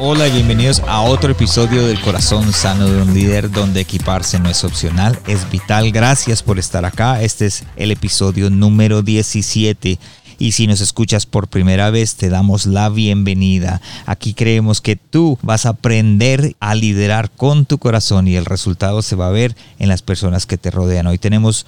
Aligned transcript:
Hola 0.00 0.26
y 0.26 0.32
bienvenidos 0.32 0.82
a 0.88 1.02
otro 1.02 1.30
episodio 1.30 1.86
del 1.86 2.00
Corazón 2.00 2.52
Sano 2.52 2.88
de 2.88 3.00
un 3.00 3.14
Líder 3.14 3.48
donde 3.48 3.80
equiparse 3.80 4.40
no 4.40 4.50
es 4.50 4.64
opcional, 4.64 5.16
es 5.28 5.48
vital. 5.52 5.92
Gracias 5.92 6.42
por 6.42 6.58
estar 6.58 6.84
acá. 6.84 7.22
Este 7.22 7.46
es 7.46 7.62
el 7.76 7.92
episodio 7.92 8.50
número 8.50 9.02
17. 9.02 10.00
Y 10.36 10.52
si 10.52 10.66
nos 10.66 10.80
escuchas 10.80 11.26
por 11.26 11.46
primera 11.46 11.90
vez, 11.90 12.16
te 12.16 12.28
damos 12.28 12.66
la 12.66 12.88
bienvenida. 12.88 13.80
Aquí 14.04 14.34
creemos 14.34 14.80
que 14.80 14.96
tú 14.96 15.38
vas 15.42 15.64
a 15.64 15.70
aprender 15.70 16.56
a 16.58 16.74
liderar 16.74 17.30
con 17.30 17.64
tu 17.64 17.78
corazón 17.78 18.26
y 18.26 18.34
el 18.34 18.46
resultado 18.46 19.00
se 19.00 19.14
va 19.14 19.28
a 19.28 19.32
ver 19.32 19.54
en 19.78 19.88
las 19.88 20.02
personas 20.02 20.44
que 20.44 20.58
te 20.58 20.72
rodean. 20.72 21.06
Hoy 21.06 21.18
tenemos 21.18 21.66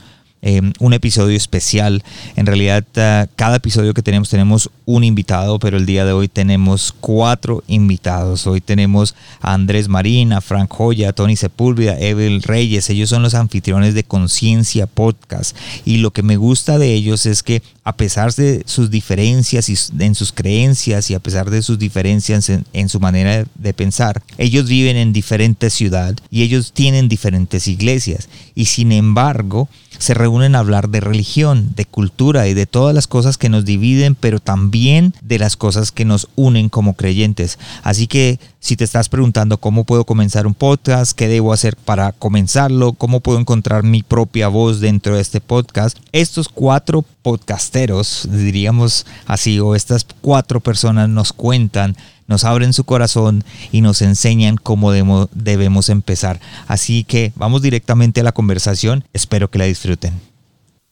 eh, 0.48 0.62
un 0.78 0.92
episodio 0.92 1.36
especial. 1.36 2.04
En 2.36 2.46
realidad, 2.46 2.84
uh, 2.96 3.28
cada 3.34 3.56
episodio 3.56 3.94
que 3.94 4.02
tenemos 4.02 4.30
tenemos 4.30 4.70
un 4.84 5.02
invitado, 5.02 5.58
pero 5.58 5.76
el 5.76 5.86
día 5.86 6.04
de 6.04 6.12
hoy 6.12 6.28
tenemos 6.28 6.94
cuatro 7.00 7.64
invitados. 7.66 8.46
Hoy 8.46 8.60
tenemos 8.60 9.16
a 9.40 9.54
Andrés 9.54 9.88
Marín, 9.88 10.32
a 10.32 10.40
Frank 10.40 10.70
Joya, 10.70 11.08
a 11.08 11.12
Tony 11.12 11.34
Sepúlveda, 11.34 11.98
Evel 11.98 12.44
Reyes. 12.44 12.88
Ellos 12.90 13.10
son 13.10 13.24
los 13.24 13.34
anfitriones 13.34 13.94
de 13.94 14.04
Conciencia 14.04 14.86
Podcast. 14.86 15.56
Y 15.84 15.96
lo 15.96 16.12
que 16.12 16.22
me 16.22 16.36
gusta 16.36 16.78
de 16.78 16.94
ellos 16.94 17.26
es 17.26 17.42
que 17.42 17.60
a 17.86 17.92
pesar 17.92 18.34
de 18.34 18.64
sus 18.66 18.90
diferencias 18.90 19.70
en 19.96 20.16
sus 20.16 20.32
creencias 20.32 21.08
y 21.08 21.14
a 21.14 21.20
pesar 21.20 21.50
de 21.50 21.62
sus 21.62 21.78
diferencias 21.78 22.50
en, 22.50 22.66
en 22.72 22.88
su 22.88 22.98
manera 22.98 23.46
de 23.54 23.74
pensar, 23.74 24.24
ellos 24.38 24.68
viven 24.68 24.96
en 24.96 25.12
diferentes 25.12 25.72
ciudades 25.72 26.16
y 26.28 26.42
ellos 26.42 26.72
tienen 26.72 27.08
diferentes 27.08 27.68
iglesias. 27.68 28.28
Y 28.56 28.64
sin 28.64 28.90
embargo, 28.90 29.68
se 29.98 30.14
reúnen 30.14 30.56
a 30.56 30.58
hablar 30.58 30.88
de 30.88 31.00
religión, 31.00 31.72
de 31.76 31.84
cultura 31.84 32.48
y 32.48 32.54
de 32.54 32.66
todas 32.66 32.94
las 32.94 33.06
cosas 33.06 33.38
que 33.38 33.48
nos 33.48 33.64
dividen, 33.64 34.14
pero 34.14 34.40
también 34.40 35.14
de 35.22 35.38
las 35.38 35.56
cosas 35.56 35.92
que 35.92 36.04
nos 36.04 36.28
unen 36.34 36.68
como 36.68 36.94
creyentes. 36.94 37.58
Así 37.84 38.08
que 38.08 38.40
si 38.66 38.74
te 38.74 38.82
estás 38.82 39.08
preguntando 39.08 39.58
cómo 39.58 39.84
puedo 39.84 40.04
comenzar 40.04 40.44
un 40.44 40.54
podcast, 40.54 41.12
qué 41.12 41.28
debo 41.28 41.52
hacer 41.52 41.76
para 41.76 42.10
comenzarlo, 42.10 42.94
cómo 42.94 43.20
puedo 43.20 43.38
encontrar 43.38 43.84
mi 43.84 44.02
propia 44.02 44.48
voz 44.48 44.80
dentro 44.80 45.14
de 45.14 45.22
este 45.22 45.40
podcast, 45.40 45.96
estos 46.10 46.48
cuatro 46.48 47.04
podcasteros, 47.22 48.26
diríamos 48.28 49.06
así, 49.24 49.60
o 49.60 49.76
estas 49.76 50.04
cuatro 50.20 50.58
personas 50.58 51.08
nos 51.08 51.32
cuentan 51.32 51.96
nos 52.26 52.42
abren 52.42 52.72
su 52.72 52.82
corazón 52.82 53.44
y 53.70 53.82
nos 53.82 54.02
enseñan 54.02 54.56
cómo 54.56 54.90
debemos 54.90 55.88
empezar. 55.88 56.40
Así 56.66 57.04
que 57.04 57.32
vamos 57.36 57.62
directamente 57.62 58.20
a 58.20 58.24
la 58.24 58.32
conversación. 58.32 59.04
Espero 59.12 59.48
que 59.48 59.58
la 59.58 59.66
disfruten. 59.66 60.12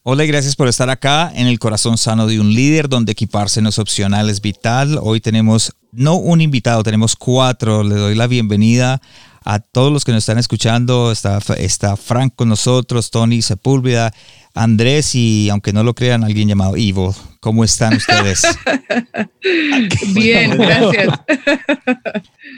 Hola 0.04 0.22
y 0.22 0.28
gracias 0.28 0.54
por 0.54 0.68
estar 0.68 0.90
acá 0.90 1.32
en 1.34 1.48
el 1.48 1.58
corazón 1.58 1.98
sano 1.98 2.28
de 2.28 2.38
un 2.38 2.54
líder 2.54 2.88
donde 2.88 3.10
equiparse 3.10 3.60
no 3.62 3.70
es 3.70 3.80
opcional, 3.80 4.30
es 4.30 4.40
vital. 4.40 5.00
Hoy 5.02 5.20
tenemos 5.20 5.72
no 5.96 6.16
un 6.16 6.40
invitado, 6.40 6.82
tenemos 6.82 7.16
cuatro. 7.16 7.82
Le 7.82 7.94
doy 7.94 8.14
la 8.14 8.26
bienvenida 8.26 9.00
a 9.44 9.58
todos 9.58 9.92
los 9.92 10.04
que 10.04 10.12
nos 10.12 10.20
están 10.20 10.38
escuchando. 10.38 11.12
Está, 11.12 11.38
está 11.56 11.96
Frank 11.96 12.34
con 12.34 12.48
nosotros, 12.48 13.10
Tony 13.10 13.42
Sepúlveda, 13.42 14.12
Andrés 14.54 15.14
y 15.14 15.48
aunque 15.50 15.72
no 15.72 15.82
lo 15.82 15.94
crean, 15.94 16.24
alguien 16.24 16.48
llamado 16.48 16.76
Ivo. 16.76 17.14
¿Cómo 17.44 17.62
están 17.62 17.94
ustedes? 17.94 18.42
bien, 20.14 20.56
gracias. 20.56 21.08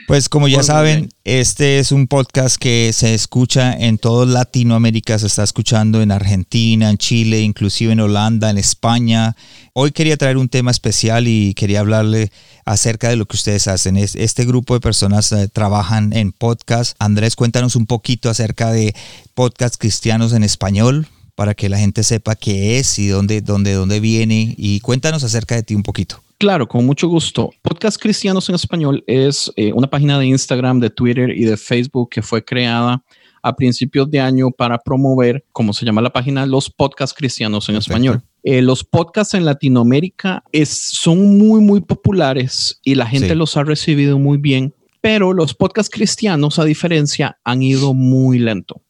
Pues 0.06 0.28
como 0.28 0.46
ya 0.46 0.62
saben, 0.62 1.08
este 1.24 1.80
es 1.80 1.90
un 1.90 2.06
podcast 2.06 2.56
que 2.56 2.92
se 2.92 3.12
escucha 3.12 3.72
en 3.72 3.98
toda 3.98 4.26
Latinoamérica, 4.26 5.18
se 5.18 5.26
está 5.26 5.42
escuchando 5.42 6.02
en 6.02 6.12
Argentina, 6.12 6.88
en 6.88 6.98
Chile, 6.98 7.40
inclusive 7.40 7.94
en 7.94 7.98
Holanda, 7.98 8.48
en 8.48 8.58
España. 8.58 9.34
Hoy 9.72 9.90
quería 9.90 10.16
traer 10.16 10.36
un 10.36 10.48
tema 10.48 10.70
especial 10.70 11.26
y 11.26 11.54
quería 11.54 11.80
hablarle 11.80 12.30
acerca 12.64 13.08
de 13.08 13.16
lo 13.16 13.26
que 13.26 13.34
ustedes 13.34 13.66
hacen. 13.66 13.96
Este 13.96 14.44
grupo 14.44 14.74
de 14.74 14.80
personas 14.80 15.32
eh, 15.32 15.48
trabajan 15.48 16.12
en 16.12 16.30
podcast. 16.30 16.94
Andrés, 17.00 17.34
cuéntanos 17.34 17.74
un 17.74 17.86
poquito 17.86 18.30
acerca 18.30 18.70
de 18.70 18.94
podcast 19.34 19.74
cristianos 19.78 20.32
en 20.32 20.44
español 20.44 21.08
para 21.36 21.54
que 21.54 21.68
la 21.68 21.78
gente 21.78 22.02
sepa 22.02 22.34
qué 22.34 22.78
es 22.78 22.98
y 22.98 23.06
dónde, 23.06 23.42
dónde, 23.42 23.74
dónde 23.74 24.00
viene. 24.00 24.54
Y 24.56 24.80
cuéntanos 24.80 25.22
acerca 25.22 25.54
de 25.54 25.62
ti 25.62 25.74
un 25.74 25.84
poquito. 25.84 26.20
Claro, 26.38 26.66
con 26.66 26.84
mucho 26.84 27.08
gusto. 27.08 27.50
Podcast 27.62 28.00
Cristianos 28.00 28.48
en 28.48 28.56
Español 28.56 29.04
es 29.06 29.52
eh, 29.56 29.72
una 29.72 29.88
página 29.88 30.18
de 30.18 30.26
Instagram, 30.26 30.80
de 30.80 30.90
Twitter 30.90 31.30
y 31.30 31.44
de 31.44 31.56
Facebook 31.56 32.10
que 32.10 32.22
fue 32.22 32.44
creada 32.44 33.02
a 33.42 33.54
principios 33.54 34.10
de 34.10 34.18
año 34.18 34.50
para 34.50 34.78
promover, 34.78 35.44
como 35.52 35.72
se 35.72 35.86
llama 35.86 36.02
la 36.02 36.12
página, 36.12 36.46
los 36.46 36.68
podcasts 36.68 37.14
cristianos 37.16 37.68
en 37.68 37.76
español. 37.76 38.22
Eh, 38.42 38.60
los 38.60 38.82
podcasts 38.82 39.34
en 39.34 39.44
Latinoamérica 39.44 40.42
es, 40.52 40.68
son 40.68 41.38
muy, 41.38 41.60
muy 41.60 41.80
populares 41.80 42.80
y 42.82 42.96
la 42.96 43.06
gente 43.06 43.34
los 43.34 43.56
ha 43.56 43.62
recibido 43.62 44.18
muy 44.18 44.38
bien, 44.38 44.74
pero 45.00 45.32
los 45.32 45.54
podcasts 45.54 45.94
cristianos, 45.94 46.58
a 46.58 46.64
diferencia, 46.64 47.38
han 47.44 47.62
ido 47.62 47.94
muy 47.94 48.38
lento. 48.38 48.82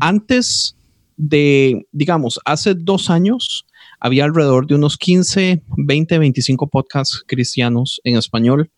Antes 0.00 0.75
de, 1.16 1.86
digamos, 1.92 2.40
hace 2.44 2.74
dos 2.74 3.10
años 3.10 3.66
había 4.00 4.24
alrededor 4.24 4.66
de 4.66 4.74
unos 4.74 4.96
15, 4.96 5.62
20, 5.76 6.18
25 6.18 6.68
podcasts 6.68 7.22
cristianos 7.26 8.00
en 8.04 8.16
español 8.16 8.70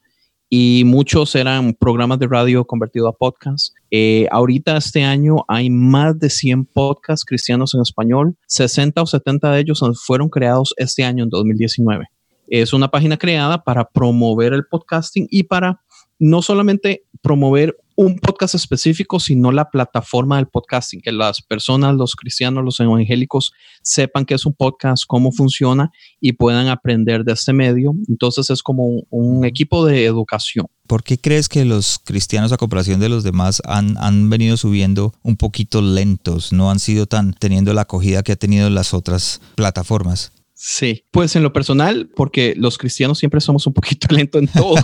y 0.50 0.84
muchos 0.86 1.34
eran 1.34 1.74
programas 1.74 2.18
de 2.18 2.26
radio 2.26 2.64
convertidos 2.64 3.10
a 3.10 3.16
podcasts. 3.16 3.74
Eh, 3.90 4.26
ahorita 4.30 4.78
este 4.78 5.04
año 5.04 5.44
hay 5.46 5.68
más 5.68 6.18
de 6.18 6.30
100 6.30 6.64
podcasts 6.66 7.24
cristianos 7.24 7.74
en 7.74 7.82
español. 7.82 8.36
60 8.46 9.02
o 9.02 9.06
70 9.06 9.52
de 9.52 9.60
ellos 9.60 9.82
fueron 10.06 10.30
creados 10.30 10.72
este 10.78 11.04
año, 11.04 11.24
en 11.24 11.30
2019. 11.30 12.06
Es 12.46 12.72
una 12.72 12.88
página 12.88 13.18
creada 13.18 13.62
para 13.62 13.84
promover 13.84 14.54
el 14.54 14.64
podcasting 14.64 15.26
y 15.30 15.42
para 15.42 15.82
no 16.18 16.40
solamente 16.40 17.04
promover 17.20 17.76
un 17.98 18.16
podcast 18.20 18.54
específico, 18.54 19.18
sino 19.18 19.50
la 19.50 19.70
plataforma 19.70 20.36
del 20.36 20.46
podcasting, 20.46 21.00
que 21.00 21.10
las 21.10 21.42
personas, 21.42 21.96
los 21.96 22.14
cristianos, 22.14 22.64
los 22.64 22.78
evangélicos 22.78 23.50
sepan 23.82 24.24
que 24.24 24.34
es 24.34 24.46
un 24.46 24.54
podcast, 24.54 25.02
cómo 25.04 25.32
funciona 25.32 25.90
y 26.20 26.34
puedan 26.34 26.68
aprender 26.68 27.24
de 27.24 27.32
este 27.32 27.52
medio. 27.52 27.94
Entonces 28.08 28.50
es 28.50 28.62
como 28.62 29.02
un, 29.10 29.44
equipo 29.44 29.84
de 29.84 30.04
educación. 30.04 30.66
¿Por 30.86 31.02
qué 31.02 31.18
crees 31.18 31.48
que 31.48 31.64
los 31.64 31.98
cristianos 31.98 32.52
a 32.52 32.56
comparación 32.56 33.00
de 33.00 33.08
los 33.08 33.24
demás 33.24 33.60
han, 33.64 33.98
han 33.98 34.30
venido 34.30 34.56
subiendo 34.56 35.12
un 35.24 35.36
poquito 35.36 35.82
lentos? 35.82 36.52
No 36.52 36.70
han 36.70 36.78
sido 36.78 37.06
tan 37.06 37.32
teniendo 37.32 37.74
la 37.74 37.82
acogida 37.82 38.22
que 38.22 38.30
ha 38.30 38.36
tenido 38.36 38.70
las 38.70 38.94
otras 38.94 39.40
plataformas. 39.56 40.30
Sí, 40.60 41.04
pues 41.12 41.36
en 41.36 41.44
lo 41.44 41.52
personal, 41.52 42.10
porque 42.16 42.54
los 42.56 42.78
cristianos 42.78 43.20
siempre 43.20 43.40
somos 43.40 43.64
un 43.68 43.72
poquito 43.72 44.08
lentos 44.12 44.42
en 44.42 44.48
todo, 44.48 44.74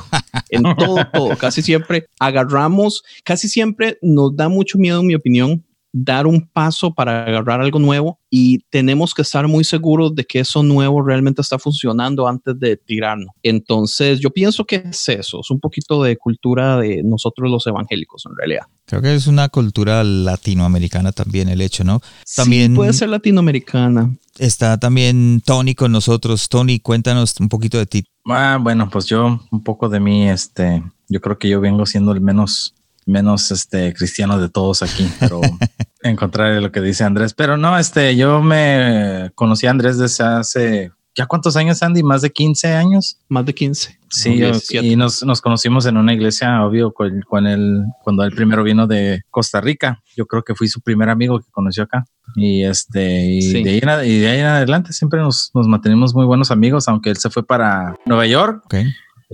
en 0.49 0.63
todo, 0.77 1.05
todo. 1.13 1.37
Casi 1.37 1.63
siempre 1.63 2.07
agarramos, 2.21 3.03
casi 3.25 3.49
siempre 3.49 3.99
nos 4.01 4.37
da 4.37 4.49
mucho 4.49 4.79
miedo, 4.79 5.01
en 5.01 5.09
mi 5.09 5.17
opinión, 5.17 5.65
dar 5.97 6.27
un 6.27 6.49
paso 6.49 6.93
para 6.93 7.25
agarrar 7.25 7.61
algo 7.61 7.79
nuevo 7.79 8.19
y 8.29 8.59
tenemos 8.69 9.15
que 9.15 9.23
estar 9.23 9.47
muy 9.47 9.63
seguros 9.63 10.13
de 10.17 10.25
que 10.25 10.41
eso 10.41 10.65
nuevo 10.65 11.01
realmente 11.01 11.41
está 11.41 11.57
funcionando 11.57 12.27
antes 12.27 12.59
de 12.59 12.77
tirarnos. 12.77 13.29
Entonces, 13.45 14.19
yo 14.19 14.31
pienso 14.31 14.65
que 14.65 14.83
es 14.91 15.09
eso, 15.09 15.39
es 15.41 15.51
un 15.53 15.61
poquito 15.61 16.03
de 16.03 16.17
cultura 16.17 16.79
de 16.79 17.03
nosotros 17.05 17.49
los 17.49 17.65
evangélicos 17.69 18.25
en 18.27 18.37
realidad. 18.37 18.65
Creo 18.87 19.03
que 19.03 19.15
es 19.15 19.29
una 19.29 19.49
cultura 19.49 20.03
latinoamericana 20.03 21.13
también 21.13 21.49
el 21.49 21.61
hecho, 21.61 21.85
¿no? 21.85 22.01
También 22.35 22.73
sí, 22.73 22.77
puede 22.77 22.93
ser 22.93 23.11
latinoamericana. 23.11 24.17
Está 24.37 24.79
también 24.79 25.43
Tony 25.47 25.77
con 25.77 25.93
nosotros. 25.93 26.49
Tony, 26.49 26.81
cuéntanos 26.81 27.39
un 27.39 27.49
poquito 27.49 27.79
de 27.79 27.87
ti. 27.87 28.05
Ah, 28.27 28.59
bueno, 28.61 28.91
pues 28.91 29.07
yo 29.07 29.41
un 29.49 29.63
poco 29.63 29.89
de 29.89 30.01
mí, 30.01 30.29
este, 30.29 30.83
yo 31.09 31.21
creo 31.21 31.39
que 31.39 31.49
yo 31.49 31.61
vengo 31.61 31.87
siendo 31.87 32.11
el 32.11 32.21
menos 32.21 32.75
menos 33.07 33.51
este 33.51 33.93
cristiano 33.95 34.39
de 34.39 34.49
todos 34.49 34.83
aquí, 34.83 35.09
pero 35.21 35.41
en 36.03 36.17
contrario 36.17 36.61
lo 36.61 36.73
que 36.73 36.81
dice 36.81 37.05
Andrés. 37.05 37.35
Pero 37.35 37.57
no, 37.57 37.79
este, 37.79 38.17
yo 38.17 38.43
me 38.43 39.31
conocí 39.35 39.67
a 39.67 39.71
Andrés 39.71 39.99
desde 39.99 40.25
hace, 40.25 40.93
¿ya 41.15 41.27
cuántos 41.27 41.57
años, 41.57 41.83
Andy? 41.83 42.03
¿Más 42.03 42.23
de 42.23 42.31
15 42.31 42.73
años? 42.73 43.19
Más 43.29 43.47
de 43.47 43.55
15. 43.55 43.99
Sí, 44.11 44.41
y 44.81 44.95
nos, 44.95 45.25
nos, 45.25 45.41
conocimos 45.41 45.87
en 45.87 45.97
una 45.97 46.13
iglesia, 46.13 46.65
obvio, 46.65 46.93
con, 46.93 47.21
con 47.23 47.49
él, 47.49 47.83
cuando 48.05 48.23
él 48.23 48.33
primero 48.33 48.63
vino 48.63 48.87
de 48.87 49.23
Costa 49.29 49.61
Rica. 49.61 50.03
Yo 50.17 50.27
creo 50.27 50.45
que 50.45 50.55
fui 50.55 50.69
su 50.69 50.81
primer 50.81 51.09
amigo 51.09 51.41
que 51.41 51.51
conoció 51.51 51.83
acá. 51.83 52.05
Y 52.37 52.65
este, 52.65 53.25
y, 53.25 53.63
de, 53.65 53.71
ahí 53.71 53.81
en, 53.83 53.89
y 53.89 54.25
ahí 54.25 54.39
en 54.39 54.47
adelante 54.47 54.93
siempre 54.93 55.19
nos, 55.21 55.51
nos 55.53 55.67
mantenemos 55.67 56.15
muy 56.15 56.27
buenos 56.27 56.53
amigos, 56.53 56.87
aunque 56.87 57.11
él 57.11 57.17
se 57.17 57.29
fue 57.29 57.45
para 57.45 57.97
Nueva 58.07 58.27
York. 58.27 58.65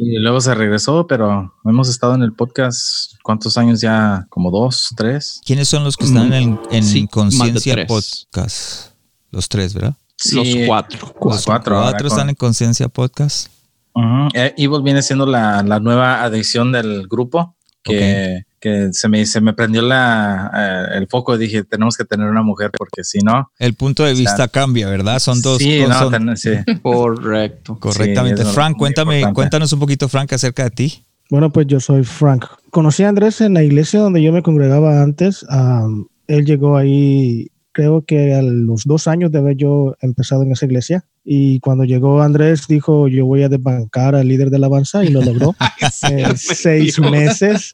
Y 0.02 0.18
luego 0.18 0.40
se 0.40 0.54
regresó, 0.54 1.06
pero 1.06 1.52
hemos 1.64 1.88
estado 1.90 2.14
en 2.14 2.22
el 2.22 2.32
podcast, 2.32 3.12
¿cuántos 3.22 3.58
años 3.58 3.82
ya? 3.82 4.26
¿Como 4.30 4.50
dos, 4.50 4.94
tres? 4.96 5.42
¿Quiénes 5.44 5.68
son 5.68 5.84
los 5.84 5.94
que 5.96 6.06
están 6.06 6.32
en, 6.32 6.58
en 6.70 6.82
Sí, 6.84 7.06
Conciencia. 7.06 7.86
Podcast? 7.86 8.92
Los 9.30 9.48
tres, 9.50 9.74
¿verdad? 9.74 9.94
Los 10.32 10.48
Sí, 10.48 10.64
cuatro. 10.66 11.14
Los 11.22 11.44
cuatro. 11.44 11.76
ahora 11.76 11.90
¿Cuatro 11.90 12.08
con- 12.08 12.16
están 12.16 12.28
en 12.30 12.34
Conciencia 12.34 12.88
Podcast? 12.88 13.48
Ujú. 13.92 14.28
Eh, 14.32 14.54
Evil 14.56 14.80
viene 14.82 15.02
siendo 15.02 15.26
la, 15.26 15.62
la 15.62 15.80
nueva 15.80 16.22
adicción 16.22 16.72
del 16.72 17.06
grupo 17.06 17.56
que, 17.82 18.44
que 18.60 18.90
se, 18.92 19.08
me, 19.08 19.24
se 19.26 19.40
me 19.40 19.54
prendió 19.54 19.82
la, 19.82 20.50
eh, 20.92 20.98
el 20.98 21.06
foco 21.08 21.34
y 21.34 21.38
dije, 21.38 21.64
tenemos 21.64 21.96
que 21.96 22.04
tener 22.04 22.26
una 22.26 22.42
mujer 22.42 22.70
porque 22.76 23.02
si 23.04 23.18
no... 23.20 23.50
El 23.58 23.74
punto 23.74 24.04
de 24.04 24.12
O 24.12 24.14
sea, 24.14 24.20
vista 24.22 24.48
cambia, 24.48 24.88
¿verdad? 24.88 25.18
Son 25.18 25.40
dos. 25.40 25.58
Sí, 25.58 25.78
dos- 25.78 25.88
no, 25.88 25.98
son- 25.98 26.12
ten- 26.12 26.36
sí. 26.36 26.50
Correcto. 26.82 27.78
correctamente. 27.80 28.44
Sí, 28.44 28.50
Frank, 28.52 28.76
cuéntame, 28.76 29.16
importante. 29.16 29.34
cuéntanos 29.34 29.72
un 29.72 29.80
poquito, 29.80 30.08
Frank, 30.08 30.32
acerca 30.32 30.64
de 30.64 30.70
ti. 30.70 31.04
Bueno, 31.30 31.50
pues 31.50 31.66
yo 31.68 31.80
soy 31.80 32.04
Frank. 32.04 32.44
Conocí 32.70 33.02
a 33.04 33.08
Andrés 33.08 33.40
en 33.40 33.54
la 33.54 33.62
iglesia 33.62 34.00
donde 34.00 34.22
yo 34.22 34.32
me 34.32 34.42
congregaba 34.42 35.02
antes. 35.02 35.46
Am, 35.48 36.06
él 36.26 36.44
llegó 36.44 36.76
ahí, 36.76 37.48
creo 37.80 38.04
que 38.04 38.34
a 38.34 38.42
los 38.42 38.84
dos 38.84 39.08
años 39.08 39.32
de 39.32 39.38
haber 39.38 39.56
yo 39.56 39.94
empezado 40.02 40.42
en 40.42 40.52
esa 40.52 40.66
iglesia. 40.66 41.06
Y 41.24 41.60
cuando 41.60 41.84
llegó 41.84 42.20
Andrés, 42.20 42.66
dijo, 42.68 43.08
yo 43.08 43.24
voy 43.24 43.42
a 43.42 43.48
desbancar 43.48 44.14
al 44.14 44.28
líder 44.28 44.50
de 44.50 44.56
alabanza 44.56 45.02
y 45.02 45.08
lo 45.08 45.22
logró. 45.22 45.54
en 46.10 46.36
seis 46.36 46.98
meses. 47.00 47.72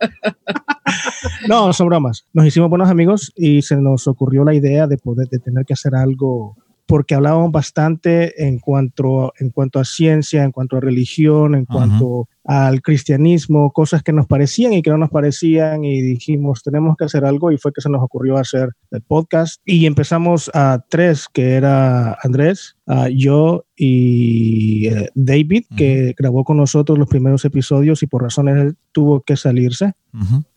no, 1.48 1.72
son 1.72 1.88
bromas. 1.88 2.24
Nos 2.32 2.46
hicimos 2.46 2.70
buenos 2.70 2.88
amigos 2.88 3.32
y 3.34 3.62
se 3.62 3.76
nos 3.78 4.06
ocurrió 4.06 4.44
la 4.44 4.54
idea 4.54 4.86
de 4.86 4.96
poder 4.96 5.28
de 5.28 5.40
tener 5.40 5.64
que 5.64 5.72
hacer 5.72 5.96
algo 5.96 6.56
porque 6.86 7.14
hablábamos 7.14 7.50
bastante 7.50 8.46
en 8.46 8.58
cuanto, 8.58 9.32
en 9.38 9.50
cuanto 9.50 9.80
a 9.80 9.84
ciencia, 9.84 10.44
en 10.44 10.52
cuanto 10.52 10.76
a 10.76 10.80
religión, 10.80 11.54
en 11.54 11.64
cuanto 11.64 12.28
al 12.44 12.80
cristianismo, 12.80 13.72
cosas 13.72 14.04
que 14.04 14.12
nos 14.12 14.26
parecían 14.26 14.72
y 14.72 14.82
que 14.82 14.90
no 14.90 14.98
nos 14.98 15.10
parecían 15.10 15.84
y 15.84 16.00
dijimos, 16.00 16.62
tenemos 16.62 16.96
que 16.96 17.04
hacer 17.04 17.24
algo 17.24 17.50
y 17.50 17.58
fue 17.58 17.72
que 17.72 17.80
se 17.80 17.90
nos 17.90 18.02
ocurrió 18.02 18.36
hacer 18.36 18.70
el 18.92 19.02
podcast. 19.02 19.60
Y 19.64 19.86
empezamos 19.86 20.48
a 20.54 20.84
tres, 20.88 21.26
que 21.32 21.54
era 21.54 22.16
Andrés, 22.22 22.76
a 22.86 23.08
yo 23.08 23.64
y 23.76 24.86
eh, 24.86 25.10
David, 25.16 25.64
que 25.76 26.14
grabó 26.16 26.44
con 26.44 26.56
nosotros 26.56 26.98
los 26.98 27.08
primeros 27.08 27.44
episodios 27.44 28.04
y 28.04 28.06
por 28.06 28.22
razones 28.22 28.56
él 28.58 28.76
tuvo 28.92 29.22
que 29.22 29.36
salirse. 29.36 29.94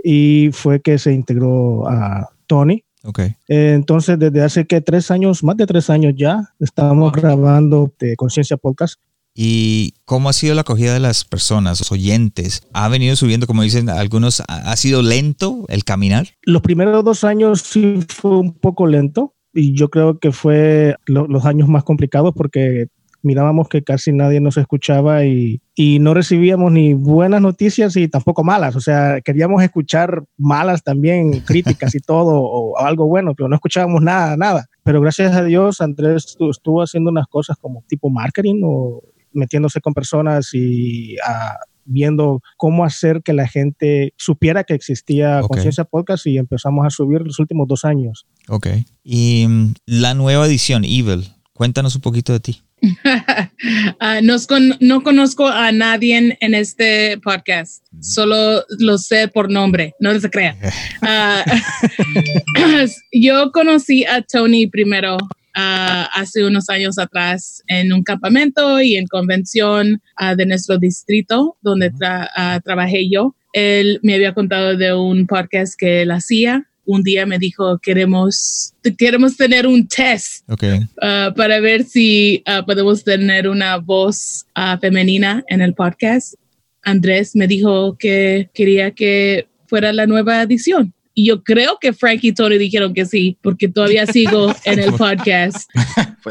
Y 0.03 0.51
fue 0.53 0.81
que 0.81 0.99
se 0.99 1.11
integró 1.11 1.89
a 1.89 2.29
Tony. 2.45 2.83
Ok. 3.03 3.19
Eh, 3.19 3.73
Entonces, 3.75 4.19
desde 4.19 4.41
hace 4.41 4.65
que 4.65 4.81
tres 4.81 5.09
años, 5.11 5.43
más 5.43 5.57
de 5.57 5.65
tres 5.67 5.89
años 5.89 6.13
ya, 6.17 6.53
estamos 6.59 7.11
grabando 7.13 7.93
de 7.99 8.15
Conciencia 8.15 8.57
Podcast. 8.57 8.99
¿Y 9.35 9.93
cómo 10.05 10.27
ha 10.27 10.33
sido 10.33 10.53
la 10.55 10.61
acogida 10.61 10.93
de 10.93 10.99
las 10.99 11.23
personas, 11.23 11.79
los 11.79 11.91
oyentes? 11.91 12.63
¿Ha 12.73 12.89
venido 12.89 13.15
subiendo, 13.15 13.47
como 13.47 13.61
dicen 13.63 13.89
algunos, 13.89 14.41
ha 14.41 14.71
ha 14.71 14.75
sido 14.75 15.01
lento 15.01 15.65
el 15.69 15.85
caminar? 15.85 16.27
Los 16.41 16.61
primeros 16.61 17.05
dos 17.05 17.23
años 17.23 17.61
sí 17.61 17.99
fue 18.09 18.37
un 18.37 18.53
poco 18.53 18.85
lento 18.85 19.33
y 19.53 19.73
yo 19.75 19.89
creo 19.89 20.19
que 20.19 20.31
fue 20.31 20.95
lo- 21.05 21.27
los 21.27 21.45
años 21.45 21.69
más 21.69 21.83
complicados 21.83 22.33
porque 22.35 22.87
mirábamos 23.21 23.67
que 23.69 23.83
casi 23.83 24.11
nadie 24.11 24.39
nos 24.39 24.57
escuchaba 24.57 25.25
y, 25.25 25.61
y 25.75 25.99
no 25.99 26.13
recibíamos 26.13 26.71
ni 26.71 26.93
buenas 26.93 27.41
noticias 27.41 27.95
y 27.97 28.07
tampoco 28.07 28.43
malas. 28.43 28.75
O 28.75 28.79
sea, 28.81 29.21
queríamos 29.21 29.61
escuchar 29.63 30.23
malas 30.37 30.83
también, 30.83 31.31
críticas 31.45 31.95
y 31.95 31.99
todo, 31.99 32.39
o 32.41 32.77
algo 32.77 33.07
bueno, 33.07 33.33
pero 33.35 33.49
no 33.49 33.55
escuchábamos 33.55 34.01
nada, 34.01 34.37
nada. 34.37 34.67
Pero 34.83 35.01
gracias 35.01 35.33
a 35.35 35.43
Dios, 35.43 35.81
Andrés 35.81 36.37
estu- 36.37 36.49
estuvo 36.51 36.81
haciendo 36.81 37.09
unas 37.11 37.27
cosas 37.27 37.57
como 37.59 37.83
tipo 37.87 38.09
marketing 38.09 38.61
o 38.63 39.03
metiéndose 39.33 39.79
con 39.81 39.93
personas 39.93 40.53
y 40.53 41.15
ah, 41.27 41.57
viendo 41.85 42.41
cómo 42.57 42.83
hacer 42.85 43.21
que 43.23 43.33
la 43.33 43.47
gente 43.47 44.13
supiera 44.17 44.63
que 44.63 44.73
existía. 44.73 45.41
Conciencia 45.41 45.83
Podcast 45.83 46.25
y 46.27 46.37
empezamos 46.37 46.85
a 46.85 46.89
subir 46.89 47.21
los 47.21 47.39
últimos 47.39 47.67
dos 47.67 47.83
años. 47.85 48.25
Ok. 48.47 48.67
Y 49.03 49.45
mm, 49.47 49.73
la 49.85 50.13
nueva 50.13 50.45
edición, 50.47 50.83
Evil, 50.85 51.27
cuéntanos 51.53 51.95
un 51.95 52.01
poquito 52.01 52.31
de 52.33 52.39
ti. 52.39 52.61
Ah, 53.99 54.19
nos 54.21 54.47
con- 54.47 54.75
no 54.79 55.01
conozco 55.03 55.47
a 55.47 55.71
nadie 55.71 56.17
en, 56.17 56.37
en 56.39 56.53
este 56.53 57.17
podcast, 57.19 57.83
solo 58.01 58.63
lo 58.79 58.97
sé 58.97 59.27
por 59.27 59.51
nombre, 59.51 59.93
no 59.99 60.17
se 60.19 60.29
crea. 60.29 60.55
Ah, 61.01 61.43
yo 63.11 63.51
conocí 63.51 64.05
a 64.05 64.21
Tony 64.21 64.67
primero 64.67 65.17
ah, 65.55 66.09
hace 66.13 66.43
unos 66.45 66.69
años 66.69 66.97
atrás 66.99 67.63
en 67.67 67.93
un 67.93 68.03
campamento 68.03 68.81
y 68.81 68.95
en 68.95 69.07
convención 69.07 70.01
de 70.37 70.45
nuestro 70.45 70.77
distrito 70.77 71.57
donde 71.61 71.91
tra- 71.91 72.61
trabajé 72.63 73.09
yo. 73.09 73.35
Él 73.53 73.99
me 74.03 74.13
había 74.13 74.33
contado 74.33 74.75
de 74.77 74.93
un 74.93 75.25
podcast 75.25 75.73
que 75.77 76.03
él 76.03 76.11
hacía. 76.11 76.68
Un 76.91 77.03
día 77.03 77.27
me 77.27 77.37
dijo, 77.37 77.77
queremos, 77.77 78.73
queremos 78.97 79.37
tener 79.37 79.67
un 79.67 79.87
test 79.87 80.43
Ok. 80.49 80.63
uh, 80.63 81.35
para 81.35 81.59
ver 81.59 81.83
si 81.83 82.43
uh, 82.47 82.65
podemos 82.65 83.03
tener 83.03 83.47
una 83.47 83.77
voz 83.77 84.47
uh, 84.57 84.75
femenina 84.79 85.43
en 85.49 85.61
el 85.61 85.75
podcast. 85.75 86.33
Andrés 86.81 87.35
me 87.35 87.45
dijo 87.45 87.95
que 87.95 88.49
quería 88.55 88.89
que 88.89 89.47
fuera 89.67 89.93
la 89.93 90.07
nueva 90.07 90.41
edición. 90.41 90.91
Y 91.13 91.27
yo 91.27 91.43
creo 91.43 91.77
que 91.79 91.93
Frank 91.93 92.21
y 92.23 92.31
Tony 92.31 92.57
dijeron 92.57 92.95
que 92.95 93.05
sí, 93.05 93.37
porque 93.43 93.67
todavía 93.67 94.07
sigo 94.07 94.51
en 94.65 94.79
el 94.79 94.91
podcast. 94.93 95.69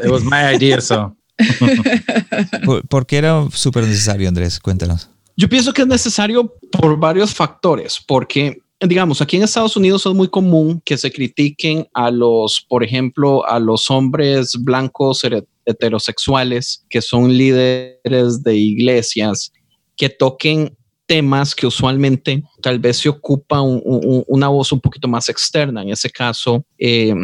It 0.03 0.11
was 0.11 0.25
my 0.25 0.57
idea, 0.57 0.81
so. 0.81 1.17
¿Por, 2.65 2.85
por 2.89 3.07
qué 3.07 3.19
era 3.19 3.47
súper 3.53 3.85
necesario, 3.85 4.27
Andrés? 4.29 4.59
Cuéntanos. 4.59 5.09
Yo 5.37 5.49
pienso 5.49 5.73
que 5.73 5.83
es 5.83 5.89
necesario 5.89 6.53
por 6.73 6.99
varios 6.99 7.33
factores, 7.33 8.03
porque 8.05 8.59
digamos, 8.81 9.21
aquí 9.21 9.37
en 9.37 9.43
Estados 9.43 9.77
Unidos 9.77 10.07
es 10.07 10.13
muy 10.15 10.29
común 10.29 10.81
que 10.85 10.97
se 10.97 11.11
critiquen 11.11 11.87
a 11.95 12.11
los, 12.11 12.65
por 12.69 12.85
ejemplo, 12.85 13.45
a 13.47 13.59
los 13.59 13.91
hombres 13.91 14.53
blancos 14.61 15.23
heterosexuales 15.65 16.85
que 16.89 17.01
son 17.03 17.37
líderes 17.37 18.43
de 18.43 18.57
iglesias 18.57 19.53
que 19.97 20.09
toquen 20.09 20.77
temas 21.07 21.55
que 21.55 21.67
usualmente 21.67 22.43
tal 22.63 22.79
vez 22.79 22.99
se 22.99 23.09
ocupa 23.09 23.61
un- 23.63 23.81
un- 23.85 24.25
una 24.29 24.49
voz 24.49 24.71
un 24.73 24.81
poquito 24.81 25.09
más 25.09 25.29
externa. 25.29 25.83
En 25.83 25.89
ese 25.91 26.11
caso, 26.11 26.65
eh, 26.79 27.15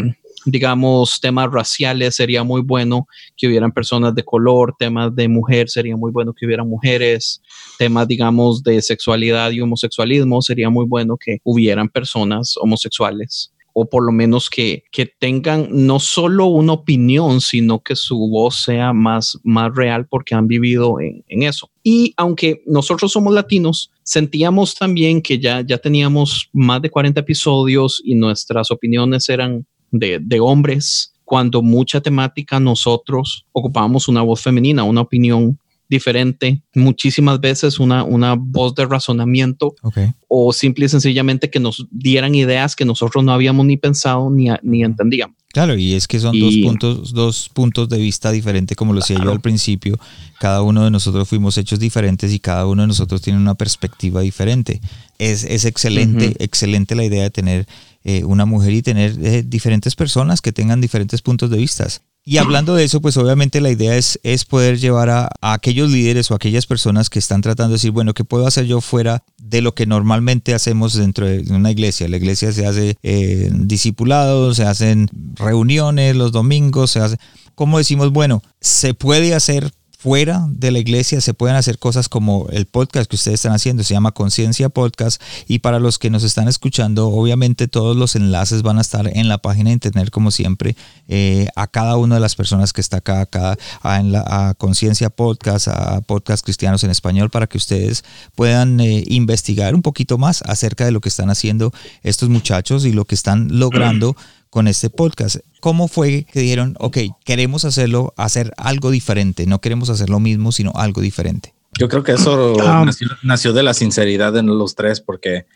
digamos, 0.45 1.21
temas 1.21 1.51
raciales 1.51 2.17
sería 2.17 2.45
muy 2.45 2.63
bueno 2.63 3.07
que 3.37 3.49
hubieran 3.49 3.73
personas 3.73 4.15
de 4.15 4.25
color, 4.25 4.75
temas 4.79 5.15
de 5.15 5.29
mujer 5.29 5.69
sería 5.69 5.97
muy 5.97 6.13
bueno 6.13 6.33
que 6.33 6.47
hubieran 6.47 6.69
mujeres, 6.69 7.41
temas, 7.79 8.09
digamos, 8.09 8.63
de 8.63 8.81
sexualidad 8.83 9.51
y 9.51 9.61
homosexualismo, 9.61 10.43
sería 10.43 10.71
muy 10.71 10.87
bueno 10.87 11.17
que 11.17 11.39
hubieran 11.45 11.89
personas 11.89 12.55
homosexuales 12.57 13.51
o 13.75 13.89
por 13.89 14.07
lo 14.07 14.13
menos 14.13 14.49
que, 14.49 14.85
que 14.91 15.05
tengan 15.05 15.67
no 15.71 15.99
solo 15.99 16.47
una 16.47 16.73
opinión, 16.73 17.41
sino 17.41 17.83
que 17.83 17.97
su 17.97 18.17
voz 18.17 18.63
sea 18.63 18.93
más, 18.93 19.39
más 19.43 19.75
real 19.75 20.07
porque 20.09 20.35
han 20.35 20.47
vivido 20.47 21.01
en, 21.01 21.25
en 21.29 21.43
eso. 21.43 21.69
Y 21.83 22.15
aunque 22.17 22.63
nosotros 22.67 23.13
somos 23.13 23.35
latinos, 23.35 23.91
sentíamos 24.05 24.77
también 24.77 25.21
que 25.21 25.41
ya, 25.41 25.61
ya 25.61 25.79
teníamos 25.79 26.49
más 26.53 26.81
de 26.83 26.91
40 26.91 27.21
episodios 27.21 28.01
y 28.05 28.15
nuestras 28.15 28.71
opiniones 28.71 29.29
eran 29.29 29.67
de, 29.99 30.19
de 30.21 30.41
hombres, 30.41 31.13
cuando 31.25 31.63
mucha 31.63 32.01
temática 32.01 32.61
nosotros 32.61 33.47
ocupábamos 33.53 34.09
una 34.09 34.23
voz 34.23 34.43
femenina, 34.43 34.85
una 34.85 35.01
opinión 35.01 35.59
diferente, 35.89 36.63
muchísimas 36.75 37.41
veces 37.41 37.79
una, 37.79 38.05
una 38.05 38.35
voz 38.35 38.75
de 38.75 38.87
razonamiento 38.87 39.75
Ok. 39.83 39.99
o 40.29 40.53
simple 40.53 40.87
y 40.87 40.89
sencillamente 40.89 41.51
que 41.51 41.61
nos 41.61 41.87
dieran 41.91 42.35
ideas 42.35 42.75
que 42.75 42.85
nosotros 42.85 43.23
no 43.23 43.33
habíamos 43.33 43.65
ni 43.67 43.77
pensado 43.77 44.29
ni, 44.31 44.49
ni 44.63 44.83
entendíamos. 44.83 45.37
Claro, 45.53 45.77
y 45.77 45.95
es 45.95 46.09
que 46.09 46.19
son 46.19 46.35
Y- 46.35 46.41
dos 46.41 46.57
puntos, 46.73 47.13
dos 47.13 47.49
puntos 47.49 47.89
de 47.89 47.99
vista 47.99 48.33
diferentes, 48.33 48.77
como 48.77 48.93
lo 48.93 49.01
decía 49.01 49.17
yo 49.17 49.23
Claro. 49.23 49.33
al 49.37 49.41
principio. 49.41 49.97
Cada 50.41 50.63
uno 50.63 50.83
de 50.85 50.91
nosotros 50.91 51.29
fuimos 51.29 51.57
hechos 51.59 51.79
diferentes 51.79 52.33
y 52.33 52.41
cada 52.41 52.67
uno 52.67 52.83
de 52.83 52.89
nosotros 52.89 53.23
tiene 53.23 53.39
una 53.39 53.55
perspectiva 53.55 54.21
diferente. 54.23 54.81
Es, 55.19 55.45
es 55.45 55.65
excelente, 55.65 56.27
Ujú. 56.29 56.37
excelente 56.41 56.97
la 56.97 57.05
idea 57.05 57.23
de 57.23 57.31
tener 57.31 57.67
eh, 58.05 58.23
una 58.25 58.45
mujer 58.45 58.73
y 58.73 58.83
tener 58.83 59.19
eh, 59.23 59.43
diferentes 59.43 59.97
personas 59.97 60.41
que 60.41 60.53
tengan 60.53 60.81
diferentes 60.81 61.23
puntos 61.23 61.51
de 61.51 61.57
vista. 61.57 61.87
Y 62.27 62.39
hablando 62.39 62.75
de 62.75 62.85
eso, 62.85 63.03
pues 63.03 63.19
obviamente 63.19 63.61
la 63.61 63.71
idea 63.71 63.97
es, 63.97 64.19
es 64.23 64.47
poder 64.47 64.79
llevar 64.79 65.11
a, 65.11 65.29
a 65.43 65.53
aquellos 65.53 65.91
líderes 65.91 66.31
o 66.31 66.35
aquellas 66.35 66.65
personas 66.65 67.11
que 67.11 67.19
están 67.19 67.43
tratando 67.43 67.71
de 67.71 67.75
decir, 67.75 67.91
bueno, 67.91 68.15
¿qué 68.15 68.25
puedo 68.25 68.47
hacer 68.47 68.65
yo 68.65 68.81
fuera 68.81 69.23
de 69.37 69.61
lo 69.61 69.75
que 69.75 69.85
normalmente 69.85 70.55
hacemos 70.55 70.95
dentro 70.95 71.27
de 71.27 71.45
una 71.51 71.71
iglesia? 71.71 72.09
La 72.09 72.17
iglesia 72.17 72.51
se 72.53 72.67
hace 72.67 72.97
eh, 73.03 73.51
discipulados, 73.53 74.57
se 74.57 74.65
hacen 74.65 75.09
reuniones 75.35 76.17
los 76.17 76.33
domingos, 76.33 76.93
se 76.93 77.01
hace... 77.01 77.19
¿Cómo 77.55 77.79
decimos, 77.79 78.11
bueno, 78.11 78.43
se 78.61 78.95
puede 78.95 79.35
hacer 79.35 79.71
fuera 80.05 80.45
de 80.51 80.71
la 80.71 80.81
iglesia 80.81 81.23
se 81.23 81.33
pueden 81.33 81.57
hacer 81.57 81.79
cosas 81.79 82.11
como 82.11 82.47
el 82.51 82.67
podcast 82.67 83.09
que 83.09 83.17
ustedes 83.17 83.37
están 83.37 83.55
haciendo, 83.55 83.83
se 83.85 83.95
llama 83.95 84.13
Conciencia 84.13 84.69
Podcast 84.69 85.19
y 85.49 85.61
para 85.61 85.79
los 85.79 85.99
que 85.99 86.11
nos 86.11 86.25
están 86.25 86.47
escuchando, 86.47 87.09
obviamente 87.09 87.69
todos 87.69 87.97
los 87.97 88.15
enlaces 88.15 88.61
van 88.61 88.77
a 88.77 88.83
estar 88.83 89.11
en 89.17 89.29
la 89.29 89.39
página 89.39 89.71
de 89.71 89.73
internet 89.73 90.11
como 90.11 90.31
siempre, 90.31 90.77
eh, 91.09 91.49
a 91.57 91.69
cada 91.69 91.97
una 91.97 92.17
de 92.17 92.21
las 92.21 92.37
personas 92.37 92.75
que 92.75 92.83
está 92.83 92.99
acá, 92.99 93.23
a, 93.23 93.25
cada, 93.25 93.57
en 93.99 94.13
la, 94.13 94.55
Conciencia 94.59 95.09
Podcast, 95.09 95.69
a 95.69 96.03
Podcast 96.03 96.45
Cristianos 96.45 96.85
en 96.85 96.91
Español, 96.91 97.31
para 97.31 97.47
que 97.47 97.57
ustedes 97.57 98.05
puedan 98.35 98.81
eh, 98.81 99.05
investigar 99.07 99.75
un 99.75 99.81
poquito 99.81 100.19
más 100.19 100.43
acerca 100.43 100.85
de 100.85 100.91
lo 100.91 101.01
que 101.01 101.09
están 101.09 101.31
haciendo 101.31 101.73
estos 102.03 102.29
muchachos 102.29 102.85
y 102.85 102.93
lo 102.93 103.07
que 103.07 103.15
están 103.15 103.59
logrando 103.59 104.17
con 104.55 104.69
este 104.69 104.89
podcast. 104.89 105.39
¿Cómo 105.59 105.89
fue 105.89 106.27
que 106.33 106.39
dijeron, 106.39 106.77
ok, 106.79 106.99
queremos 107.25 107.65
hacerlo, 107.65 108.15
hacer 108.17 108.55
algo 108.57 108.93
diferente, 108.93 109.47
no 109.47 109.61
queremos 109.61 109.91
hacer 109.91 110.11
lo 110.11 110.21
mismo, 110.21 110.53
sino 110.53 110.71
algo 110.77 111.01
diferente? 111.01 111.53
Yo 111.77 111.89
creo 111.89 112.05
que 112.05 112.13
eso 112.13 112.55
ah. 112.63 112.87
nació, 113.25 113.53
de 113.53 113.65
la 113.65 113.75
sinceridad 113.75 114.37
en 114.37 114.47
los 114.47 114.77
tres, 114.77 115.01
porque 115.01 115.47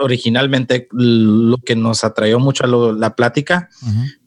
originalmente 0.00 0.88
lo 0.90 1.58
que 1.58 1.76
nos 1.76 2.02
atrajo 2.02 2.40
mucho 2.40 2.64
a 2.64 2.92
la 2.92 3.14
plática 3.14 3.68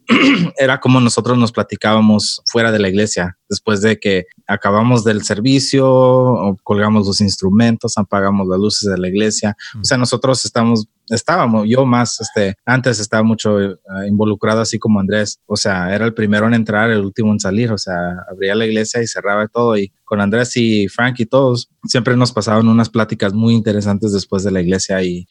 era 0.58 0.80
como 0.80 1.02
nosotros 1.02 1.38
nos 1.38 1.52
platicábamos 1.52 2.42
fuera 2.46 2.72
de 2.72 2.80
la 2.80 2.88
iglesia, 2.88 3.38
después 3.50 3.82
de 3.82 4.00
que 4.00 4.28
acabamos 4.48 5.04
del 5.04 5.24
servicio, 5.24 6.56
colgamos 6.64 7.08
los 7.08 7.20
instrumentos, 7.20 7.98
apagamos 7.98 8.48
las 8.48 8.60
luces 8.60 8.90
de 8.90 8.98
la 8.98 9.10
iglesia. 9.10 9.58
O 9.76 9.84
sea, 9.84 9.98
nosotros 9.98 10.46
estamos, 10.46 10.88
estábamos, 11.10 11.66
yo 11.68 11.86
más, 11.86 12.20
este, 12.20 12.56
antes 12.66 13.00
estaba 13.00 13.24
mucho 13.24 13.60
eh, 13.60 13.78
involucrado 14.08 14.62
así 14.62 14.80
como 14.80 15.00
Andrés. 15.00 15.40
O 15.46 15.56
sea, 15.56 15.94
era 15.94 16.06
el 16.06 16.14
primero 16.14 16.48
en 16.48 16.54
entrar, 16.54 16.90
el 16.92 17.02
último 17.02 17.32
en 17.32 17.40
salir. 17.40 17.72
O 17.72 17.78
sea, 17.78 17.96
abría 18.30 18.56
la 18.56 18.66
iglesia 18.66 19.02
y 19.02 19.08
cerraba 19.08 19.48
todo. 19.48 19.78
Y 19.78 19.92
con 20.04 20.22
Andrés 20.22 20.56
y 20.58 20.88
Frank 20.88 21.20
y 21.20 21.26
todos, 21.26 21.70
siempre 21.86 22.16
nos 22.16 22.32
pasaban 22.32 22.68
unas 22.68 22.90
pláticas 22.90 23.34
muy 23.34 23.54
interesantes 23.54 24.14
después 24.14 24.44
de 24.44 24.52
la 24.52 24.62
iglesia 24.62 25.04
y 25.04 25.28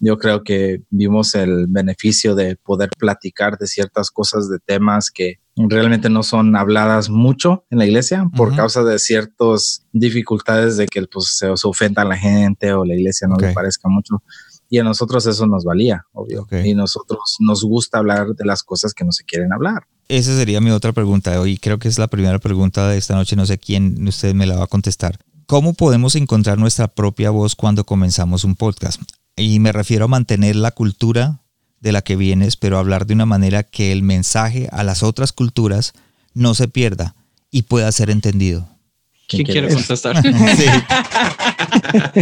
yo 0.00 0.16
creo 0.16 0.42
que 0.42 0.82
vimos 0.88 1.34
el 1.34 1.66
beneficio 1.68 2.34
de 2.34 2.56
poder 2.56 2.88
platicar 2.98 3.58
de 3.58 3.66
ciertas 3.66 4.10
cosas, 4.10 4.48
de 4.48 4.58
temas 4.58 5.10
que 5.10 5.40
realmente 5.56 6.08
no 6.08 6.22
son 6.22 6.56
habladas 6.56 7.10
mucho 7.10 7.66
en 7.68 7.78
la 7.78 7.86
iglesia 7.86 8.26
por 8.34 8.56
causa 8.56 8.82
de 8.82 8.98
ciertas 8.98 9.84
dificultades 9.92 10.78
de 10.78 10.86
que 10.86 11.06
pues, 11.06 11.36
se, 11.36 11.48
ofenda 11.48 12.00
a 12.00 12.06
la 12.06 12.16
gente 12.16 12.72
o 12.72 12.84
la 12.84 12.94
iglesia 12.94 13.28
no 13.28 13.36
le 13.36 13.52
parezca 13.52 13.88
mucho. 13.90 14.22
Y 14.72 14.78
a 14.78 14.84
nosotros 14.84 15.26
eso 15.26 15.48
nos 15.48 15.64
valía, 15.64 16.06
obvio. 16.12 16.46
Y 16.64 16.74
nosotros 16.74 17.36
nos 17.40 17.64
gusta 17.64 17.98
hablar 17.98 18.28
de 18.28 18.44
las 18.44 18.62
cosas 18.62 18.94
que 18.94 19.04
no 19.04 19.10
se 19.10 19.24
quieren 19.24 19.52
hablar. 19.52 19.82
Esa 20.06 20.34
sería 20.36 20.60
mi 20.60 20.70
otra 20.70 20.92
pregunta. 20.92 21.44
Y 21.46 21.56
creo 21.56 21.80
que 21.80 21.88
es 21.88 21.98
la 21.98 22.06
primera 22.06 22.38
pregunta 22.38 22.88
de 22.88 22.96
esta 22.96 23.16
noche. 23.16 23.34
No 23.34 23.46
sé 23.46 23.58
quién 23.58 24.06
usted 24.06 24.32
me 24.32 24.46
la 24.46 24.56
va 24.56 24.64
a 24.64 24.68
contestar. 24.68 25.18
¿Cómo 25.46 25.74
podemos 25.74 26.14
encontrar 26.14 26.58
nuestra 26.58 26.86
propia 26.86 27.30
voz 27.30 27.56
cuando 27.56 27.84
comenzamos 27.84 28.44
un 28.44 28.54
podcast? 28.54 29.02
Y 29.36 29.58
me 29.58 29.72
refiero 29.72 30.04
a 30.04 30.08
mantener 30.08 30.54
la 30.54 30.70
cultura 30.70 31.40
de 31.80 31.90
la 31.90 32.02
que 32.02 32.14
vienes, 32.14 32.56
pero 32.56 32.78
hablar 32.78 33.06
de 33.06 33.14
una 33.14 33.26
manera 33.26 33.64
que 33.64 33.90
el 33.90 34.04
mensaje 34.04 34.68
a 34.70 34.84
las 34.84 35.02
otras 35.02 35.32
culturas 35.32 35.94
no 36.32 36.54
se 36.54 36.68
pierda 36.68 37.16
y 37.50 37.62
pueda 37.62 37.90
ser 37.90 38.10
entendido. 38.10 38.68
¿Quién, 39.26 39.46
quiere 39.46 39.74
contestar? 39.74 40.22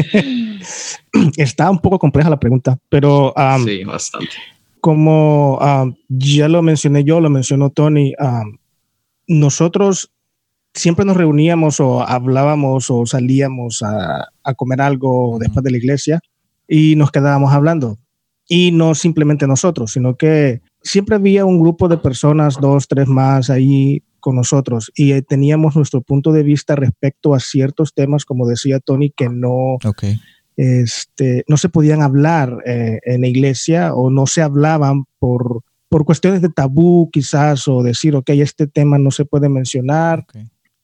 Está 1.37 1.71
un 1.71 1.79
poco 1.79 1.99
compleja 1.99 2.31
la 2.31 2.41
pregunta, 2.41 2.79
pero... 2.89 3.33
sí, 3.65 3.85
bastante. 3.85 4.29
Como 4.81 5.59
ya 6.09 6.49
lo 6.49 6.63
mencioné 6.63 7.05
yo, 7.05 7.21
lo 7.21 7.31
mencionó 7.31 7.71
Tony, 7.71 8.15
nosotros 9.27 10.13
siempre 10.73 11.05
nos 11.05 11.17
reuníamos 11.17 11.81
o 11.81 12.03
hablábamos 12.03 12.91
o 12.91 13.05
salíamos 13.05 13.83
a, 13.83 14.29
a 14.45 14.55
comer 14.55 14.81
algo 14.81 15.39
después 15.41 15.65
de 15.65 15.73
la 15.73 15.79
iglesia 15.79 16.21
y 16.69 16.95
nos 16.97 17.11
quedábamos 17.11 17.53
hablando. 17.53 17.99
Y 18.47 18.71
no 18.71 18.95
simplemente 18.95 19.47
nosotros, 19.47 19.93
sino 19.93 20.17
que 20.17 20.63
siempre 20.83 21.17
había 21.17 21.45
un 21.45 21.61
grupo 21.61 21.89
de 21.89 21.99
personas, 21.99 22.57
dos, 22.61 22.89
tres 22.89 23.09
más 23.09 23.51
ahí 23.51 24.03
con 24.21 24.37
nosotros 24.37 24.91
y 24.97 25.21
teníamos 25.23 25.77
nuestro 25.77 26.01
punto 26.01 26.33
de 26.33 26.43
vista 26.43 26.77
respecto 26.77 27.35
a 27.35 27.41
ciertos 27.41 27.95
temas, 27.95 28.25
como 28.25 28.47
decía 28.47 28.81
Tony, 28.81 29.11
que 29.11 29.29
no, 29.29 29.79
este, 30.59 31.45
no 31.47 31.57
se 31.57 31.69
podían 31.69 32.03
hablar 32.03 32.59
eh, 32.67 32.99
en 33.05 33.21
la 33.21 33.29
iglesia 33.29 33.95
o 33.95 34.11
no 34.11 34.27
se 34.27 34.43
hablaban 34.43 35.05
por, 35.21 35.63
por 35.89 36.05
cuestiones 36.05 36.43
de 36.43 36.49
tabú 36.49 37.11
quizás 37.13 37.69
o 37.69 37.85
decir, 37.85 38.17
ok, 38.17 38.31
este 38.31 38.67
tema 38.67 38.99
no 38.99 39.13
se 39.13 39.25
puede 39.25 39.49
mencionar. 39.49 40.27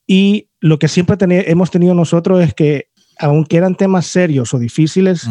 Y 0.06 0.48
lo 0.60 0.78
que 0.78 0.86
siempre 0.86 1.16
hemos 1.50 1.72
tenido 1.72 1.92
nosotros 1.92 2.40
es 2.40 2.54
que, 2.54 2.86
aunque 3.18 3.56
eran 3.56 3.74
temas 3.74 4.06
serios 4.06 4.54
o 4.54 4.60
difíciles, 4.60 5.26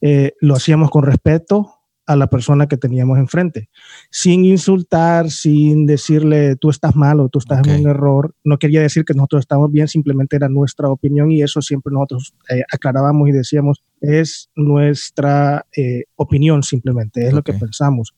eh, 0.00 0.32
lo 0.40 0.56
hacíamos 0.56 0.90
con 0.90 1.04
respeto 1.04 1.75
a 2.06 2.14
la 2.14 2.28
persona 2.28 2.68
que 2.68 2.76
teníamos 2.76 3.18
enfrente, 3.18 3.68
sin 4.10 4.44
insultar, 4.44 5.30
sin 5.30 5.86
decirle 5.86 6.56
tú 6.56 6.70
estás 6.70 6.94
mal 6.94 7.18
o 7.20 7.28
tú 7.28 7.40
estás 7.40 7.66
en 7.66 7.80
un 7.80 7.90
error. 7.90 8.34
No 8.44 8.58
quería 8.58 8.80
decir 8.80 9.04
que 9.04 9.14
nosotros 9.14 9.40
estamos 9.40 9.72
bien, 9.72 9.88
simplemente 9.88 10.36
era 10.36 10.48
nuestra 10.48 10.88
opinión 10.88 11.32
y 11.32 11.42
eso 11.42 11.60
siempre 11.60 11.92
nosotros 11.92 12.34
eh, 12.48 12.62
aclarábamos 12.72 13.28
y 13.28 13.32
decíamos 13.32 13.82
es 14.00 14.50
nuestra 14.54 15.66
eh, 15.76 16.04
opinión 16.14 16.62
simplemente, 16.62 17.26
es 17.26 17.32
lo 17.32 17.42
que 17.42 17.54
pensamos, 17.54 18.14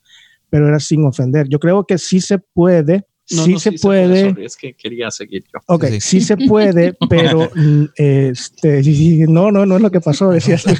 pero 0.50 0.68
era 0.68 0.80
sin 0.80 1.04
ofender. 1.06 1.48
Yo 1.48 1.58
creo 1.58 1.84
que 1.84 1.96
sí 1.96 2.20
se 2.20 2.38
puede. 2.38 3.06
sí, 3.24 3.58
se 3.58 3.72
puede. 3.72 4.34
es 4.44 4.56
que 4.56 4.74
quería 4.74 5.10
seguir 5.10 5.44
yo. 5.44 5.60
Ok, 5.66 5.86
sí, 6.00 6.20
se 6.20 6.36
puede, 6.36 6.94
pero 7.08 7.50
mm, 7.54 7.84
este, 7.96 8.82
no, 9.28 9.50
no, 9.50 9.64
no 9.64 9.76
es 9.76 9.82
lo 9.82 9.90
que 9.90 10.00
pasó, 10.00 10.30
decías. 10.30 10.64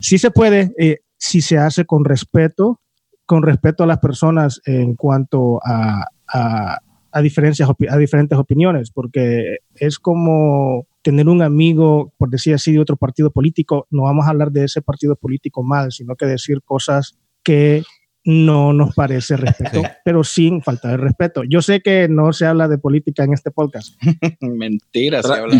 Sí 0.00 0.18
se 0.18 0.30
puede, 0.30 0.72
eh, 0.78 1.00
si 1.18 1.40
se 1.40 1.58
hace 1.58 1.84
con 1.84 2.04
respeto, 2.04 2.80
con 3.26 3.42
respeto 3.42 3.84
a 3.84 3.86
las 3.86 3.98
personas 3.98 4.60
en 4.64 4.94
cuanto 4.94 5.60
a, 5.64 6.06
a, 6.32 7.22
diferencias, 7.22 7.68
a 7.90 7.96
diferentes 7.96 8.38
opiniones, 8.38 8.90
porque 8.90 9.58
es 9.74 9.98
como 9.98 10.86
tener 11.02 11.28
un 11.28 11.42
amigo, 11.42 12.12
por 12.16 12.30
decir 12.30 12.54
así, 12.54 12.72
de 12.72 12.80
otro 12.80 12.96
partido 12.96 13.30
político, 13.30 13.86
no 13.90 14.04
vamos 14.04 14.26
a 14.26 14.30
hablar 14.30 14.50
de 14.52 14.64
ese 14.64 14.82
partido 14.82 15.16
político 15.16 15.62
mal, 15.62 15.92
sino 15.92 16.16
que 16.16 16.26
decir 16.26 16.62
cosas 16.62 17.18
que 17.42 17.82
no 18.24 18.72
nos 18.74 18.94
parece 18.94 19.36
respeto, 19.36 19.82
pero 20.04 20.22
sin 20.22 20.62
falta 20.62 20.88
de 20.88 20.98
respeto. 20.98 21.44
Yo 21.48 21.62
sé 21.62 21.80
que 21.80 22.08
no 22.08 22.32
se 22.32 22.44
habla 22.44 22.68
de 22.68 22.76
política 22.76 23.24
en 23.24 23.32
este 23.32 23.50
podcast. 23.50 23.94
Mentira, 24.40 25.22
se 25.22 25.32
habla. 25.32 25.58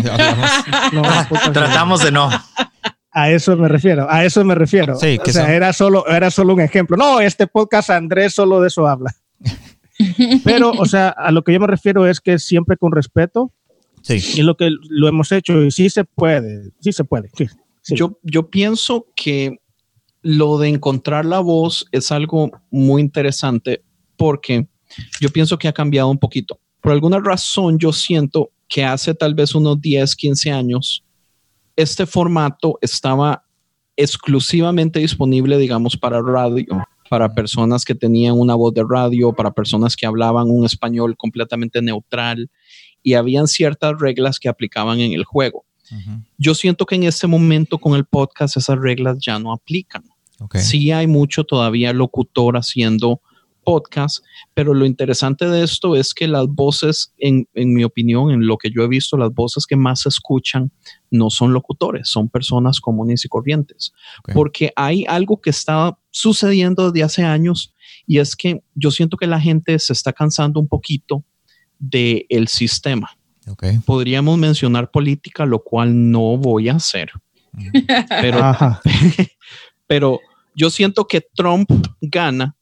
Tratamos 1.51 2.03
de 2.03 2.11
no. 2.11 2.29
A 3.21 3.31
eso 3.31 3.57
me 3.57 3.67
refiero, 3.67 4.09
a 4.09 4.23
eso 4.23 4.45
me 4.45 4.55
refiero. 4.55 4.95
Sí, 4.95 5.19
o 5.21 5.31
sea, 5.31 5.53
era 5.53 5.73
solo, 5.73 6.07
era 6.07 6.31
solo 6.31 6.53
un 6.53 6.61
ejemplo. 6.61 6.95
No, 6.95 7.19
este 7.19 7.47
podcast 7.47 7.89
Andrés 7.89 8.33
solo 8.33 8.61
de 8.61 8.67
eso 8.67 8.87
habla. 8.87 9.13
Pero, 10.45 10.71
o 10.71 10.85
sea, 10.85 11.09
a 11.09 11.31
lo 11.31 11.43
que 11.43 11.51
yo 11.51 11.59
me 11.59 11.67
refiero 11.67 12.07
es 12.07 12.21
que 12.21 12.39
siempre 12.39 12.77
con 12.77 12.93
respeto. 12.93 13.51
Sí. 14.01 14.21
Y 14.35 14.43
lo 14.43 14.55
que 14.55 14.69
lo 14.89 15.09
hemos 15.09 15.33
hecho 15.33 15.61
y 15.61 15.71
sí 15.71 15.89
se 15.89 16.05
puede, 16.05 16.71
sí 16.79 16.93
se 16.93 17.03
puede. 17.03 17.29
Yo, 17.89 18.17
yo 18.23 18.49
pienso 18.49 19.07
que 19.15 19.57
lo 20.21 20.57
de 20.57 20.69
encontrar 20.69 21.25
la 21.25 21.39
voz 21.39 21.87
es 21.91 22.13
algo 22.13 22.51
muy 22.71 23.01
interesante 23.01 23.83
porque 24.15 24.67
yo 25.19 25.29
pienso 25.29 25.57
que 25.57 25.67
ha 25.67 25.73
cambiado 25.73 26.07
un 26.07 26.19
poquito. 26.19 26.59
Por 26.79 26.93
alguna 26.93 27.19
razón 27.19 27.77
yo 27.77 27.91
siento 27.91 28.51
que 28.69 28.85
hace 28.85 29.13
tal 29.13 29.35
vez 29.35 29.53
unos 29.55 29.81
10, 29.81 30.15
15 30.15 30.51
años 30.51 31.03
este 31.79 32.05
formato 32.05 32.77
estaba 32.81 33.45
exclusivamente 33.95 34.99
disponible, 34.99 35.57
digamos, 35.57 35.95
para 35.95 36.21
radio, 36.21 36.83
para 37.09 37.33
personas 37.33 37.85
que 37.85 37.95
tenían 37.95 38.37
una 38.37 38.53
voz 38.53 38.73
de 38.73 38.83
radio, 38.87 39.31
para 39.31 39.51
personas 39.51 39.95
que 39.95 40.05
hablaban 40.05 40.49
un 40.49 40.65
español 40.65 41.15
completamente 41.15 41.81
neutral 41.81 42.51
y 43.01 43.13
habían 43.13 43.47
ciertas 43.47 43.97
reglas 43.97 44.39
que 44.39 44.49
aplicaban 44.49 44.99
en 44.99 45.13
el 45.13 45.23
juego. 45.23 45.63
Yo 46.37 46.53
siento 46.53 46.85
que 46.85 46.95
en 46.95 47.03
este 47.03 47.27
momento 47.27 47.77
con 47.77 47.95
el 47.95 48.05
podcast 48.05 48.57
esas 48.57 48.77
reglas 48.77 49.17
ya 49.19 49.39
no 49.39 49.53
aplican. 49.53 50.03
Sí 50.55 50.91
hay 50.91 51.07
mucho 51.07 51.45
todavía 51.45 51.93
locutor 51.93 52.57
haciendo 52.57 53.21
podcast, 53.69 54.25
pero 54.55 54.73
lo 54.73 54.83
interesante 54.83 55.47
de 55.47 55.63
esto 55.63 55.95
es 55.95 56.15
que 56.15 56.27
las 56.27 56.47
voces, 56.47 57.13
en, 57.19 57.47
mi 57.53 57.83
opinión, 57.83 58.31
en 58.31 58.47
lo 58.47 58.57
que 58.57 58.71
yo 58.71 58.81
he 58.81 58.87
visto, 58.87 59.15
las 59.15 59.31
voces 59.31 59.67
que 59.67 59.75
más 59.75 60.01
se 60.01 60.09
escuchan 60.09 60.71
no 61.11 61.29
son 61.29 61.53
locutores, 61.53 62.09
son 62.09 62.29
personas 62.29 62.79
comunes 62.79 63.25
y 63.25 63.27
corrientes, 63.27 63.93
porque 64.33 64.73
hay 64.75 65.05
algo 65.07 65.39
que 65.39 65.51
está 65.51 65.99
sucediendo 66.09 66.89
desde 66.89 67.03
hace 67.03 67.23
años 67.23 67.75
y 68.07 68.17
es 68.17 68.35
que 68.35 68.63
yo 68.73 68.89
siento 68.89 69.17
que 69.17 69.27
la 69.27 69.39
gente 69.39 69.77
se 69.77 69.93
está 69.93 70.13
cansando 70.13 70.59
un 70.59 70.67
poquito 70.67 71.23
del 71.77 72.25
el 72.29 72.47
sistema. 72.47 73.11
Podríamos 73.85 74.35
mencionar 74.39 74.89
política, 74.89 75.45
lo 75.45 75.59
cual 75.63 76.09
no 76.09 76.37
voy 76.37 76.69
a 76.69 76.73
hacer. 76.73 77.11
Pero, 78.09 78.39
pero 79.85 80.19
yo 80.55 80.71
siento 80.71 81.05
que 81.05 81.21
Trump 81.21 81.69
gana 82.01 82.55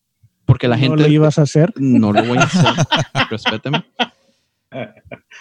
porque 0.48 0.68
la 0.68 0.78
gente... 0.78 0.96
¿No 0.96 1.04
lo 1.04 1.08
ibas 1.10 1.38
a 1.38 1.44
hacer? 1.44 1.72
No 1.76 2.14
lo 2.14 2.24
voy 2.24 2.38
a 2.38 2.44
hacer. 2.44 2.74
Respéteme. 3.30 3.84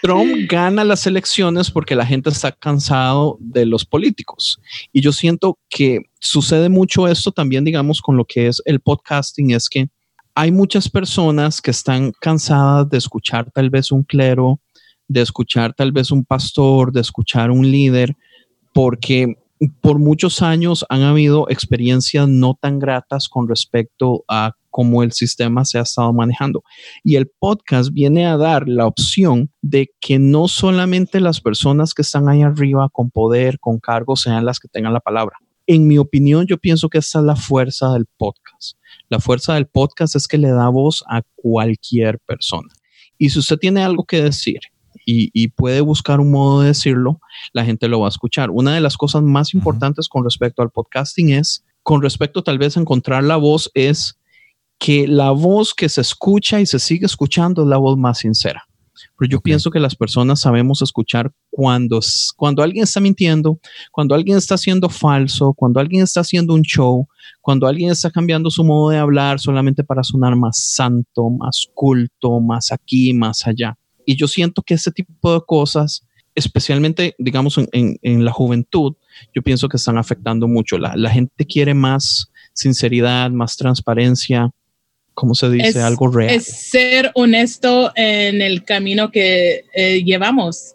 Trump 0.03 0.49
gana 0.49 0.85
las 0.85 1.07
elecciones 1.07 1.71
porque 1.71 1.95
la 1.95 2.05
gente 2.05 2.29
está 2.29 2.51
cansado 2.51 3.39
de 3.41 3.67
los 3.67 3.85
políticos. 3.85 4.61
Y 4.93 5.01
yo 5.01 5.13
siento 5.13 5.59
que 5.69 6.01
sucede 6.19 6.69
mucho 6.69 7.07
esto 7.07 7.31
también, 7.31 7.65
digamos, 7.65 8.03
con 8.03 8.17
lo 8.17 8.25
que 8.25 8.49
es 8.49 8.61
el 8.65 8.81
podcasting, 8.81 9.53
es 9.53 9.69
que 9.69 9.89
hay 10.35 10.51
muchas 10.51 10.89
personas 10.89 11.63
que 11.63 11.71
están 11.71 12.13
cansadas 12.21 12.91
de 12.91 12.99
escuchar 12.99 13.51
tal 13.53 13.71
vez 13.71 13.93
un 13.93 14.03
clero, 14.03 14.59
de 15.07 15.23
escuchar 15.23 15.73
tal 15.73 15.93
vez 15.93 16.11
un 16.11 16.25
pastor, 16.25 16.93
de 16.93 17.01
escuchar 17.01 17.53
un 17.53 17.71
líder, 17.71 18.15
porque 18.75 19.37
por 19.81 19.99
muchos 19.99 20.43
años 20.43 20.85
han 20.89 21.03
habido 21.03 21.49
experiencias 21.49 22.29
no 22.29 22.59
tan 22.61 22.79
gratas 22.79 23.29
con 23.29 23.49
respecto 23.49 24.25
a 24.29 24.53
cómo 24.77 25.03
el 25.03 25.13
sistema 25.13 25.65
se 25.65 25.79
ha 25.79 25.83
estado 25.85 26.13
manejando. 26.13 26.63
Y 27.03 27.17
el 27.17 27.29
podcast 27.29 27.95
viene 27.95 28.27
a 28.27 28.37
dar 28.37 28.69
la 28.69 28.87
opción 28.87 29.51
de 29.63 29.89
que 30.01 30.19
no 30.19 30.49
solamente 30.49 31.19
las 31.19 31.41
personas 31.41 31.95
que 31.95 32.03
están 32.03 32.29
ahí 32.29 32.43
arriba 32.43 32.91
con 32.93 33.11
poder, 33.11 33.59
con 33.59 33.79
cargo, 33.81 34.17
sean 34.17 34.45
las 34.45 34.61
que 34.61 34.69
tengan 34.69 34.93
la 34.93 35.01
palabra. 35.01 35.39
En 35.67 35.89
mi 35.89 35.97
opinión, 35.97 36.45
yo 36.47 36.59
pienso 36.59 36.91
que 36.91 36.99
esa 36.99 37.21
es 37.21 37.25
la 37.25 37.37
fuerza 37.37 37.91
del 37.95 38.05
podcast. 38.19 38.77
La 39.09 39.19
fuerza 39.19 39.55
del 39.55 39.67
podcast 39.67 40.15
es 40.15 40.29
que 40.29 40.37
le 40.37 40.51
da 40.51 40.69
voz 40.69 41.03
a 41.09 41.23
cualquier 41.37 42.19
persona. 42.19 42.69
Y 43.17 43.31
si 43.31 43.39
usted 43.39 43.57
tiene 43.57 43.83
algo 43.83 44.05
que 44.05 44.21
decir 44.21 44.61
y, 45.07 45.49
puede 45.49 45.81
buscar 45.81 46.21
un 46.21 46.33
modo 46.33 46.61
de 46.61 46.69
decirlo, 46.69 47.19
la 47.55 47.65
gente 47.65 47.89
lo 47.89 48.01
va 48.01 48.09
a 48.09 48.11
escuchar. 48.11 48.51
Una 48.51 48.75
de 48.75 48.83
las 48.83 48.99
cosas 48.99 49.23
más 49.23 49.55
importantes 49.55 50.07
con 50.11 50.23
respecto 50.23 50.61
al 50.61 50.71
podcasting 50.71 51.31
es, 51.31 51.65
con 51.83 52.03
respecto 52.03 52.43
tal 52.43 52.59
vez 52.59 52.77
a 52.77 52.81
encontrar 52.81 53.25
la 53.25 53.37
voz, 53.37 53.71
es 53.73 54.19
que 54.79 55.07
la 55.09 55.31
voz 55.31 55.75
que 55.75 55.89
se 55.89 56.01
escucha 56.01 56.61
y 56.61 56.67
se 56.67 56.79
sigue 56.79 57.07
escuchando 57.07 57.63
es 57.63 57.69
la 57.69 57.79
voz 57.79 57.97
más 57.97 58.19
sincera. 58.19 58.65
Pero 59.19 59.31
yo 59.31 59.41
pienso 59.41 59.71
que 59.71 59.81
las 59.81 59.95
personas 59.95 60.41
sabemos 60.41 60.83
escuchar 60.83 61.33
cuando, 61.51 62.01
cuando 62.37 62.63
alguien 62.63 62.85
está 62.85 63.01
mintiendo, 63.01 63.59
cuando 63.91 64.15
alguien 64.15 64.37
está 64.37 64.55
haciendo 64.55 64.89
falso, 64.89 65.55
cuando 65.55 65.81
alguien 65.81 66.03
está 66.03 66.21
haciendo 66.21 66.55
un 66.55 66.63
show, 66.63 67.07
cuando 67.41 67.67
alguien 67.67 67.91
está 67.91 68.11
cambiando 68.11 68.51
su 68.51 68.65
modo 68.65 68.91
de 68.91 68.99
hablar 68.99 69.41
solamente 69.41 69.85
para 69.85 70.03
sonar 70.03 70.37
más 70.37 70.59
santo, 70.59 71.31
más 71.31 71.67
culto, 71.75 72.41
más 72.41 72.73
aquí, 72.73 73.15
más 73.15 73.47
allá. 73.47 73.77
Y 74.05 74.17
yo 74.17 74.29
siento 74.29 74.63
que 74.63 74.75
ese 74.75 74.93
tipo 74.93 75.33
de 75.33 75.41
cosas, 75.47 76.07
especialmente, 76.35 77.15
digamos, 77.19 77.59
en, 77.59 77.99
en, 78.03 78.25
la 78.25 78.33
juventud, 78.33 78.95
yo 79.35 79.43
pienso 79.43 79.69
que 79.69 79.79
están 79.79 79.99
afectando 79.99 80.47
mucho. 80.47 80.79
La, 80.79 80.95
la 80.97 81.11
gente 81.11 81.47
quiere 81.47 81.75
más 81.75 82.31
sinceridad, 82.53 83.31
más 83.31 83.57
transparencia, 83.57 84.51
¿cómo 85.17 85.35
se 85.35 85.51
dice? 85.51 85.81
Algo 85.81 86.09
real. 86.09 86.33
Es 86.33 86.45
ser 86.45 87.11
honesto 87.15 87.91
en 87.97 88.43
el 88.43 88.65
camino 88.65 89.11
que 89.11 89.65
eh, 89.75 90.05
llevamos. 90.05 90.75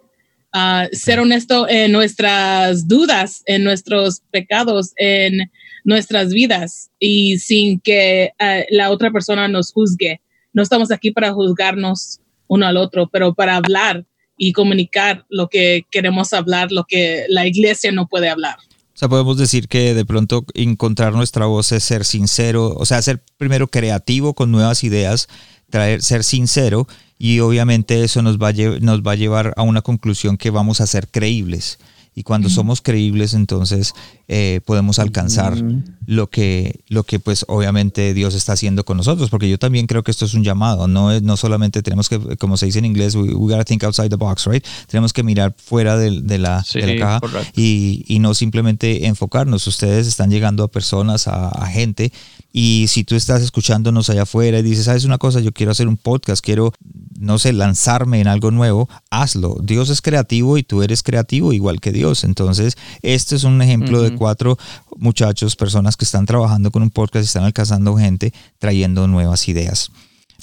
Uh, 0.53 0.89
ser 0.91 1.19
honesto 1.19 1.69
en 1.69 1.93
nuestras 1.93 2.87
dudas, 2.87 3.43
en 3.45 3.63
nuestros 3.63 4.21
pecados, 4.31 4.91
en 4.97 5.49
nuestras 5.85 6.33
vidas 6.33 6.89
y 6.99 7.37
sin 7.37 7.79
que 7.79 8.31
uh, 8.41 8.75
la 8.75 8.89
otra 8.89 9.11
persona 9.11 9.47
nos 9.47 9.71
juzgue. 9.71 10.19
No 10.51 10.61
estamos 10.63 10.91
aquí 10.91 11.11
para 11.11 11.31
juzgarnos 11.31 12.19
uno 12.47 12.65
al 12.65 12.75
otro, 12.75 13.07
pero 13.09 13.33
para 13.33 13.55
hablar 13.55 14.05
y 14.35 14.51
comunicar 14.51 15.23
lo 15.29 15.47
que 15.47 15.85
queremos 15.91 16.33
hablar, 16.33 16.71
lo 16.71 16.83
que 16.83 17.25
la 17.29 17.45
iglesia 17.45 17.91
no 17.91 18.07
puede 18.07 18.27
hablar 18.27 18.57
sea, 19.01 19.09
podemos 19.09 19.37
decir 19.37 19.67
que 19.67 19.95
de 19.95 20.05
pronto 20.05 20.45
encontrar 20.53 21.13
nuestra 21.13 21.47
voz 21.47 21.71
es 21.71 21.83
ser 21.83 22.05
sincero, 22.05 22.75
o 22.77 22.85
sea, 22.85 23.01
ser 23.01 23.23
primero 23.37 23.67
creativo 23.67 24.35
con 24.35 24.51
nuevas 24.51 24.83
ideas, 24.83 25.27
traer, 25.71 26.03
ser 26.03 26.23
sincero 26.23 26.87
y 27.17 27.39
obviamente 27.39 28.03
eso 28.03 28.21
nos 28.21 28.37
va, 28.37 28.49
a 28.49 28.53
nos 28.79 29.01
va 29.01 29.13
a 29.13 29.15
llevar 29.15 29.53
a 29.57 29.63
una 29.63 29.81
conclusión 29.81 30.37
que 30.37 30.51
vamos 30.51 30.81
a 30.81 30.87
ser 30.87 31.07
creíbles. 31.07 31.79
Y 32.13 32.23
cuando 32.23 32.49
somos 32.49 32.81
creíbles, 32.81 33.33
entonces 33.33 33.93
eh, 34.27 34.59
podemos 34.65 34.99
alcanzar 34.99 35.55
lo 36.05 36.29
que, 36.29 36.81
lo 36.89 37.03
que 37.03 37.19
pues 37.19 37.45
obviamente 37.47 38.13
Dios 38.13 38.35
está 38.35 38.51
haciendo 38.51 38.83
con 38.83 38.97
nosotros, 38.97 39.29
porque 39.29 39.49
yo 39.49 39.57
también 39.57 39.87
creo 39.87 40.03
que 40.03 40.11
esto 40.11 40.25
es 40.25 40.33
un 40.33 40.43
llamado, 40.43 40.89
no, 40.89 41.17
no 41.21 41.37
solamente 41.37 41.81
tenemos 41.81 42.09
que, 42.09 42.19
como 42.35 42.57
se 42.57 42.65
dice 42.65 42.79
en 42.79 42.85
inglés, 42.85 43.15
we, 43.15 43.29
gotta 43.31 43.63
think 43.63 43.85
outside 43.85 44.09
the 44.09 44.17
box, 44.17 44.45
right? 44.45 44.65
Tenemos 44.87 45.13
que 45.13 45.23
mirar 45.23 45.55
fuera 45.57 45.97
de, 45.97 46.37
la, 46.37 46.65
caja 46.99 47.21
y, 47.55 48.03
y, 48.07 48.19
no 48.19 48.33
simplemente 48.33 49.07
enfocarnos. 49.07 49.65
Ustedes 49.67 50.05
están 50.05 50.29
llegando 50.29 50.65
a 50.65 50.67
personas, 50.67 51.29
a, 51.29 51.47
a 51.47 51.67
gente, 51.67 52.11
y 52.51 52.85
si 52.89 53.03
tú 53.03 53.15
estás 53.15 53.41
escuchándonos 53.41 54.09
allá 54.09 54.23
afuera 54.23 54.59
y 54.59 54.63
dices, 54.63 54.85
¿sabes 54.85 55.05
una 55.05 55.17
cosa? 55.17 55.39
Yo 55.39 55.51
quiero 55.51 55.71
hacer 55.71 55.87
un 55.87 55.97
podcast, 55.97 56.43
quiero 56.43 56.73
no 57.21 57.37
sé, 57.37 57.53
lanzarme 57.53 58.19
en 58.19 58.27
algo 58.27 58.49
nuevo, 58.49 58.89
hazlo. 59.11 59.57
Dios 59.61 59.91
es 59.91 60.01
creativo 60.01 60.57
y 60.57 60.63
tú 60.63 60.81
eres 60.81 61.03
creativo 61.03 61.53
igual 61.53 61.79
que 61.79 61.91
Dios. 61.91 62.23
Entonces, 62.23 62.77
este 63.03 63.35
es 63.35 63.43
un 63.43 63.61
ejemplo 63.61 64.01
de 64.01 64.15
cuatro 64.15 64.57
muchachos, 64.97 65.55
personas 65.55 65.95
que 65.97 66.03
están 66.03 66.25
trabajando 66.25 66.71
con 66.71 66.81
un 66.81 66.89
podcast 66.89 67.23
y 67.23 67.27
están 67.27 67.43
alcanzando 67.43 67.95
gente, 67.95 68.33
trayendo 68.57 69.07
nuevas 69.07 69.47
ideas. 69.47 69.91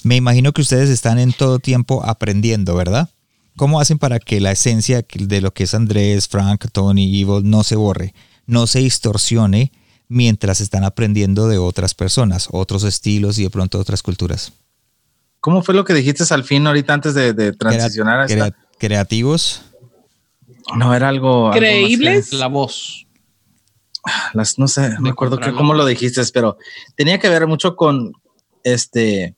Me 0.03 0.15
imagino 0.15 0.53
que 0.53 0.61
ustedes 0.61 0.89
están 0.89 1.19
en 1.19 1.33
todo 1.33 1.59
tiempo 1.59 2.01
aprendiendo, 2.05 2.73
¿verdad? 2.75 3.09
¿Cómo 3.57 3.81
hacen 3.81 3.99
para 3.99 4.19
que 4.19 4.39
la 4.39 4.53
esencia 4.53 5.05
de 5.13 5.41
lo 5.41 5.53
que 5.53 5.65
es 5.65 5.73
Andrés, 5.73 6.29
Frank, 6.29 6.67
Tony, 6.71 7.13
Ivo 7.13 7.41
no 7.41 7.63
se 7.63 7.75
borre, 7.75 8.13
no 8.47 8.67
se 8.67 8.79
distorsione 8.79 9.73
mientras 10.09 10.59
están 10.59 10.83
aprendiendo 10.83 11.47
de 11.47 11.57
otras 11.57 11.93
personas, 11.93 12.49
otros 12.51 12.83
estilos 12.83 13.39
y 13.39 13.43
de 13.43 13.49
pronto 13.49 13.79
otras 13.79 14.03
culturas? 14.03 14.51
¿Cómo 15.39 15.63
fue 15.63 15.73
lo 15.73 15.85
que 15.85 15.93
dijiste 15.93 16.25
al 16.33 16.43
fin 16.43 16.67
ahorita 16.67 16.93
antes 16.93 17.13
de, 17.13 17.53
transicionar 17.53 18.19
a 18.19 18.25
esta? 18.25 18.55
Creativos. 18.77 19.61
No, 20.75 20.93
era 20.93 21.09
algo. 21.09 21.51
¿Creíbles? 21.51 22.33
la 22.33 22.47
voz. 22.47 23.05
Las, 24.33 24.57
no 24.57 24.67
sé, 24.67 24.89
no 24.89 25.01
me 25.01 25.09
acuerdo 25.09 25.39
cómo 25.55 25.73
lo 25.73 25.85
dijiste, 25.85 26.21
pero 26.33 26.57
tenía 26.95 27.19
que 27.19 27.29
ver 27.29 27.47
mucho 27.47 27.75
con 27.75 28.13
este 28.63 29.35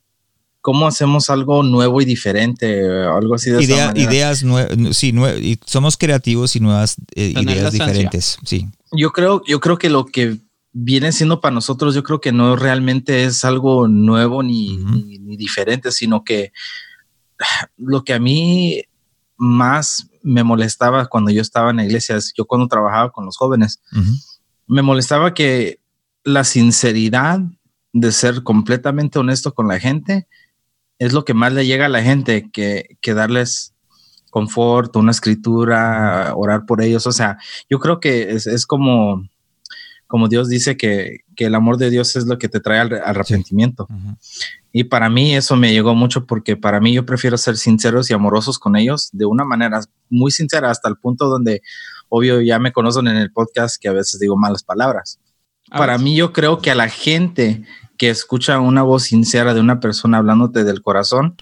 cómo 0.61 0.87
hacemos 0.87 1.29
algo 1.31 1.63
nuevo 1.63 2.01
y 2.01 2.05
diferente, 2.05 2.85
algo 2.85 3.35
así 3.35 3.49
de 3.49 3.63
esa 3.63 3.91
Ideas 3.95 4.43
nuevas, 4.43 4.95
sí, 4.95 5.13
somos 5.65 5.97
creativos 5.97 6.55
y 6.55 6.59
nuevas 6.59 6.97
eh, 7.15 7.33
ideas 7.35 7.73
diferentes, 7.73 8.37
sí. 8.45 8.67
Yo 8.91 9.11
creo, 9.11 9.41
yo 9.47 9.59
creo 9.59 9.79
que 9.79 9.89
lo 9.89 10.05
que 10.05 10.37
viene 10.73 11.11
siendo 11.11 11.41
para 11.41 11.53
nosotros, 11.53 11.95
yo 11.95 12.03
creo 12.03 12.21
que 12.21 12.31
no 12.31 12.55
realmente 12.55 13.23
es 13.25 13.43
algo 13.43 13.87
nuevo 13.87 14.43
ni, 14.43 14.77
diferente, 15.37 15.91
sino 15.91 16.23
que 16.23 16.51
lo 17.77 18.03
que 18.03 18.13
a 18.13 18.19
mí 18.19 18.83
más 19.37 20.07
me 20.23 20.43
molestaba 20.43 21.07
cuando 21.07 21.31
yo 21.31 21.41
estaba 21.41 21.71
en 21.71 21.77
la 21.77 21.85
iglesia, 21.85 22.15
es 22.15 22.33
yo 22.37 22.45
cuando 22.45 22.67
trabajaba 22.67 23.11
con 23.11 23.25
los 23.25 23.37
jóvenes, 23.37 23.81
me 24.67 24.81
molestaba 24.81 25.33
que 25.33 25.79
la 26.23 26.43
sinceridad 26.43 27.39
de 27.93 28.11
ser 28.11 28.43
completamente 28.43 29.19
honesto 29.19 29.53
con 29.53 29.67
la 29.67 29.79
gente 29.79 30.27
es 30.99 31.13
lo 31.13 31.25
que 31.25 31.33
más 31.33 31.51
le 31.51 31.65
llega 31.65 31.87
a 31.87 31.89
la 31.89 32.03
gente 32.03 32.51
que, 32.51 32.97
que 33.01 33.15
darles 33.15 33.73
confort, 34.29 34.95
una 34.95 35.11
escritura, 35.11 36.33
orar 36.35 36.65
por 36.65 36.81
ellos. 36.81 37.07
O 37.07 37.11
sea, 37.11 37.37
yo 37.69 37.79
creo 37.79 37.99
que 37.99 38.31
es, 38.31 38.45
es 38.45 38.65
como 38.67 39.27
como 40.11 40.27
Dios 40.27 40.49
dice 40.49 40.75
que, 40.75 41.21
el 41.37 41.55
amor 41.55 41.77
de 41.77 41.89
Dios 41.89 42.17
es 42.17 42.25
lo 42.27 42.37
que 42.37 42.49
te 42.49 42.59
trae 42.59 42.79
al 42.81 42.93
arrepentimiento. 42.93 43.87
Y 44.73 44.83
para 44.83 45.09
mí 45.09 45.35
eso 45.35 45.55
me 45.55 45.71
llegó 45.71 45.95
mucho 45.95 46.25
porque 46.25 46.57
para 46.57 46.81
mí 46.81 46.93
yo 46.93 47.05
prefiero 47.05 47.37
ser 47.37 47.55
sinceros 47.55 48.11
y 48.11 48.13
amorosos 48.13 48.59
con 48.59 48.75
ellos 48.75 49.09
de 49.13 49.25
una 49.25 49.45
manera 49.45 49.79
muy 50.09 50.31
sincera 50.31 50.69
hasta 50.69 50.89
el 50.89 50.97
punto 50.97 51.29
donde, 51.29 51.61
obvio, 52.09 52.41
ya 52.41 52.59
me 52.59 52.73
conocen 52.73 53.07
en 53.07 53.15
el 53.15 53.31
podcast 53.31 53.81
que 53.81 53.87
a 53.87 53.93
veces 53.93 54.19
digo 54.19 54.35
malas 54.37 54.63
palabras. 54.63 55.17
para 55.69 55.97
mí 55.97 56.15
yo 56.15 56.33
creo 56.33 56.59
que 56.59 56.71
a 56.71 56.75
la 56.75 56.89
gente 56.89 57.63
que 57.97 58.09
escucha 58.09 58.59
una 58.59 58.83
voz 58.83 59.03
sincera 59.03 59.53
de 59.53 59.61
una 59.61 59.79
persona 59.79 60.17
hablándote 60.17 60.65
del 60.65 60.81
corazón, 60.81 61.37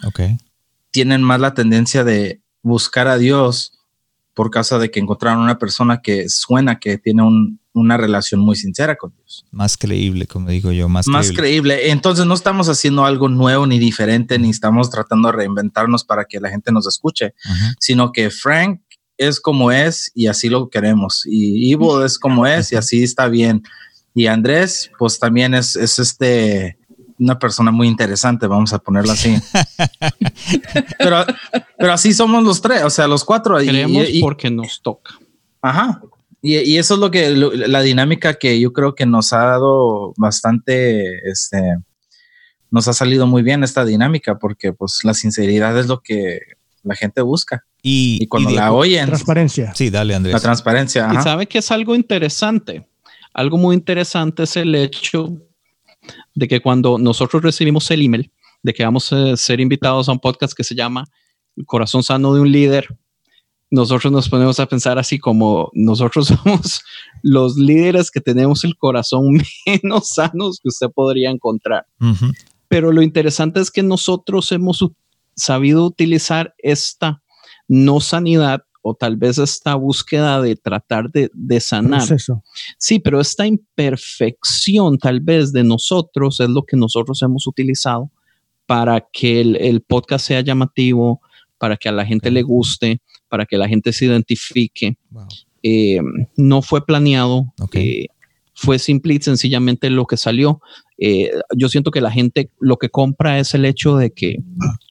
tienen 0.92 1.24
más 1.24 1.40
la 1.40 1.56
tendencia 1.56 2.04
de 2.04 2.42
buscar 2.62 3.08
a 3.08 3.18
Dios 3.18 3.79
por 4.40 4.52
causa 4.52 4.80
de 4.80 4.90
que 4.90 5.02
encontraron 5.02 5.44
una 5.44 5.60
persona 5.60 6.00
que 6.02 6.30
suena 6.30 6.80
que 6.80 6.98
tiene 6.98 7.24
un, 7.24 7.60
una 7.74 7.98
relación 7.98 8.40
muy 8.40 8.56
sincera 8.56 8.96
con 8.96 9.14
Dios. 9.14 9.46
Más 9.52 9.76
creíble, 9.76 10.28
como 10.28 10.48
digo 10.48 10.72
yo, 10.72 10.88
más, 10.88 11.08
más 11.08 11.34
creíble. 11.34 11.92
Entonces 11.92 12.26
no 12.26 12.36
estamos 12.36 12.70
haciendo 12.70 13.04
algo 13.04 13.28
nuevo 13.28 13.68
ni 13.68 13.80
diferente, 13.80 14.40
ni 14.40 14.50
estamos 14.50 14.90
tratando 14.90 15.28
de 15.28 15.34
reinventarnos 15.34 16.06
para 16.06 16.24
que 16.24 16.40
la 16.40 16.50
gente 16.50 16.72
nos 16.72 16.88
escuche, 16.88 17.34
sino 17.82 18.14
que 18.14 18.30
Frank 18.30 18.80
es 19.18 19.42
como 19.42 19.74
es 19.74 20.10
y 20.16 20.28
así 20.28 20.48
lo 20.48 20.70
queremos. 20.70 21.24
Y 21.26 21.70
Ivo 21.72 22.06
es 22.06 22.18
como 22.18 22.48
es 22.48 22.72
y 22.72 22.78
así 22.78 23.04
está 23.04 23.28
bien. 23.28 23.62
Y 24.14 24.28
Andrés, 24.28 24.90
pues 24.98 25.20
también 25.20 25.54
es, 25.54 25.76
es 25.76 26.00
este 26.00 26.79
una 27.20 27.38
persona 27.38 27.72
muy 27.72 27.88
interesante, 27.88 28.48
vamos 28.48 28.74
a 28.74 28.80
ponerlo 28.80 29.12
así. 29.12 29.36
pero, 30.98 31.26
pero 31.78 31.94
así 31.94 32.14
somos 32.14 32.44
los 32.44 32.62
tres, 32.62 32.84
o 32.84 32.90
sea, 32.90 33.08
los 33.08 33.26
cuatro. 33.26 33.58
Creemos 33.58 34.08
porque 34.22 34.50
nos 34.50 34.82
toca. 34.82 35.20
Ajá. 35.62 36.02
Y, 36.42 36.78
eso 36.78 36.94
es 36.94 37.00
lo 37.02 37.12
que 37.12 37.32
la 37.32 37.82
dinámica 37.82 38.36
que 38.36 38.60
yo 38.60 38.72
creo 38.72 38.96
que 38.96 39.06
nos 39.06 39.34
ha 39.34 39.44
dado 39.44 40.14
bastante, 40.16 41.30
este, 41.30 41.78
nos 42.72 42.88
ha 42.88 42.94
salido 42.94 43.28
muy 43.28 43.44
bien 43.44 43.64
esta 43.64 43.84
dinámica 43.84 44.40
porque 44.40 44.72
pues 44.72 45.00
la 45.04 45.14
sinceridad 45.14 45.78
es 45.78 45.88
lo 45.88 46.02
que 46.02 46.40
la 46.84 46.96
gente 46.96 47.22
busca. 47.22 47.66
Y, 47.82 48.20
Y 48.22 48.28
cuando 48.28 48.52
y 48.52 48.56
la 48.56 48.72
oyen, 48.72 49.06
Transparencia. 49.08 49.76
Sí, 49.76 49.90
dale, 49.90 50.16
Andrés. 50.16 50.34
la 50.34 50.40
transparencia. 50.40 51.10
Y 51.14 51.22
sabe 51.22 51.46
que 51.48 51.58
es 51.58 51.72
algo 51.72 51.94
interesante. 51.94 52.88
Algo 53.34 53.58
muy 53.58 53.76
interesante 53.76 54.44
es 54.44 54.56
el 54.56 54.74
hecho 54.76 55.38
de 56.36 56.48
que 56.48 56.62
cuando 56.62 56.98
nosotros 56.98 57.44
recibimos 57.44 57.90
el 57.92 58.02
email 58.02 58.32
de 58.64 58.74
que 58.74 58.84
vamos 58.84 59.12
a 59.14 59.38
ser 59.38 59.60
invitados 59.60 60.10
a 60.10 60.12
un 60.12 60.20
podcast 60.20 60.54
que 60.54 60.64
se 60.64 60.76
llama 60.76 61.06
corazón 61.66 62.04
sano 62.04 62.34
de 62.34 62.42
un 62.42 62.52
líder, 62.52 62.88
nosotros 63.72 64.12
nos 64.12 64.30
ponemos 64.30 64.60
a 64.60 64.66
pensar 64.66 64.98
así 64.98 65.20
como 65.20 65.70
nosotros 65.74 66.28
somos 66.44 66.82
los 67.22 67.56
líderes 67.56 68.12
que 68.12 68.22
tenemos 68.22 68.64
el 68.64 68.76
corazón 68.76 69.42
menos 69.66 70.10
sanos 70.10 70.60
que 70.62 70.70
usted 70.70 70.88
podría 70.94 71.30
encontrar. 71.30 71.86
Pero 72.68 72.92
lo 72.92 73.02
interesante 73.02 73.60
es 73.60 73.72
que 73.72 73.84
nosotros 73.84 74.52
hemos 74.52 74.86
sabido 75.36 75.86
utilizar 75.86 76.54
esta 76.58 77.22
no 77.68 78.00
sanidad 78.00 78.64
o 78.82 78.94
tal 78.96 79.18
vez 79.18 79.38
esta 79.38 79.76
búsqueda 79.76 80.42
de 80.42 80.56
tratar 80.56 81.10
de, 81.12 81.30
de 81.34 81.60
sanar. 81.60 82.00
Proceso. 82.00 82.44
Sí, 82.78 83.00
pero 83.00 83.20
esta 83.20 83.46
imperfección 83.46 84.98
tal 84.98 85.20
vez 85.20 85.52
de 85.52 85.64
nosotros 85.64 86.40
es 86.40 86.50
lo 86.50 86.64
que 86.64 86.78
nosotros 86.78 87.22
hemos 87.22 87.46
utilizado 87.48 88.12
para 88.66 89.06
que 89.12 89.42
el, 89.42 89.56
el 89.58 89.82
podcast 89.82 90.28
sea 90.28 90.42
llamativo, 90.42 91.22
para 91.58 91.76
que 91.76 91.90
a 91.90 91.92
la 91.92 92.06
gente 92.06 92.32
le 92.32 92.42
guste, 92.42 93.02
para 93.28 93.46
que 93.46 93.58
la 93.58 93.68
gente 93.68 93.92
se 93.94 94.06
identifique. 94.06 94.98
Wow. 95.10 95.28
Eh, 95.64 96.00
no 96.38 96.62
fue 96.62 96.86
planeado, 96.86 97.54
eh, 97.74 98.06
fue 98.54 98.80
simple 98.80 99.16
y 99.16 99.22
sencillamente 99.22 99.90
lo 99.90 100.06
que 100.06 100.18
salió. 100.18 100.62
Eh, 100.98 101.32
yo 101.56 101.70
siento 101.70 101.92
que 101.92 102.02
la 102.02 102.12
gente 102.12 102.52
lo 102.60 102.78
que 102.78 102.90
compra 102.90 103.40
es 103.40 103.54
el 103.54 103.66
hecho 103.66 103.98
de 103.98 104.12
que 104.12 104.38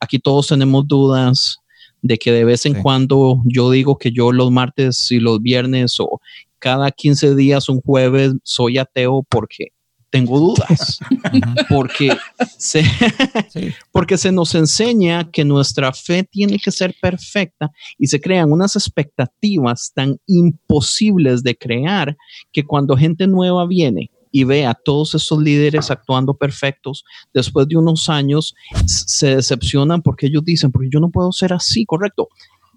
aquí 0.00 0.18
todos 0.18 0.48
tenemos 0.48 0.86
dudas, 0.86 1.58
de 2.02 2.18
que 2.18 2.32
de 2.32 2.44
vez 2.44 2.64
en 2.66 2.74
Sí. 2.76 2.82
cuando 2.82 3.42
yo 3.44 3.70
digo 3.70 3.98
que 3.98 4.12
yo 4.12 4.32
los 4.32 4.50
martes 4.50 5.10
y 5.10 5.18
los 5.20 5.40
viernes 5.42 5.96
o 6.00 6.20
cada 6.58 6.90
15 6.90 7.34
días, 7.36 7.68
un 7.68 7.80
jueves, 7.80 8.34
soy 8.42 8.78
ateo 8.78 9.24
porque 9.28 9.68
tengo 10.10 10.38
dudas, 10.40 10.98
porque 11.68 12.16
se, 12.56 12.82
Sí. 13.50 13.72
porque 13.92 14.16
se 14.16 14.32
nos 14.32 14.54
enseña 14.54 15.30
que 15.30 15.44
nuestra 15.44 15.92
fe 15.92 16.24
tiene 16.24 16.58
que 16.58 16.70
ser 16.70 16.94
perfecta 17.00 17.70
y 17.98 18.06
se 18.06 18.18
crean 18.20 18.50
unas 18.50 18.74
expectativas 18.74 19.92
tan 19.94 20.16
imposibles 20.26 21.42
de 21.42 21.56
crear 21.56 22.16
que 22.52 22.64
cuando 22.64 22.96
gente 22.96 23.26
nueva 23.26 23.66
viene 23.66 24.10
y 24.30 24.44
ve 24.44 24.66
a 24.66 24.74
todos 24.74 25.14
estos 25.14 25.42
líderes 25.42 25.90
actuando 25.90 26.34
perfectos, 26.34 27.04
después 27.32 27.68
de 27.68 27.76
unos 27.76 28.08
años 28.08 28.54
se 28.86 29.36
decepcionan 29.36 30.02
porque 30.02 30.26
ellos 30.26 30.44
dicen, 30.44 30.72
porque 30.72 30.88
yo 30.92 31.00
no 31.00 31.10
puedo 31.10 31.32
ser 31.32 31.52
así, 31.52 31.84
correcto, 31.84 32.28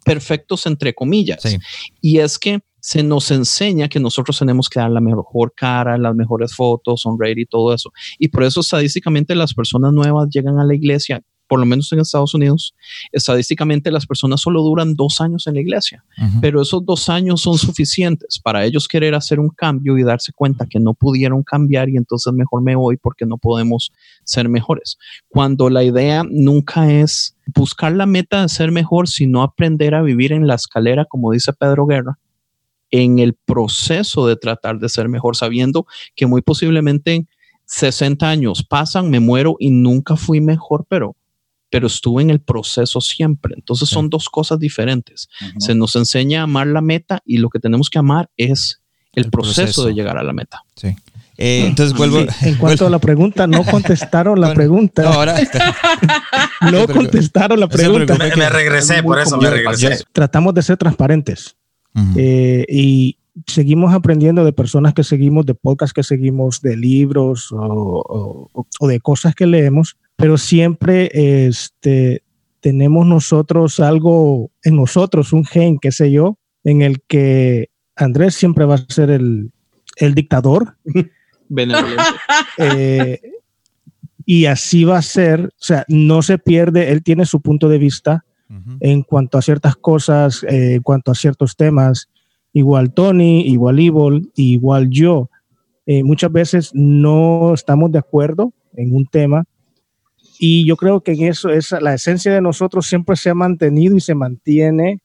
perfectos 0.03 0.65
entre 0.65 0.93
comillas. 0.93 1.41
Sí. 1.41 1.57
Y 2.01 2.19
es 2.19 2.39
que 2.39 2.59
se 2.81 3.03
nos 3.03 3.29
enseña 3.31 3.87
que 3.87 3.99
nosotros 3.99 4.39
tenemos 4.39 4.67
que 4.67 4.79
dar 4.79 4.89
la 4.89 5.01
mejor 5.01 5.53
cara, 5.55 5.97
las 5.97 6.15
mejores 6.15 6.55
fotos, 6.55 7.01
sonreír 7.01 7.39
y 7.39 7.45
todo 7.45 7.73
eso. 7.73 7.91
Y 8.17 8.29
por 8.29 8.43
eso 8.43 8.61
estadísticamente 8.61 9.35
las 9.35 9.53
personas 9.53 9.93
nuevas 9.93 10.29
llegan 10.31 10.59
a 10.59 10.65
la 10.65 10.75
iglesia, 10.75 11.21
por 11.51 11.59
lo 11.59 11.65
menos 11.65 11.91
en 11.91 11.99
Estados 11.99 12.33
Unidos, 12.33 12.73
estadísticamente 13.11 13.91
las 13.91 14.05
personas 14.05 14.39
solo 14.39 14.63
duran 14.63 14.95
dos 14.95 15.19
años 15.19 15.47
en 15.47 15.55
la 15.55 15.59
iglesia, 15.59 16.01
pero 16.39 16.61
esos 16.61 16.85
dos 16.85 17.09
años 17.09 17.41
son 17.41 17.57
suficientes 17.57 18.39
para 18.39 18.63
ellos 18.63 18.87
querer 18.87 19.15
hacer 19.15 19.37
un 19.37 19.49
cambio 19.49 19.97
y 19.97 20.03
darse 20.03 20.31
cuenta 20.31 20.65
que 20.65 20.79
no 20.79 20.93
pudieron 20.93 21.43
cambiar 21.43 21.89
y 21.89 21.97
entonces 21.97 22.31
mejor 22.31 22.61
me 22.61 22.77
voy 22.77 22.95
porque 22.95 23.25
no 23.25 23.37
podemos 23.37 23.91
ser 24.23 24.47
mejores. 24.47 24.97
Cuando 25.27 25.69
la 25.69 25.83
idea 25.83 26.23
nunca 26.23 26.89
es 26.89 27.35
buscar 27.53 27.91
la 27.91 28.05
meta 28.05 28.43
de 28.43 28.47
ser 28.47 28.71
mejor, 28.71 29.09
sino 29.09 29.43
aprender 29.43 29.93
a 29.93 30.01
vivir 30.01 30.31
en 30.31 30.47
la 30.47 30.55
escalera, 30.55 31.03
como 31.03 31.33
dice 31.33 31.51
Pedro 31.51 31.85
Guerra, 31.85 32.17
en 32.91 33.19
el 33.19 33.33
proceso 33.33 34.25
de 34.25 34.37
tratar 34.37 34.79
de 34.79 34.87
ser 34.87 35.09
mejor, 35.09 35.35
sabiendo 35.35 35.85
que 36.15 36.27
muy 36.27 36.41
posiblemente 36.41 37.27
60 37.65 38.25
años 38.25 38.63
pasan, 38.63 39.09
me 39.09 39.19
muero 39.19 39.57
y 39.59 39.71
nunca 39.71 40.15
fui 40.15 40.39
mejor, 40.39 40.85
pero, 40.87 41.17
pero 41.71 41.87
estuve 41.87 42.21
en 42.21 42.29
el 42.29 42.41
proceso 42.41 43.01
siempre. 43.01 43.55
Entonces 43.57 43.89
Sí. 43.89 43.95
son 43.95 44.09
dos 44.09 44.29
cosas 44.29 44.59
diferentes. 44.59 45.27
Se 45.57 45.73
nos 45.73 45.95
enseña 45.95 46.41
a 46.41 46.43
amar 46.43 46.67
la 46.67 46.81
meta 46.81 47.21
y 47.25 47.37
lo 47.37 47.49
que 47.49 47.57
tenemos 47.59 47.89
que 47.89 47.97
amar 47.97 48.29
es 48.37 48.81
el, 49.13 49.23
El 49.25 49.31
proceso, 49.31 49.55
proceso. 49.63 49.85
de 49.87 49.93
llegar 49.93 50.17
a 50.19 50.23
la 50.23 50.33
meta. 50.33 50.61
Sí. 50.75 50.89
Eh, 51.37 51.65
entonces 51.65 51.97
vuelvo. 51.97 52.19
Sí, 52.19 52.27
en 52.49 52.55
cuanto 52.55 52.85
a 52.85 52.89
la 52.91 52.99
pregunta, 52.99 53.47
no 53.47 53.63
contestaron 53.65 54.39
la 54.39 54.47
Bueno, 54.47 54.57
pregunta. 54.59 55.01
No, 55.01 55.09
ahora. 55.09 55.35
No 56.71 56.87
contestaron 56.87 57.59
la 57.59 57.67
pregunta. 57.67 58.15
Me, 58.17 58.35
me 58.35 58.49
regresé, 58.49 59.01
por 59.01 59.19
eso 59.19 59.37
me 59.37 59.49
regresé. 59.49 60.03
Tratamos 60.13 60.53
de 60.53 60.61
ser 60.61 60.77
transparentes 60.77 61.55
eh, 62.15 62.65
y 62.69 63.17
seguimos 63.47 63.93
aprendiendo 63.93 64.43
de 64.45 64.53
personas 64.53 64.93
que 64.93 65.03
seguimos, 65.03 65.45
de 65.45 65.55
podcasts 65.55 65.93
que 65.93 66.03
seguimos, 66.03 66.61
de 66.61 66.77
libros 66.77 67.51
o, 67.51 67.57
o- 68.53 68.67
o 68.79 68.87
de 68.87 68.99
cosas 68.99 69.33
que 69.35 69.45
leemos, 69.47 69.97
pero 70.21 70.37
siempre 70.37 71.09
este, 71.47 72.21
tenemos 72.59 73.07
nosotros 73.07 73.79
algo 73.79 74.51
en 74.63 74.75
nosotros, 74.75 75.33
un 75.33 75.45
gen, 75.45 75.79
qué 75.79 75.91
sé 75.91 76.11
yo, 76.11 76.37
en 76.63 76.83
el 76.83 77.01
que 77.07 77.71
Andrés 77.95 78.35
siempre 78.35 78.65
va 78.65 78.75
a 78.75 78.85
ser 78.87 79.09
el, 79.09 79.51
el 79.97 80.13
dictador. 80.13 80.77
Eh, 82.57 83.19
y 84.25 84.45
así 84.45 84.85
va 84.85 84.99
a 84.99 85.01
ser, 85.01 85.47
o 85.47 85.49
sea, 85.57 85.83
no 85.89 86.21
se 86.21 86.37
pierde, 86.37 86.91
él 86.91 87.03
tiene 87.03 87.25
su 87.25 87.41
punto 87.41 87.67
de 87.67 87.77
vista 87.77 88.23
en 88.79 89.03
cuanto 89.03 89.37
a 89.37 89.41
ciertas 89.41 89.75
cosas, 89.75 90.43
eh, 90.43 90.75
en 90.75 90.81
cuanto 90.81 91.11
a 91.11 91.15
ciertos 91.15 91.57
temas, 91.57 92.09
igual 92.53 92.93
Tony, 92.93 93.41
igual 93.41 93.79
Evil, 93.79 94.31
igual 94.35 94.89
yo. 94.89 95.29
Eh, 95.85 96.03
muchas 96.03 96.31
veces 96.31 96.71
no 96.73 97.53
estamos 97.53 97.91
de 97.91 97.99
acuerdo 97.99 98.53
en 98.77 98.95
un 98.95 99.05
tema 99.05 99.43
y 100.43 100.65
yo 100.65 100.75
creo 100.75 101.01
que 101.01 101.11
en 101.11 101.25
eso 101.25 101.51
es 101.51 101.71
la 101.71 101.93
esencia 101.93 102.33
de 102.33 102.41
nosotros 102.41 102.87
siempre 102.87 103.15
se 103.15 103.29
ha 103.29 103.35
mantenido 103.35 103.95
y 103.95 104.01
se 104.01 104.15
mantiene. 104.15 104.99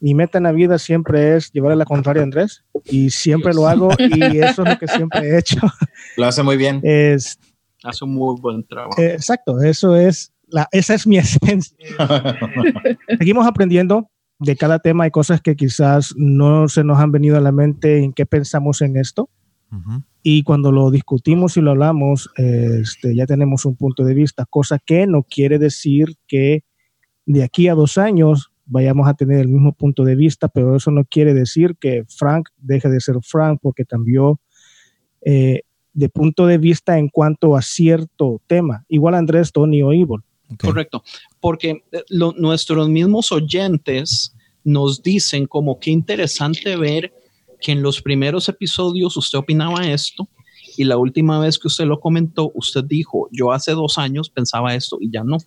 Mi 0.00 0.14
meta 0.14 0.38
en 0.38 0.44
la 0.44 0.52
vida 0.52 0.78
siempre 0.78 1.36
es 1.36 1.52
llevarle 1.52 1.76
la 1.76 1.84
contraria 1.84 2.22
a 2.22 2.24
Andrés 2.24 2.64
y 2.86 3.10
siempre 3.10 3.52
lo 3.52 3.68
hago 3.68 3.90
y 3.98 4.38
eso 4.38 4.62
es 4.62 4.68
lo 4.70 4.78
que 4.78 4.88
siempre 4.88 5.20
he 5.20 5.38
hecho. 5.38 5.58
Lo 6.16 6.24
hace 6.24 6.42
muy 6.42 6.56
bien. 6.56 6.80
Es, 6.82 7.38
Hace 7.82 8.06
un 8.06 8.14
muy 8.14 8.40
buen 8.40 8.64
trabajo. 8.66 8.98
eh, 8.98 9.12
exacto, 9.12 9.60
eso 9.60 9.94
es 9.96 10.32
la, 10.48 10.66
esa 10.72 10.94
es 10.94 11.06
mi 11.06 11.18
esencia. 11.18 11.76
Seguimos 13.18 13.46
aprendiendo 13.46 14.08
de 14.38 14.56
cada 14.56 14.78
tema. 14.78 15.04
Hay 15.04 15.10
cosas 15.10 15.42
que 15.42 15.56
quizás 15.56 16.14
no 16.16 16.68
se 16.68 16.84
nos 16.84 16.98
han 16.98 17.12
venido 17.12 17.36
a 17.36 17.40
la 17.40 17.52
mente 17.52 18.02
en 18.02 18.14
qué 18.14 18.24
pensamos 18.24 18.80
en 18.80 18.96
esto. 18.96 19.28
Y 20.22 20.42
cuando 20.42 20.72
lo 20.72 20.90
discutimos 20.90 21.56
y 21.56 21.60
lo 21.60 21.72
hablamos, 21.72 22.30
este, 22.36 23.14
ya 23.14 23.26
tenemos 23.26 23.64
un 23.64 23.76
punto 23.76 24.04
de 24.04 24.14
vista, 24.14 24.46
cosa 24.46 24.78
que 24.78 25.06
no 25.06 25.22
quiere 25.22 25.58
decir 25.58 26.16
que 26.26 26.64
de 27.26 27.42
aquí 27.42 27.68
a 27.68 27.74
dos 27.74 27.98
años 27.98 28.50
vayamos 28.66 29.06
a 29.08 29.14
tener 29.14 29.40
el 29.40 29.48
mismo 29.48 29.72
punto 29.74 30.04
de 30.04 30.14
vista, 30.16 30.48
pero 30.48 30.74
eso 30.76 30.90
no 30.90 31.04
quiere 31.04 31.34
decir 31.34 31.76
que 31.78 32.04
Frank 32.08 32.48
deje 32.56 32.88
de 32.88 33.00
ser 33.00 33.16
Frank 33.22 33.58
porque 33.60 33.84
cambió 33.84 34.40
eh, 35.22 35.60
de 35.92 36.08
punto 36.08 36.46
de 36.46 36.58
vista 36.58 36.98
en 36.98 37.08
cuanto 37.08 37.56
a 37.56 37.62
cierto 37.62 38.40
tema. 38.46 38.84
Igual 38.88 39.14
Andrés, 39.14 39.52
Tony 39.52 39.82
o 39.82 39.92
Evil. 39.92 40.20
Ok. 40.50 40.60
Correcto, 40.60 41.02
porque 41.40 41.84
eh, 41.92 42.02
lo- 42.08 42.32
nuestros 42.32 42.88
mismos 42.88 43.30
oyentes 43.32 44.34
nos 44.64 45.02
dicen 45.02 45.46
como 45.46 45.78
qué 45.78 45.90
interesante 45.90 46.76
ver 46.76 47.12
que 47.64 47.72
en 47.72 47.80
los 47.80 48.02
primeros 48.02 48.50
episodios 48.50 49.16
usted 49.16 49.38
opinaba 49.38 49.86
esto 49.86 50.28
y 50.76 50.84
la 50.84 50.98
última 50.98 51.38
vez 51.38 51.58
que 51.58 51.68
usted 51.68 51.86
lo 51.86 51.98
comentó, 51.98 52.52
usted 52.54 52.84
dijo, 52.84 53.26
yo 53.32 53.52
hace 53.52 53.72
dos 53.72 53.96
años 53.96 54.28
pensaba 54.28 54.74
esto 54.74 54.98
y 55.00 55.10
ya 55.10 55.24
no. 55.24 55.38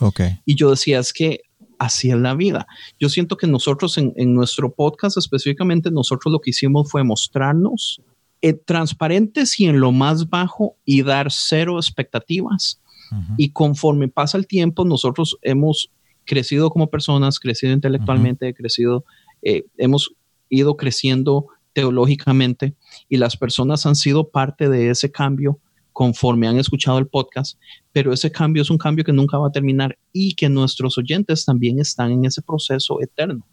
Ok. 0.00 0.20
Y 0.44 0.54
yo 0.54 0.68
decía, 0.68 0.98
es 0.98 1.14
que 1.14 1.40
así 1.78 2.10
es 2.10 2.18
la 2.18 2.34
vida. 2.34 2.66
Yo 3.00 3.08
siento 3.08 3.38
que 3.38 3.46
nosotros 3.46 3.96
en, 3.96 4.12
en 4.16 4.34
nuestro 4.34 4.74
podcast 4.74 5.16
específicamente, 5.16 5.90
nosotros 5.90 6.30
lo 6.30 6.40
que 6.40 6.50
hicimos 6.50 6.90
fue 6.90 7.04
mostrarnos 7.04 8.02
eh, 8.42 8.52
transparentes 8.52 9.58
y 9.58 9.64
en 9.64 9.80
lo 9.80 9.92
más 9.92 10.28
bajo 10.28 10.76
y 10.84 11.00
dar 11.00 11.32
cero 11.32 11.78
expectativas. 11.78 12.82
Ujú. 13.10 13.34
Y 13.38 13.48
conforme 13.48 14.08
pasa 14.08 14.36
el 14.36 14.46
tiempo, 14.46 14.84
nosotros 14.84 15.38
hemos 15.40 15.90
crecido 16.26 16.68
como 16.68 16.90
personas, 16.90 17.40
crecido 17.40 17.72
intelectualmente, 17.72 18.52
crecido, 18.52 19.06
eh, 19.40 19.64
hemos 19.78 20.12
ido 20.50 20.76
creciendo 20.76 21.46
teológicamente 21.72 22.74
y 23.08 23.16
las 23.16 23.36
personas 23.36 23.86
han 23.86 23.96
sido 23.96 24.30
parte 24.30 24.68
de 24.68 24.90
ese 24.90 25.10
cambio 25.10 25.58
conforme 25.92 26.48
han 26.48 26.58
escuchado 26.58 26.98
el 26.98 27.06
podcast, 27.06 27.58
pero 27.92 28.12
ese 28.12 28.32
cambio 28.32 28.62
es 28.62 28.70
un 28.70 28.78
cambio 28.78 29.04
que 29.04 29.12
nunca 29.12 29.38
va 29.38 29.48
a 29.48 29.52
terminar 29.52 29.98
y 30.12 30.34
que 30.34 30.48
nuestros 30.48 30.96
oyentes 30.98 31.44
también 31.44 31.78
están 31.78 32.10
en 32.10 32.24
ese 32.24 32.42
proceso 32.42 33.00
eterno. 33.00 33.46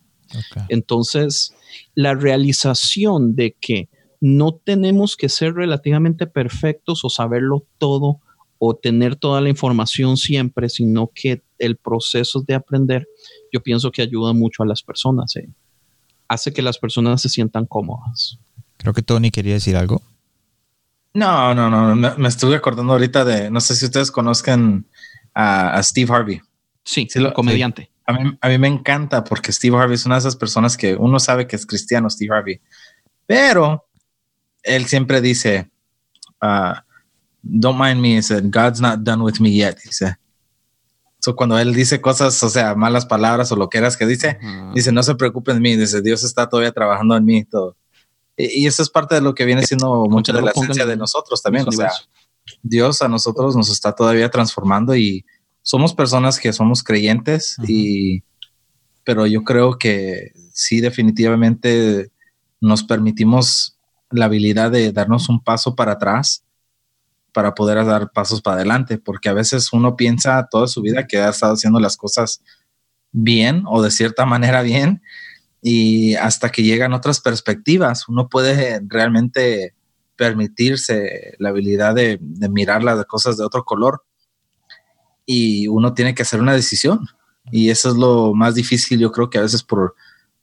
Entonces, 0.69 1.55
la 1.95 2.13
realización 2.13 3.35
de 3.35 3.55
que 3.59 3.89
no 4.21 4.53
tenemos 4.53 5.15
que 5.15 5.29
ser 5.29 5.53
relativamente 5.53 6.27
perfectos 6.27 7.03
o 7.03 7.09
saberlo 7.09 7.65
todo 7.77 8.19
o 8.57 8.75
tener 8.75 9.15
toda 9.15 9.41
la 9.41 9.49
información 9.49 10.17
siempre, 10.17 10.69
sino 10.69 11.11
que 11.15 11.41
el 11.57 11.77
proceso 11.77 12.43
de 12.45 12.53
aprender, 12.53 13.07
yo 13.51 13.61
pienso 13.61 13.91
que 13.91 14.01
ayuda 14.01 14.33
mucho 14.33 14.63
a 14.63 14.65
las 14.65 14.83
personas. 14.83 15.35
¿eh? 15.37 15.49
Hace 16.29 16.53
que 16.53 16.61
las 16.61 16.77
personas 16.77 17.21
se 17.21 17.27
sientan 17.27 17.65
cómodas. 17.65 18.39
Creo 18.77 18.93
que 18.93 19.01
Tony 19.01 19.31
quería 19.31 19.55
decir 19.55 19.75
algo. 19.75 20.01
No, 21.13 21.53
no, 21.53 21.69
no, 21.69 21.95
me, 21.95 22.27
estuve 22.29 22.55
acordando 22.55 22.93
ahorita 22.93 23.25
de, 23.25 23.51
no 23.51 23.59
sé 23.59 23.75
si 23.75 23.85
ustedes 23.85 24.11
conozcan 24.11 24.85
a, 25.33 25.81
Steve 25.83 26.13
Harvey. 26.13 26.41
Sí, 26.83 27.07
sí 27.11 27.19
lo, 27.19 27.33
comediante. 27.33 27.91
A, 28.05 28.13
mí, 28.13 28.37
a 28.39 28.47
mí 28.47 28.57
me 28.57 28.67
encanta 28.67 29.23
porque 29.23 29.51
Steve 29.51 29.75
Harvey 29.75 29.95
es 29.95 30.05
una 30.05 30.15
de 30.15 30.19
esas 30.19 30.37
personas 30.37 30.77
que 30.77 30.95
uno 30.95 31.19
sabe 31.19 31.45
que 31.45 31.55
es 31.55 31.65
cristiano, 31.65 32.09
Steve 32.09 32.33
Harvey, 32.33 32.61
pero 33.25 33.85
él 34.63 34.85
siempre 34.85 35.19
dice, 35.21 35.69
uh, 36.41 36.73
don't 37.41 37.79
mind 37.79 37.99
me, 37.99 38.15
dice, 38.15 38.41
God's 38.41 38.79
not 38.79 38.99
done 38.99 39.23
with 39.23 39.39
me 39.39 39.51
yet, 39.51 39.77
dice. 39.83 40.15
So, 41.19 41.35
cuando 41.35 41.59
él 41.59 41.73
dice 41.73 41.99
cosas, 41.99 42.41
o 42.43 42.49
sea, 42.49 42.75
malas 42.75 43.05
palabras 43.05 43.51
o 43.51 43.57
lo 43.57 43.69
que 43.69 43.77
eras 43.77 43.97
que 43.97 44.05
dice, 44.05 44.39
dice, 44.73 44.93
no 44.93 45.03
se 45.03 45.15
preocupen 45.15 45.55
de 45.55 45.61
mí, 45.61 45.75
dice, 45.75 46.01
Dios 46.01 46.23
está 46.23 46.47
todavía 46.47 46.71
trabajando 46.71 47.17
en 47.17 47.25
mí 47.25 47.43
todo. 47.43 47.75
Y, 48.37 48.65
eso 48.67 48.81
es 48.81 48.89
parte 48.89 49.15
de 49.15 49.21
lo 49.21 49.35
que 49.35 49.43
viene 49.43 49.65
siendo 49.65 50.05
mucha 50.05 50.31
de 50.31 50.41
la 50.41 50.51
esencia 50.51 50.85
de 50.85 50.95
nosotros 50.95 51.41
también. 51.41 51.67
O 51.67 51.71
sea, 51.73 51.91
Dios 52.63 53.01
a 53.01 53.09
nosotros 53.09 53.55
nos 53.57 53.69
está 53.69 53.93
todavía 53.93 54.29
transformando 54.29 54.95
y 54.95 55.25
somos 55.61 55.93
personas 55.93 56.39
que 56.39 56.53
somos 56.53 56.83
creyentes 56.83 57.57
y, 57.67 58.23
pero 59.03 59.27
yo 59.27 59.43
creo 59.43 59.77
que 59.77 60.31
sí, 60.53 60.79
definitivamente 60.79 62.11
nos 62.61 62.83
permitimos 62.83 63.77
la 64.09 64.25
habilidad 64.25 64.71
de 64.71 64.91
darnos 64.93 65.27
un 65.27 65.43
paso 65.43 65.75
para 65.75 65.93
atrás 65.93 66.43
para 67.33 67.53
poder 67.53 67.85
dar 67.85 68.11
pasos 68.11 68.41
para 68.41 68.57
adelante, 68.57 68.97
porque 68.97 69.29
a 69.29 69.33
veces 69.33 69.71
uno 69.73 69.95
piensa 69.95 70.47
toda 70.49 70.67
su 70.67 70.81
vida 70.81 71.07
que 71.07 71.17
ha 71.17 71.29
estado 71.29 71.53
haciendo 71.53 71.79
las 71.79 71.97
cosas 71.97 72.41
bien 73.11 73.63
o 73.67 73.81
de 73.81 73.91
cierta 73.91 74.25
manera 74.25 74.61
bien, 74.61 75.01
y 75.61 76.15
hasta 76.15 76.49
que 76.51 76.63
llegan 76.63 76.93
otras 76.93 77.19
perspectivas, 77.19 78.07
uno 78.07 78.29
puede 78.29 78.81
realmente 78.87 79.75
permitirse 80.15 81.35
la 81.37 81.49
habilidad 81.49 81.95
de, 81.95 82.19
mirar 82.49 82.83
las 82.83 83.05
cosas 83.05 83.37
de 83.37 83.45
otro 83.45 83.63
color 83.63 84.03
y 85.25 85.67
uno 85.67 85.93
tiene 85.93 86.13
que 86.13 86.23
hacer 86.23 86.41
una 86.41 86.53
decisión. 86.53 87.07
Y 87.51 87.69
eso 87.69 87.89
es 87.89 87.95
lo 87.95 88.33
más 88.33 88.55
difícil, 88.55 88.99
yo 88.99 89.11
creo 89.11 89.29
que 89.29 89.37
a 89.37 89.41
veces 89.41 89.63
por 89.63 89.95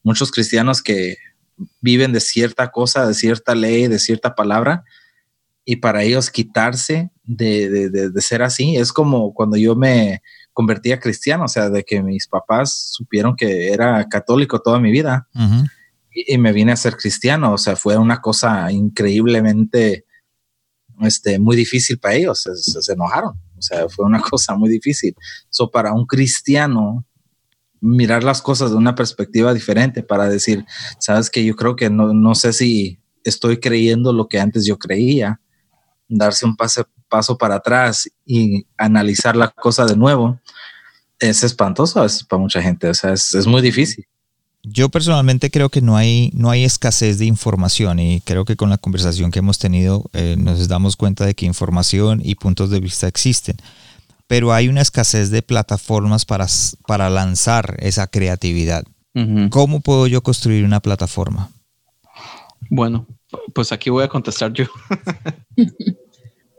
muchos 0.03 0.31
cristianos 0.31 0.83
que 0.83 1.19
viven 1.81 2.13
de 2.13 2.21
cierta 2.21 2.71
cosa, 2.71 3.07
de 3.07 3.15
cierta 3.15 3.55
ley, 3.55 3.87
de 3.87 3.99
cierta 3.99 4.35
palabra, 4.35 4.85
y 5.69 5.77
para 5.77 6.05
ellos 6.05 6.31
quitarse 6.31 7.11
de, 7.25 7.91
de, 7.91 8.21
ser 8.23 8.43
así 8.43 8.77
es 8.77 8.93
como 8.93 9.35
cuando 9.35 9.57
yo 9.57 9.75
me 9.75 10.23
convertí 10.53 10.93
a 10.93 11.01
cristiano, 11.01 11.45
o 11.45 11.49
sea, 11.49 11.69
de 11.69 11.83
que 11.83 12.05
mis 12.05 12.29
papás 12.29 12.93
supieron 12.93 13.35
que 13.35 13.73
era 13.73 14.09
católico 14.09 14.61
toda 14.63 14.79
mi 14.79 14.93
vida 14.93 15.29
y, 16.13 16.39
me 16.39 16.53
vine 16.53 16.71
a 16.71 16.77
ser 16.77 16.97
cristiano, 16.97 17.53
o 17.53 17.59
sea, 17.59 17.75
fue 17.75 17.97
una 17.97 18.21
cosa 18.21 18.71
increíblemente, 18.71 20.07
este, 21.01 21.41
muy 21.41 21.57
difícil 21.57 21.99
para 21.99 22.15
ellos, 22.15 22.43
se, 22.43 22.81
se 22.81 22.93
enojaron, 22.93 23.33
o 23.59 23.61
sea, 23.61 23.89
fue 23.89 24.07
una 24.07 24.21
cosa 24.31 24.55
muy 24.55 24.71
difícil. 24.71 25.17
So, 25.51 25.69
para 25.73 25.93
un 25.93 26.07
cristiano, 26.07 27.05
mirar 27.81 28.23
las 28.23 28.41
cosas 28.41 28.71
de 28.71 28.77
una 28.77 28.95
perspectiva 28.95 29.53
diferente 29.53 30.05
para 30.05 30.29
decir, 30.29 30.65
sabes 31.01 31.29
que 31.29 31.45
yo 31.45 31.57
creo 31.57 31.75
que 31.75 31.91
no, 31.91 32.15
no 32.15 32.37
sé 32.37 32.53
si 32.53 33.01
estoy 33.25 33.59
creyendo 33.59 34.13
lo 34.13 34.29
que 34.29 34.39
antes 34.39 34.65
yo 34.65 34.79
creía 34.79 35.41
darse 36.09 36.47
un 36.47 36.57
paso, 36.57 36.87
paso 37.09 37.37
para 37.37 37.57
atrás 37.57 38.09
y 38.25 38.67
analizar 38.77 39.37
la 39.37 39.49
cosa 39.49 39.85
de 39.87 39.97
nuevo, 39.97 40.39
es 41.19 41.43
espantoso 41.43 42.05
es 42.05 42.25
para 42.25 42.41
mucha 42.41 42.63
gente. 42.63 42.89
O 42.89 42.95
sea, 42.95 43.13
es, 43.13 43.47
muy 43.47 43.63
difícil. 43.63 44.07
Yo 44.63 44.89
personalmente 44.89 45.51
creo 45.51 45.69
que 45.69 45.81
no 45.81 45.97
hay, 45.97 46.31
no 46.35 46.51
hay 46.51 46.65
escasez 46.65 47.19
de 47.19 47.27
información 47.27 47.99
y 48.01 48.21
creo 48.23 48.45
que 48.45 48.57
con 48.57 48.69
la 48.69 48.79
conversación 48.79 49.31
que 49.31 49.39
hemos 49.39 49.59
tenido 49.59 50.11
eh, 50.13 50.37
nos 50.39 50.67
damos 50.67 50.97
cuenta 50.97 51.25
de 51.25 51.35
que 51.35 51.47
información 51.47 52.21
y 52.25 52.35
puntos 52.35 52.71
de 52.71 52.81
vista 52.81 53.07
existen. 53.07 53.57
Pero 54.27 54.53
hay 54.53 54.69
una 54.69 54.83
escasez 54.83 55.31
de 55.31 55.43
plataformas 55.43 56.25
para, 56.25 56.47
para 56.87 57.09
lanzar 57.11 57.77
esa 57.79 58.09
creatividad. 58.09 58.85
¿Cómo 59.49 59.81
puedo 59.81 60.07
yo 60.09 60.23
construir 60.23 60.63
una 60.63 60.81
plataforma? 60.81 61.49
Bueno, 62.69 63.07
pues 63.55 63.73
aquí 63.73 63.91
voy 63.91 64.05
a 64.05 64.09
contestar 64.09 64.53
yo. 64.53 64.67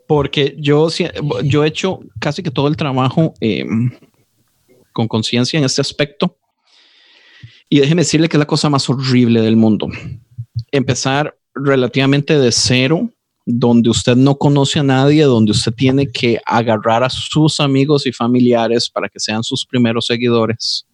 Porque 0.07 0.55
yo, 0.57 0.87
yo 1.43 1.63
he 1.63 1.67
hecho 1.67 1.99
casi 2.19 2.41
que 2.41 2.51
todo 2.51 2.67
el 2.69 2.77
trabajo 2.77 3.33
em, 3.41 3.91
con 4.93 5.07
conciencia 5.07 5.59
en 5.59 5.65
este 5.65 5.81
aspecto. 5.81 6.37
Y 7.69 7.79
déjeme 7.79 8.03
decirle 8.03 8.29
que 8.29 8.37
es 8.37 8.39
la 8.39 8.47
cosa 8.47 8.69
más 8.69 8.89
horrible 8.89 9.41
del 9.41 9.57
mundo. 9.57 9.89
Empezar 10.71 11.37
relativamente 11.53 12.39
de 12.39 12.51
cero, 12.53 13.09
donde 13.45 13.89
usted 13.89 14.15
no 14.15 14.37
conoce 14.37 14.79
a 14.79 14.83
nadie, 14.83 15.23
donde 15.23 15.51
usted 15.51 15.73
tiene 15.73 16.07
que 16.07 16.39
agarrar 16.45 17.03
a 17.03 17.09
sus 17.09 17.59
amigos 17.59 18.05
y 18.05 18.13
familiares 18.13 18.89
para 18.89 19.09
que 19.09 19.19
sean 19.19 19.43
sus 19.43 19.65
primeros 19.65 20.05
seguidores 20.05 20.86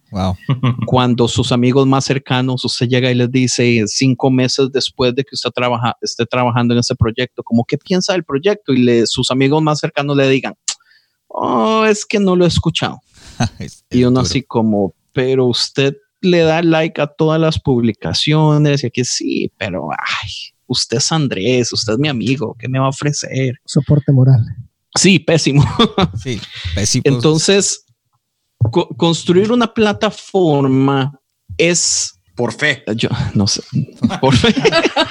Cuando 0.86 1.28
sus 1.28 1.52
amigos 1.52 1.86
más 1.86 2.04
cercanos, 2.04 2.64
usted 2.64 2.88
llega 2.88 3.10
y 3.10 3.14
les 3.14 3.30
dice 3.30 3.84
cinco 3.86 4.30
meses 4.30 4.70
después 4.72 5.14
de 5.14 5.24
que 5.24 5.34
usted 5.34 5.50
trabaja, 5.50 5.96
esté 6.00 6.26
trabajando 6.26 6.74
en 6.74 6.80
ese 6.80 6.94
proyecto, 6.94 7.42
como 7.42 7.64
qué 7.64 7.78
piensa 7.78 8.12
del 8.12 8.24
proyecto 8.24 8.72
y 8.72 8.78
le, 8.78 9.06
sus 9.06 9.30
amigos 9.30 9.62
más 9.62 9.80
cercanos 9.80 10.16
le 10.16 10.28
digan, 10.28 10.54
oh, 11.28 11.84
es 11.84 12.04
que 12.04 12.18
no 12.18 12.36
lo 12.36 12.44
he 12.44 12.48
escuchado. 12.48 13.00
y 13.90 14.04
uno 14.04 14.20
así 14.20 14.42
como, 14.42 14.94
pero 15.12 15.46
usted 15.46 15.96
le 16.20 16.40
da 16.40 16.62
like 16.62 17.00
a 17.00 17.06
todas 17.06 17.40
las 17.40 17.58
publicaciones 17.60 18.82
y 18.82 18.86
aquí 18.86 19.04
sí, 19.04 19.52
pero 19.58 19.90
ay, 19.90 20.30
usted 20.66 20.98
es 20.98 21.12
Andrés, 21.12 21.72
usted 21.72 21.94
es 21.94 21.98
mi 21.98 22.08
amigo, 22.08 22.56
¿qué 22.58 22.68
me 22.68 22.78
va 22.78 22.86
a 22.86 22.90
ofrecer? 22.90 23.56
Soporte 23.64 24.12
moral. 24.12 24.40
Sí, 24.96 25.18
pésimo. 25.18 25.64
sí, 26.22 26.40
pésimo. 26.74 27.02
Entonces, 27.06 27.83
construir 28.70 29.52
una 29.52 29.72
plataforma 29.72 31.18
es... 31.56 32.12
Por 32.34 32.52
fe. 32.52 32.82
Yo 32.96 33.08
no 33.34 33.46
sé. 33.46 33.62
Por 34.20 34.34
fe. 34.34 34.52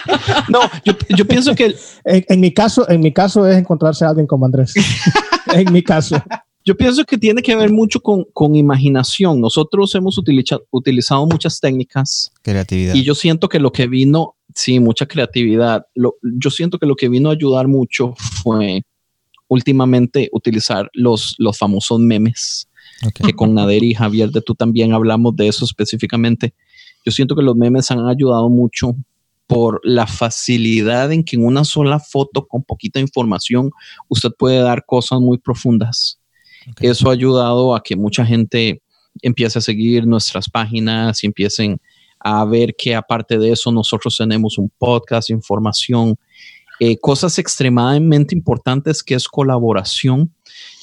no, 0.50 0.60
yo, 0.84 1.26
pienso 1.26 1.56
que... 1.56 1.74
En, 2.04 2.40
mi 2.42 2.54
caso, 2.54 2.90
en 2.90 3.00
mi 3.00 3.14
caso 3.14 3.48
es 3.48 3.58
encontrarse 3.58 4.04
a 4.04 4.10
alguien 4.10 4.28
como 4.28 4.46
Andrés. 4.46 4.74
en 5.54 5.72
mi 5.72 5.82
caso. 5.82 6.22
Yo 6.66 6.76
pienso 6.76 7.06
que 7.06 7.18
tiene 7.18 7.42
que 7.42 7.56
ver 7.56 7.72
mucho 7.72 8.02
con, 8.02 8.26
con 8.34 8.56
imaginación. 8.56 9.40
Nosotros 9.40 9.96
hemos 9.96 10.18
utilizado 10.18 11.26
muchas 11.26 11.60
técnicas. 11.62 12.32
Creatividad. 12.42 12.96
Y 12.96 13.04
yo 13.04 13.16
siento 13.16 13.48
que 13.48 13.60
lo 13.60 13.72
que 13.72 13.88
vino, 13.88 14.36
sí, 14.54 14.82
mucha 14.82 15.06
creatividad. 15.06 15.86
yo 15.96 16.50
siento 16.50 16.78
que 16.78 16.86
lo 16.86 16.96
que 16.96 17.08
vino 17.08 17.30
a 17.30 17.34
ayudar 17.34 17.70
mucho 17.70 18.16
fue 18.44 18.84
últimamente 19.48 20.30
utilizar 20.34 20.90
los, 20.94 21.36
los 21.38 21.58
famosos 21.58 22.00
memes 22.00 22.68
que 23.14 23.34
con 23.34 23.54
Nader 23.54 23.84
y 23.84 23.94
Javier 23.94 24.32
de 24.32 24.42
tú 24.42 24.56
también 24.56 24.94
hablamos 24.94 25.36
de 25.36 25.48
eso 25.48 25.66
específicamente. 25.66 26.54
Yo 27.06 27.12
siento 27.12 27.36
que 27.36 27.44
los 27.44 27.56
memes 27.56 27.92
han 27.92 28.08
ayudado 28.08 28.50
mucho 28.50 28.96
por 29.48 29.82
la 29.84 30.08
facilidad 30.08 31.12
en 31.12 31.24
que 31.24 31.36
en 31.36 31.46
una 31.46 31.66
sola 31.66 32.00
foto 32.00 32.48
con 32.48 32.64
poquita 32.64 33.00
información 33.00 33.72
usted 34.08 34.30
puede 34.38 34.60
dar 34.60 34.86
cosas 34.86 35.20
muy 35.20 35.38
profundas. 35.38 36.20
Eso 36.80 37.10
ha 37.10 37.14
ayudado 37.14 37.76
a 37.76 37.84
que 37.84 37.96
mucha 37.96 38.26
gente 38.26 38.82
empiece 39.22 39.60
a 39.60 39.62
seguir 39.62 40.08
nuestras 40.08 40.50
páginas 40.50 41.24
y 41.24 41.28
empiecen 41.28 41.80
a 42.20 42.46
ver 42.46 42.74
que 42.78 42.96
aparte 42.96 43.38
de 43.38 43.52
eso 43.52 43.72
nosotros 43.72 44.16
tenemos 44.18 44.58
un 44.58 44.72
podcast, 44.78 45.30
información, 45.30 46.18
eh, 46.80 46.98
cosas 46.98 47.38
extremadamente 47.38 48.34
importantes 48.34 49.04
que 49.04 49.16
es 49.16 49.28
colaboración 49.28 50.34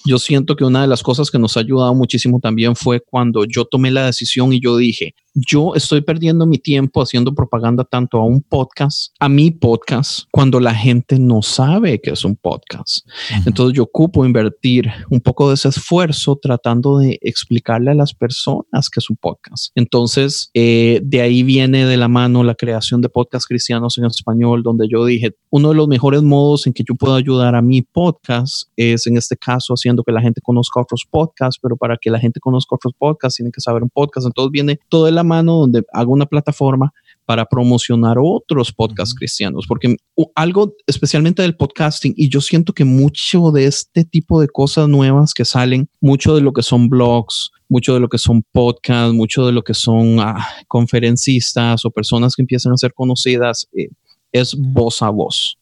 yo 0.05 0.19
siento 0.19 0.57
que 0.57 0.65
una 0.65 0.83
de 0.83 0.89
las 0.89 1.03
cosas 1.03 1.31
que 1.31 1.39
nos 1.39 1.57
ha 1.57 1.61
ayudado 1.61 1.95
muchísimo 1.95 2.41
también 2.41 2.77
fue 2.77 3.01
cuando 3.01 3.45
yo 3.45 3.65
tomé 3.65 3.91
la 3.91 4.07
decisión 4.07 4.53
y 4.53 4.61
yo 4.61 4.77
dije, 4.77 5.15
yo 5.35 5.75
estoy 5.75 6.01
perdiendo 6.01 6.47
mi 6.47 6.59
tiempo 6.59 7.03
haciendo 7.03 7.35
propaganda 7.35 7.85
tanto 7.85 8.19
a 8.19 8.25
un 8.25 8.43
podcast, 8.43 9.15
a 9.21 9.29
mi 9.29 9.51
podcast, 9.51 10.25
cuando 10.31 10.61
la 10.61 10.75
gente 10.75 11.19
no 11.19 11.43
sabe 11.43 12.01
que 12.01 12.11
es 12.11 12.25
un 12.25 12.37
podcast. 12.37 13.07
Entonces 13.47 13.77
yo 13.77 13.85
ocupo 13.85 14.25
invertir 14.25 14.91
un 15.11 15.21
poco 15.21 15.49
de 15.49 15.55
ese 15.55 15.69
esfuerzo 15.69 16.39
tratando 16.41 16.99
de 16.99 17.19
explicarle 17.23 17.93
a 17.93 17.95
las 17.95 18.15
personas 18.15 18.91
que 18.91 19.01
es 19.01 19.11
un 19.11 19.17
podcast. 19.17 19.71
Entonces, 19.75 20.51
eh, 20.55 21.01
de 21.03 21.21
ahí 21.21 21.43
viene 21.43 21.87
de 21.87 21.97
la 21.97 22.09
mano 22.09 22.43
la 22.43 22.55
creación 22.55 23.01
de 23.01 23.09
podcasts 23.09 23.47
cristianos 23.47 23.99
en 23.99 24.07
español, 24.07 24.63
donde 24.63 24.89
yo 24.89 25.05
dije, 25.05 25.37
uno 25.51 25.71
de 25.71 25.75
los 25.75 25.89
mejores 25.89 26.23
modos 26.23 26.67
en 26.67 26.73
que 26.73 26.85
yo 26.87 26.95
puedo 26.95 27.15
ayudar 27.15 27.55
a 27.55 27.63
mi 27.63 27.83
podcast 27.83 28.69
es 28.77 29.07
en 29.07 29.17
este 29.17 29.37
caso 29.37 29.75
haciendo 29.75 30.03
que 30.03 30.13
la 30.13 30.21
gente 30.21 30.41
conozca 30.41 30.81
otros 30.81 31.05
podcasts, 31.09 31.59
pero 31.63 31.77
para 31.77 31.97
que 31.97 32.11
la 32.11 32.19
gente 32.19 32.41
conozca 32.41 32.75
otros 32.75 32.95
podcasts 32.99 33.37
tiene 33.37 33.53
que 33.53 33.61
saber 33.61 33.83
un 33.83 33.91
podcast. 33.91 34.27
Entonces 34.27 34.51
viene 34.51 34.79
todo 34.89 35.07
el 35.07 35.19
mano 35.25 35.55
donde 35.55 35.83
hago 35.93 36.13
una 36.13 36.27
plataforma 36.27 36.93
para 37.25 37.45
promocionar 37.45 38.17
otros 38.21 38.73
podcasts 38.73 39.15
cristianos, 39.15 39.65
porque 39.69 39.97
algo 40.35 40.75
especialmente 40.87 41.43
del 41.43 41.57
podcasting, 41.57 42.13
y 42.17 42.29
yo 42.29 42.41
siento 42.41 42.73
que 42.73 42.85
mucho 42.85 43.53
de 43.53 43.67
este 43.67 44.05
tipo 44.05 44.41
de 44.41 44.49
cosas 44.49 44.89
nuevas 44.89 45.33
que 45.33 45.45
salen, 45.45 45.89
mucho 46.01 46.35
de 46.35 46.41
lo 46.41 46.53
que 46.53 46.63
son 46.63 46.89
blogs, 46.89 47.51
mucho 47.69 47.95
de 47.95 48.01
lo 48.01 48.09
que 48.09 48.19
son 48.19 48.43
podcasts, 48.51 49.15
mucho 49.15 49.47
de 49.47 49.53
lo 49.53 49.63
que 49.63 49.75
son 49.75 50.19
ah, 50.19 50.45
conferencistas 50.67 51.85
o 51.85 51.91
personas 51.91 52.35
que 52.35 52.43
empiezan 52.43 52.73
a 52.73 52.77
ser 52.77 52.93
conocidas, 52.93 53.69
eh, 53.77 53.91
es 54.33 54.57
voz 54.57 55.01
a 55.03 55.11
voz. 55.11 55.57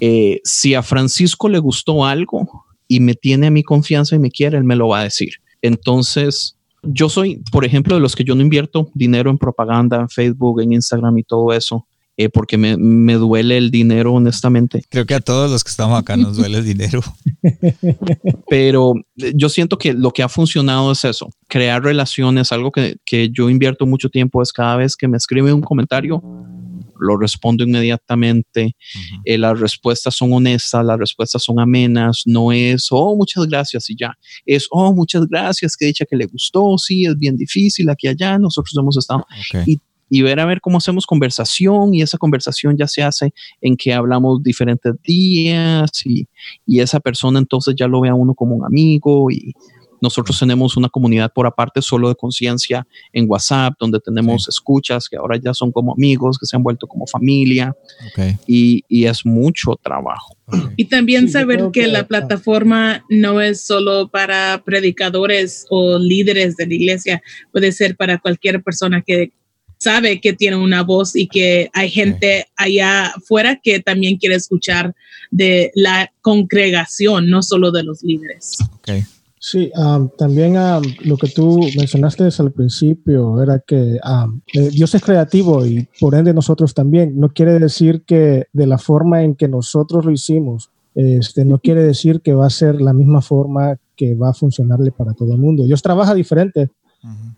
Eh, 0.00 0.40
si 0.44 0.74
a 0.74 0.82
Francisco 0.82 1.48
le 1.48 1.58
gustó 1.58 2.04
algo 2.04 2.64
y 2.88 3.00
me 3.00 3.14
tiene 3.14 3.48
a 3.48 3.50
mi 3.50 3.62
confianza 3.62 4.16
y 4.16 4.18
me 4.18 4.30
quiere, 4.30 4.56
él 4.56 4.64
me 4.64 4.76
lo 4.76 4.88
va 4.88 5.00
a 5.00 5.04
decir. 5.04 5.34
Entonces, 5.62 6.56
yo 6.86 7.08
soy, 7.08 7.42
por 7.50 7.64
ejemplo, 7.64 7.94
de 7.94 8.00
los 8.00 8.14
que 8.16 8.24
yo 8.24 8.34
no 8.34 8.42
invierto 8.42 8.90
dinero 8.94 9.30
en 9.30 9.38
propaganda, 9.38 10.00
en 10.00 10.08
Facebook, 10.08 10.60
en 10.60 10.72
Instagram 10.72 11.18
y 11.18 11.22
todo 11.22 11.52
eso. 11.52 11.86
Eh, 12.16 12.28
porque 12.28 12.56
me, 12.56 12.76
me, 12.76 13.14
duele 13.14 13.58
el 13.58 13.72
dinero, 13.72 14.12
honestamente. 14.12 14.84
Creo 14.88 15.04
que 15.04 15.14
a 15.14 15.20
todos 15.20 15.50
los 15.50 15.64
que 15.64 15.70
estamos 15.70 15.98
acá 15.98 16.16
nos 16.16 16.36
duele 16.36 16.58
el 16.58 16.64
dinero. 16.64 17.02
Pero 18.48 18.94
eh, 19.16 19.32
yo 19.34 19.48
siento 19.48 19.78
que 19.78 19.94
lo 19.94 20.12
que 20.12 20.22
ha 20.22 20.28
funcionado 20.28 20.92
es 20.92 21.04
eso, 21.04 21.28
crear 21.48 21.82
relaciones, 21.82 22.52
algo 22.52 22.70
que, 22.70 22.98
que 23.04 23.30
yo 23.30 23.50
invierto 23.50 23.84
mucho 23.84 24.10
tiempo 24.10 24.42
es 24.42 24.52
cada 24.52 24.76
vez 24.76 24.94
que 24.94 25.08
me 25.08 25.16
escribe 25.16 25.52
un 25.52 25.62
comentario, 25.62 26.22
lo 27.04 27.16
respondo 27.16 27.64
inmediatamente. 27.64 28.76
Eh, 29.24 29.38
las 29.38 29.58
respuestas 29.58 30.16
son 30.16 30.32
honestas, 30.32 30.84
las 30.84 30.98
respuestas 30.98 31.42
son 31.42 31.60
amenas, 31.60 32.22
no 32.26 32.52
es, 32.52 32.88
oh, 32.90 33.16
muchas 33.16 33.46
gracias 33.46 33.88
y 33.90 33.96
ya. 33.96 34.14
Es, 34.44 34.66
oh, 34.70 34.92
muchas 34.92 35.26
gracias, 35.26 35.76
que 35.76 35.86
dicha 35.86 36.04
que 36.04 36.16
le 36.16 36.26
gustó, 36.26 36.76
sí, 36.78 37.04
es 37.04 37.16
bien 37.16 37.36
difícil 37.36 37.88
aquí 37.90 38.08
allá, 38.08 38.38
nosotros 38.38 38.74
hemos 38.78 38.96
estado. 38.96 39.24
Y, 39.66 39.80
y 40.10 40.22
ver 40.22 40.38
a 40.38 40.44
ver 40.44 40.60
cómo 40.60 40.78
hacemos 40.78 41.06
conversación 41.06 41.94
y 41.94 42.02
esa 42.02 42.18
conversación 42.18 42.76
ya 42.76 42.86
se 42.86 43.02
hace 43.02 43.32
en 43.60 43.76
que 43.76 43.92
hablamos 43.92 44.42
diferentes 44.42 44.94
días 45.02 45.90
y, 46.04 46.28
y 46.66 46.80
esa 46.80 47.00
persona 47.00 47.38
entonces 47.38 47.74
ya 47.76 47.88
lo 47.88 48.00
ve 48.00 48.10
a 48.10 48.14
uno 48.14 48.34
como 48.34 48.54
un 48.54 48.64
amigo 48.64 49.30
y, 49.30 49.54
nosotros 50.04 50.38
tenemos 50.38 50.76
una 50.76 50.90
comunidad 50.90 51.32
por 51.32 51.46
aparte 51.46 51.80
solo 51.80 52.10
de 52.10 52.14
conciencia 52.14 52.86
en 53.12 53.24
WhatsApp, 53.26 53.74
donde 53.80 53.98
tenemos 54.00 54.46
escuchas 54.48 55.08
que 55.08 55.16
ahora 55.16 55.38
ya 55.38 55.54
son 55.54 55.72
como 55.72 55.94
amigos, 55.94 56.38
que 56.38 56.44
se 56.44 56.54
han 56.54 56.62
vuelto 56.62 56.86
como 56.86 57.06
familia. 57.06 57.74
Y, 58.46 58.84
y, 58.86 59.06
es 59.06 59.24
mucho 59.24 59.78
trabajo. 59.82 60.36
Y 60.76 60.84
también 60.84 61.30
saber 61.30 61.70
que, 61.72 61.86
la 61.86 62.06
plataforma 62.06 63.02
no 63.08 63.40
es 63.40 63.62
solo 63.62 64.08
para 64.08 64.62
predicadores 64.64 65.66
o 65.70 65.98
líderes 65.98 66.56
de 66.56 66.66
la 66.66 66.74
iglesia, 66.74 67.22
puede 67.50 67.72
ser 67.72 67.96
para 67.96 68.18
cualquier 68.18 68.62
persona 68.62 69.00
que 69.00 69.32
sabe 69.78 70.20
que 70.20 70.32
tiene 70.34 70.56
una 70.56 70.82
voz 70.82 71.16
y 71.16 71.28
que 71.28 71.70
hay 71.72 71.90
gente 71.90 72.46
allá 72.56 73.06
afuera 73.06 73.60
que 73.62 73.80
también 73.80 74.18
quiere 74.18 74.34
escuchar 74.34 74.94
de 75.30 75.70
la 75.74 76.12
congregación, 76.20 77.28
no 77.28 77.42
solo 77.42 77.70
de 77.70 77.82
los 77.84 78.02
líderes. 78.02 78.58
Okay. 78.78 79.04
Sí, 79.46 79.70
también 80.16 80.54
lo 81.04 81.18
que 81.18 81.28
tú 81.28 81.60
mencionaste 81.76 82.26
el 82.38 82.52
principio 82.52 83.42
era 83.42 83.58
que 83.58 83.96
eh, 83.96 84.70
Dios 84.70 84.94
es 84.94 85.02
creativo 85.02 85.66
y 85.66 85.86
por 86.00 86.14
ende 86.14 86.32
nosotros 86.32 86.72
también. 86.72 87.20
No 87.20 87.28
quiere 87.28 87.58
decir 87.58 88.04
que 88.06 88.46
de 88.54 88.66
la 88.66 88.78
forma 88.78 89.22
en 89.22 89.34
que 89.34 89.46
nosotros 89.46 90.06
lo 90.06 90.12
hicimos, 90.12 90.70
este, 90.94 91.44
no 91.44 91.58
quiere 91.58 91.82
decir 91.84 92.22
que 92.22 92.32
va 92.32 92.46
a 92.46 92.50
ser 92.50 92.80
la 92.80 92.94
misma 92.94 93.20
forma 93.20 93.76
que 93.94 94.14
va 94.14 94.30
a 94.30 94.32
funcionarle 94.32 94.92
para 94.92 95.12
todo 95.12 95.34
el 95.34 95.38
mundo. 95.38 95.64
Dios 95.64 95.82
trabaja 95.82 96.14
diferente 96.14 96.70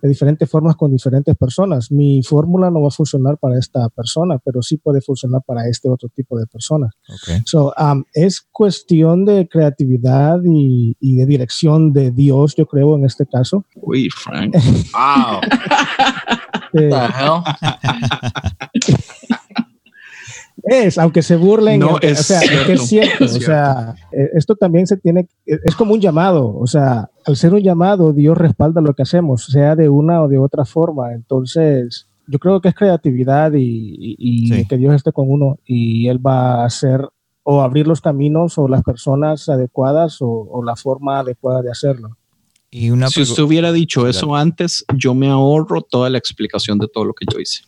de 0.01 0.09
diferentes 0.09 0.49
formas 0.49 0.77
con 0.77 0.91
diferentes 0.91 1.35
personas. 1.37 1.91
Mi 1.91 2.23
fórmula 2.23 2.71
no 2.71 2.83
va 2.83 2.89
a 2.89 2.91
funcionar 2.91 3.39
para 3.39 3.59
esta 3.59 3.89
persona, 3.89 4.39
pero 4.45 4.63
sí 4.63 4.77
puede 4.77 5.01
funcionar 5.01 5.43
para 5.47 5.69
este 5.69 5.89
otro 5.89 6.09
tipo 6.09 6.39
de 6.39 6.47
personas. 6.47 6.93
So, 7.45 7.73
um, 7.79 8.05
es 8.13 8.41
cuestión 8.53 9.25
de 9.25 9.49
creatividad 9.49 10.39
y, 10.45 10.97
y, 11.01 11.17
de 11.17 11.27
dirección 11.27 11.93
de 11.93 12.11
Dios, 12.11 12.55
yo 12.57 12.67
creo, 12.67 12.97
en 12.97 13.05
este 13.05 13.27
caso. 13.27 13.65
Uy, 13.77 14.09
Frank. 14.11 14.55
wow. 14.95 15.41
What 16.53 16.73
the 16.73 16.91
hell? 17.19 17.43
es, 20.67 20.99
aunque 20.99 21.23
se 21.23 21.37
burlen, 21.37 21.81
no, 21.81 21.99
es, 22.01 22.21
o 22.21 22.23
sea, 22.23 22.41
cierto, 22.41 22.73
es 22.73 22.83
cierto, 22.83 23.25
o 23.25 23.29
sea, 23.29 23.95
eh, 24.13 24.31
esto 24.35 24.57
también 24.57 24.87
se 24.87 24.97
tiene, 24.97 25.29
es 25.47 25.75
como 25.77 25.95
un 25.95 26.01
llamado, 26.01 26.57
o 26.57 26.67
sea, 26.67 27.09
al 27.25 27.37
ser 27.37 27.55
un 27.55 27.63
llamado, 27.63 28.13
Dios 28.13 28.37
respalda 28.37 28.81
lo 28.81 28.95
que 28.95 29.03
hacemos, 29.03 29.45
sea 29.47 29.77
de 29.77 29.89
una 29.89 30.23
o 30.23 30.29
de 30.29 30.39
otra 30.39 30.65
forma, 30.65 31.13
entonces 31.13 32.09
yo 32.27 32.39
creo 32.39 32.61
que 32.61 32.69
es 32.69 32.75
creatividad 32.75 33.53
y, 33.55 34.17
y 34.19 34.49
sí. 34.49 34.67
que 34.69 34.77
Dios 34.77 34.95
esté 34.95 35.13
con 35.13 35.31
uno 35.31 35.59
y 35.65 36.09
Él 36.09 36.25
va 36.25 36.63
a 36.63 36.67
hacer 36.67 37.09
o 37.45 37.63
abrir 37.63 37.87
los 37.87 38.01
caminos 38.01 38.59
o 38.59 38.67
las 38.67 38.83
personas 38.83 39.49
adecuadas 39.49 40.21
o, 40.21 40.29
o 40.29 40.65
la 40.65 40.75
forma 40.75 41.21
adecuada 41.21 41.63
de 41.63 41.71
hacerlo. 41.71 42.17
Y 42.73 42.91
una 42.91 43.09
si 43.09 43.23
usted 43.23 43.45
hubiera 43.45 43.71
dicho 43.71 44.09
eso 44.09 44.35
antes, 44.35 44.85
yo 44.97 45.15
me 45.15 45.29
ahorro 45.29 45.83
toda 45.83 46.11
la 46.11 46.19
explicación 46.19 46.79
de 46.79 46.89
todo 46.89 47.05
lo 47.05 47.15
que 47.15 47.25
yo 47.33 47.39
hice. 47.39 47.63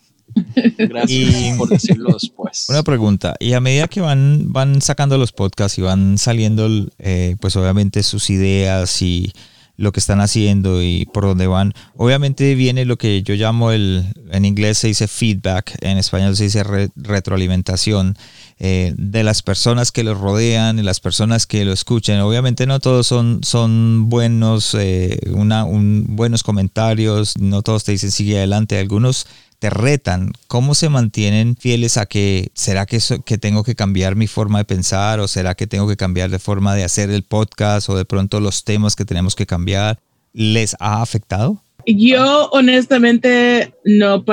Gracias 0.79 1.57
por 1.57 1.69
decirlo 1.69 2.13
después. 2.13 2.67
Una 2.69 2.83
pregunta, 2.83 3.35
y 3.41 3.53
a 3.53 3.61
medida 3.61 3.89
que 3.89 4.01
van, 4.01 4.53
van 4.53 4.81
sacando 4.83 5.19
los 5.19 5.33
podcasts 5.33 5.79
y 5.79 5.83
van 5.83 6.19
saliendo, 6.19 6.69
eh, 6.99 7.37
pues 7.41 7.57
obviamente 7.57 8.03
sus 8.03 8.31
ideas 8.31 9.03
y 9.03 9.33
lo 9.77 9.93
que 9.93 10.01
están 10.01 10.21
haciendo 10.21 10.83
y 10.83 11.07
por 11.07 11.25
dónde 11.25 11.47
van, 11.47 11.73
obviamente 11.97 12.57
viene 12.57 12.85
lo 12.85 12.99
que 12.99 13.23
yo 13.23 13.35
llamo 13.35 13.71
el, 13.71 14.05
en 14.33 14.45
inglés 14.45 14.79
se 14.79 14.89
dice 14.89 15.07
feedback, 15.07 15.77
en 15.83 15.99
español 15.99 16.37
se 16.37 16.45
dice 16.45 16.65
re, 16.65 16.89
retroalimentación. 16.97 18.17
Eh, 18.61 18.93
de 18.99 19.23
las 19.23 19.43
personas 19.43 19.93
que 19.93 20.03
lo 20.03 20.17
rodean 20.17 20.81
y 20.81 20.83
las 20.83 20.99
personas 20.99 21.47
que 21.47 21.65
lo 21.65 21.73
escuchan. 21.73 22.19
Obviamente 22.23 22.67
no 22.67 22.81
todos 22.81 23.07
son, 23.07 23.39
son 23.45 24.09
buenos, 24.09 24.75
eh, 24.75 25.17
una, 25.31 25.65
un, 25.65 26.17
buenos 26.17 26.43
comentarios, 26.43 27.39
no 27.39 27.63
todos 27.63 27.85
te 27.85 27.93
dicen 27.93 28.11
sigue 28.11 28.37
adelante, 28.37 28.77
algunos 28.77 29.29
te 29.59 29.71
retan, 29.71 30.33
¿cómo 30.47 30.75
se 30.75 30.89
mantienen 30.89 31.57
fieles 31.57 31.97
a 31.97 32.07
que 32.07 32.51
será 32.55 32.87
que, 32.87 33.01
tengo 33.39 33.65
que 33.65 33.75
cambiar 33.75 34.15
mi 34.15 34.27
forma 34.27 34.59
de 34.59 34.65
pensar 34.65 35.19
o 35.21 35.27
será 35.27 35.55
que 35.55 35.67
tengo 35.67 35.89
que 35.89 35.97
cambiar 35.97 36.31
de 36.31 36.39
forma 36.39 36.75
de 36.75 36.85
hacer 36.85 37.11
el 37.11 37.25
podcast 37.25 37.89
o 37.89 37.97
de 37.97 38.05
pronto 38.05 38.41
los 38.41 38.65
temas 38.65 38.95
que 38.95 39.05
tenemos 39.05 39.35
que 39.35 39.47
cambiar? 39.47 39.99
¿Les 40.33 40.77
ha 40.79 41.03
afectado? 41.03 41.63
Yo 41.87 42.51
honestamente 42.51 43.75
no, 43.85 44.25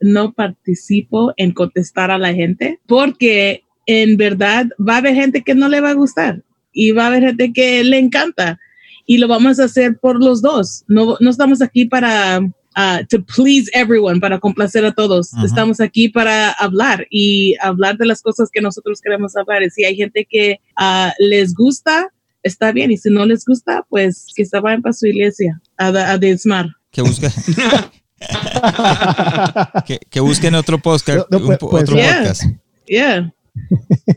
no 0.00 0.32
participo 0.32 1.32
en 1.36 1.52
contestar 1.52 2.10
a 2.10 2.18
la 2.18 2.34
gente 2.34 2.80
porque 2.86 3.62
en 3.86 4.16
verdad 4.16 4.66
va 4.80 4.94
a 4.94 4.98
haber 4.98 5.14
gente 5.14 5.42
que 5.42 5.54
no 5.54 5.68
le 5.68 5.80
va 5.80 5.90
a 5.90 5.94
gustar 5.94 6.42
y 6.72 6.90
va 6.92 7.04
a 7.04 7.06
haber 7.08 7.24
gente 7.24 7.52
que 7.52 7.84
le 7.84 7.98
encanta 7.98 8.58
y 9.06 9.18
lo 9.18 9.28
vamos 9.28 9.60
a 9.60 9.64
hacer 9.64 9.98
por 9.98 10.22
los 10.22 10.42
dos. 10.42 10.84
No, 10.88 11.16
no 11.20 11.30
estamos 11.30 11.62
aquí 11.62 11.86
para 11.86 12.40
uh, 12.78 13.04
to 13.08 13.20
please 13.20 13.68
everyone, 13.74 14.20
para 14.20 14.38
complacer 14.38 14.84
a 14.84 14.92
todos. 14.92 15.32
Uh 15.32 15.38
-huh. 15.38 15.46
Estamos 15.46 15.80
aquí 15.80 16.08
para 16.08 16.52
hablar 16.52 17.06
y 17.10 17.56
hablar 17.60 17.98
de 17.98 18.06
las 18.06 18.22
cosas 18.22 18.50
que 18.50 18.60
nosotros 18.60 19.00
queremos 19.00 19.36
hablar. 19.36 19.62
Y 19.62 19.70
si 19.70 19.84
hay 19.84 19.96
gente 19.96 20.24
que 20.24 20.60
uh, 20.80 21.10
les 21.18 21.54
gusta, 21.54 22.12
está 22.42 22.72
bien. 22.72 22.90
Y 22.90 22.96
si 22.96 23.10
no 23.10 23.26
les 23.26 23.44
gusta, 23.44 23.84
pues 23.88 24.26
que 24.34 24.44
se 24.44 24.60
vayan 24.60 24.82
para 24.82 24.92
su 24.92 25.06
iglesia 25.06 25.60
a, 25.76 25.88
a 25.88 26.18
desmar. 26.18 26.66
Que 26.90 27.02
busquen. 27.02 27.30
que, 29.86 29.98
que, 30.10 30.20
busquen 30.20 30.54
otro 30.54 30.78
podcast. 30.78 31.30
No, 31.30 31.38
no, 31.38 31.46
pues, 31.46 31.62
un, 31.62 31.80
otro 31.80 31.96
yeah, 31.96 32.16
podcast. 32.16 32.42
Yeah. 32.86 33.32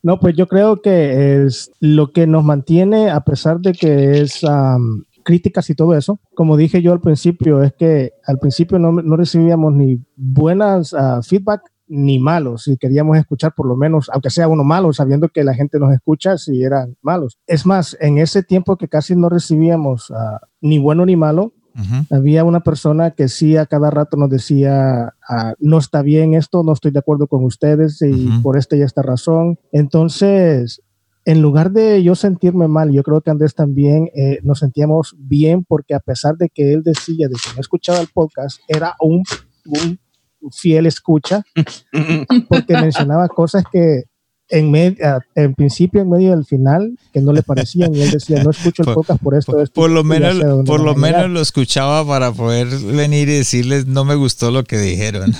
No, 0.00 0.20
pues 0.20 0.36
yo 0.36 0.46
creo 0.46 0.80
que 0.80 1.44
es 1.44 1.72
lo 1.80 2.12
que 2.12 2.28
nos 2.28 2.44
mantiene, 2.44 3.10
a 3.10 3.20
pesar 3.20 3.58
de 3.58 3.72
que 3.72 4.20
es 4.20 4.44
um, 4.44 5.02
críticas 5.28 5.68
y 5.68 5.74
todo 5.74 5.94
eso. 5.94 6.18
Como 6.34 6.56
dije 6.56 6.80
yo 6.80 6.90
al 6.94 7.02
principio, 7.02 7.62
es 7.62 7.74
que 7.74 8.12
al 8.24 8.38
principio 8.38 8.78
no, 8.78 8.92
no 8.92 9.14
recibíamos 9.14 9.74
ni 9.74 10.00
buenas 10.16 10.94
uh, 10.94 11.22
feedback 11.22 11.60
ni 11.86 12.18
malos 12.18 12.66
y 12.66 12.78
queríamos 12.78 13.18
escuchar 13.18 13.52
por 13.54 13.66
lo 13.66 13.76
menos, 13.76 14.08
aunque 14.10 14.30
sea 14.30 14.48
uno 14.48 14.64
malo, 14.64 14.90
sabiendo 14.94 15.28
que 15.28 15.44
la 15.44 15.52
gente 15.52 15.78
nos 15.78 15.92
escucha 15.92 16.38
si 16.38 16.62
eran 16.62 16.96
malos. 17.02 17.38
Es 17.46 17.66
más, 17.66 17.94
en 18.00 18.16
ese 18.16 18.42
tiempo 18.42 18.76
que 18.78 18.88
casi 18.88 19.16
no 19.16 19.28
recibíamos 19.28 20.08
uh, 20.10 20.38
ni 20.62 20.78
bueno 20.78 21.04
ni 21.04 21.16
malo, 21.16 21.52
Uh 21.78 21.80
-huh. 21.80 22.18
Había 22.18 22.42
una 22.42 22.60
persona 22.60 23.12
que 23.12 23.28
sí 23.28 23.56
a 23.56 23.66
cada 23.66 23.90
rato 23.90 24.16
nos 24.16 24.30
decía, 24.30 25.14
uh, 25.30 25.52
no 25.60 25.78
está 25.78 26.02
bien 26.02 26.34
esto, 26.34 26.64
no 26.64 26.72
estoy 26.72 26.90
de 26.90 26.98
acuerdo 26.98 27.28
con 27.28 27.44
ustedes 27.44 28.02
y 28.02 28.10
uh 28.10 28.16
-huh. 28.16 28.42
por 28.42 28.56
esta 28.56 28.74
y 28.74 28.82
esta 28.82 29.02
razón. 29.02 29.58
Entonces, 29.70 30.82
en 31.28 31.42
lugar 31.42 31.72
de 31.72 32.02
yo 32.02 32.14
sentirme 32.14 32.68
mal, 32.68 32.90
yo 32.90 33.02
creo 33.02 33.20
que 33.20 33.30
Andrés 33.30 33.54
también 33.54 34.08
eh, 34.16 34.38
nos 34.44 34.60
sentíamos 34.60 35.14
bien 35.18 35.62
porque 35.62 35.94
a 35.94 36.00
pesar 36.00 36.38
de 36.38 36.48
que 36.48 36.72
él 36.72 36.82
decía 36.82 37.28
de 37.28 37.34
que 37.34 37.54
no 37.54 37.60
escuchaba 37.60 38.00
el 38.00 38.08
podcast, 38.08 38.60
era 38.66 38.94
un, 38.98 39.22
un 39.66 39.98
fiel 40.50 40.86
escucha 40.86 41.42
porque 42.48 42.72
mencionaba 42.80 43.28
cosas 43.28 43.64
que 43.70 44.04
en, 44.48 44.70
medio, 44.70 44.96
en 45.34 45.52
principio, 45.52 46.00
en 46.00 46.08
medio 46.08 46.30
del 46.30 46.46
final, 46.46 46.98
que 47.12 47.20
no 47.20 47.34
le 47.34 47.42
parecían, 47.42 47.94
y 47.94 48.00
él 48.00 48.10
decía, 48.10 48.42
no 48.42 48.48
escucho 48.48 48.82
el 48.84 48.94
podcast 48.94 49.22
por 49.22 49.34
esto. 49.34 49.52
Por, 49.52 49.70
por 49.70 49.90
lo 49.90 50.04
menos, 50.04 50.64
por 50.64 50.80
lo, 50.80 50.94
menos 50.94 51.28
lo 51.28 51.42
escuchaba 51.42 52.06
para 52.06 52.32
poder 52.32 52.68
venir 52.68 53.28
y 53.28 53.34
decirles, 53.34 53.86
no 53.86 54.06
me 54.06 54.14
gustó 54.14 54.50
lo 54.50 54.64
que 54.64 54.78
dijeron. 54.78 55.34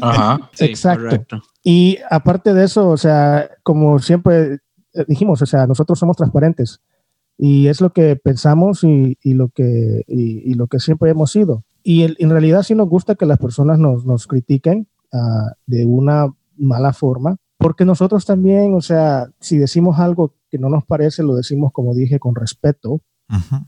Ajá, 0.00 0.48
exacto. 0.60 1.42
Y 1.64 1.98
aparte 2.08 2.54
de 2.54 2.66
eso, 2.66 2.88
o 2.88 2.96
sea, 2.96 3.50
como 3.64 3.98
siempre 3.98 4.60
dijimos, 5.08 5.42
o 5.42 5.46
sea, 5.46 5.66
nosotros 5.66 5.98
somos 5.98 6.16
transparentes 6.16 6.80
y 7.36 7.66
es 7.66 7.80
lo 7.80 7.90
que 7.90 8.16
pensamos 8.16 8.84
y, 8.84 9.18
y 9.22 9.34
lo, 9.34 9.48
que, 9.48 10.04
y, 10.06 10.54
lo 10.54 10.66
que 10.68 10.78
siempre 10.78 11.10
hemos 11.10 11.32
sido. 11.32 11.64
Y 11.82 12.02
en 12.02 12.30
realidad 12.30 12.62
sí 12.62 12.74
nos 12.74 12.88
gusta 12.88 13.14
que 13.14 13.26
las 13.26 13.38
personas 13.38 13.78
nos, 13.78 14.06
nos 14.06 14.26
critiquen 14.26 14.88
uh, 15.12 15.50
de 15.66 15.84
una 15.84 16.32
mala 16.56 16.92
forma, 16.92 17.36
porque 17.58 17.84
nosotros 17.84 18.24
también, 18.24 18.74
o 18.74 18.80
sea, 18.80 19.28
si 19.40 19.58
decimos 19.58 19.98
algo 19.98 20.34
que 20.50 20.58
no 20.58 20.68
nos 20.68 20.84
parece, 20.84 21.22
lo 21.22 21.34
decimos, 21.34 21.72
como 21.72 21.94
dije, 21.94 22.18
con 22.18 22.34
respeto 22.34 23.00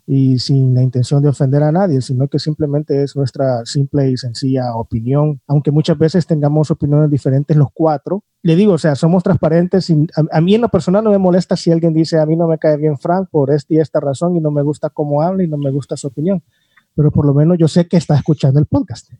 y 0.06 0.38
sin 0.38 0.74
la 0.74 0.82
intención 0.82 1.22
de 1.22 1.30
ofender 1.30 1.62
a 1.62 1.72
nadie, 1.72 2.00
sino 2.00 2.28
que 2.28 2.38
simplemente 2.38 3.02
es 3.02 3.16
nuestra 3.16 3.64
simple 3.64 4.10
y 4.10 4.16
sencilla 4.16 4.74
opinión, 4.74 5.40
aunque 5.46 5.70
muchas 5.70 5.98
veces 5.98 6.26
tengamos 6.26 6.70
opiniones 6.70 7.10
diferentes 7.10 7.56
los 7.56 7.68
cuatro. 7.72 8.22
Le 8.42 8.54
digo, 8.54 8.74
o 8.74 8.78
sea, 8.78 8.94
somos 8.94 9.22
transparentes. 9.22 9.90
Y 9.90 10.06
a, 10.30 10.40
mí 10.40 10.54
en 10.54 10.60
lo 10.60 10.68
personal 10.68 11.02
no 11.02 11.10
me 11.10 11.18
molesta 11.18 11.56
si 11.56 11.72
alguien 11.72 11.94
dice, 11.94 12.20
a 12.20 12.26
mí 12.26 12.36
no 12.36 12.46
me 12.46 12.58
cae 12.58 12.76
bien 12.76 12.98
Frank 12.98 13.28
por 13.30 13.50
esta 13.50 13.74
y 13.74 13.78
esta 13.78 13.98
razón 13.98 14.36
y 14.36 14.40
no 14.40 14.50
me 14.50 14.62
gusta 14.62 14.90
cómo 14.90 15.22
habla 15.22 15.42
y 15.42 15.48
no 15.48 15.56
me 15.56 15.70
gusta 15.70 15.96
su 15.96 16.08
opinión 16.08 16.42
pero 16.96 17.10
por 17.10 17.26
lo 17.26 17.34
menos 17.34 17.58
yo 17.58 17.68
sé 17.68 17.86
que 17.86 17.98
está 17.98 18.16
escuchando 18.16 18.58
el 18.58 18.66
podcast. 18.66 19.10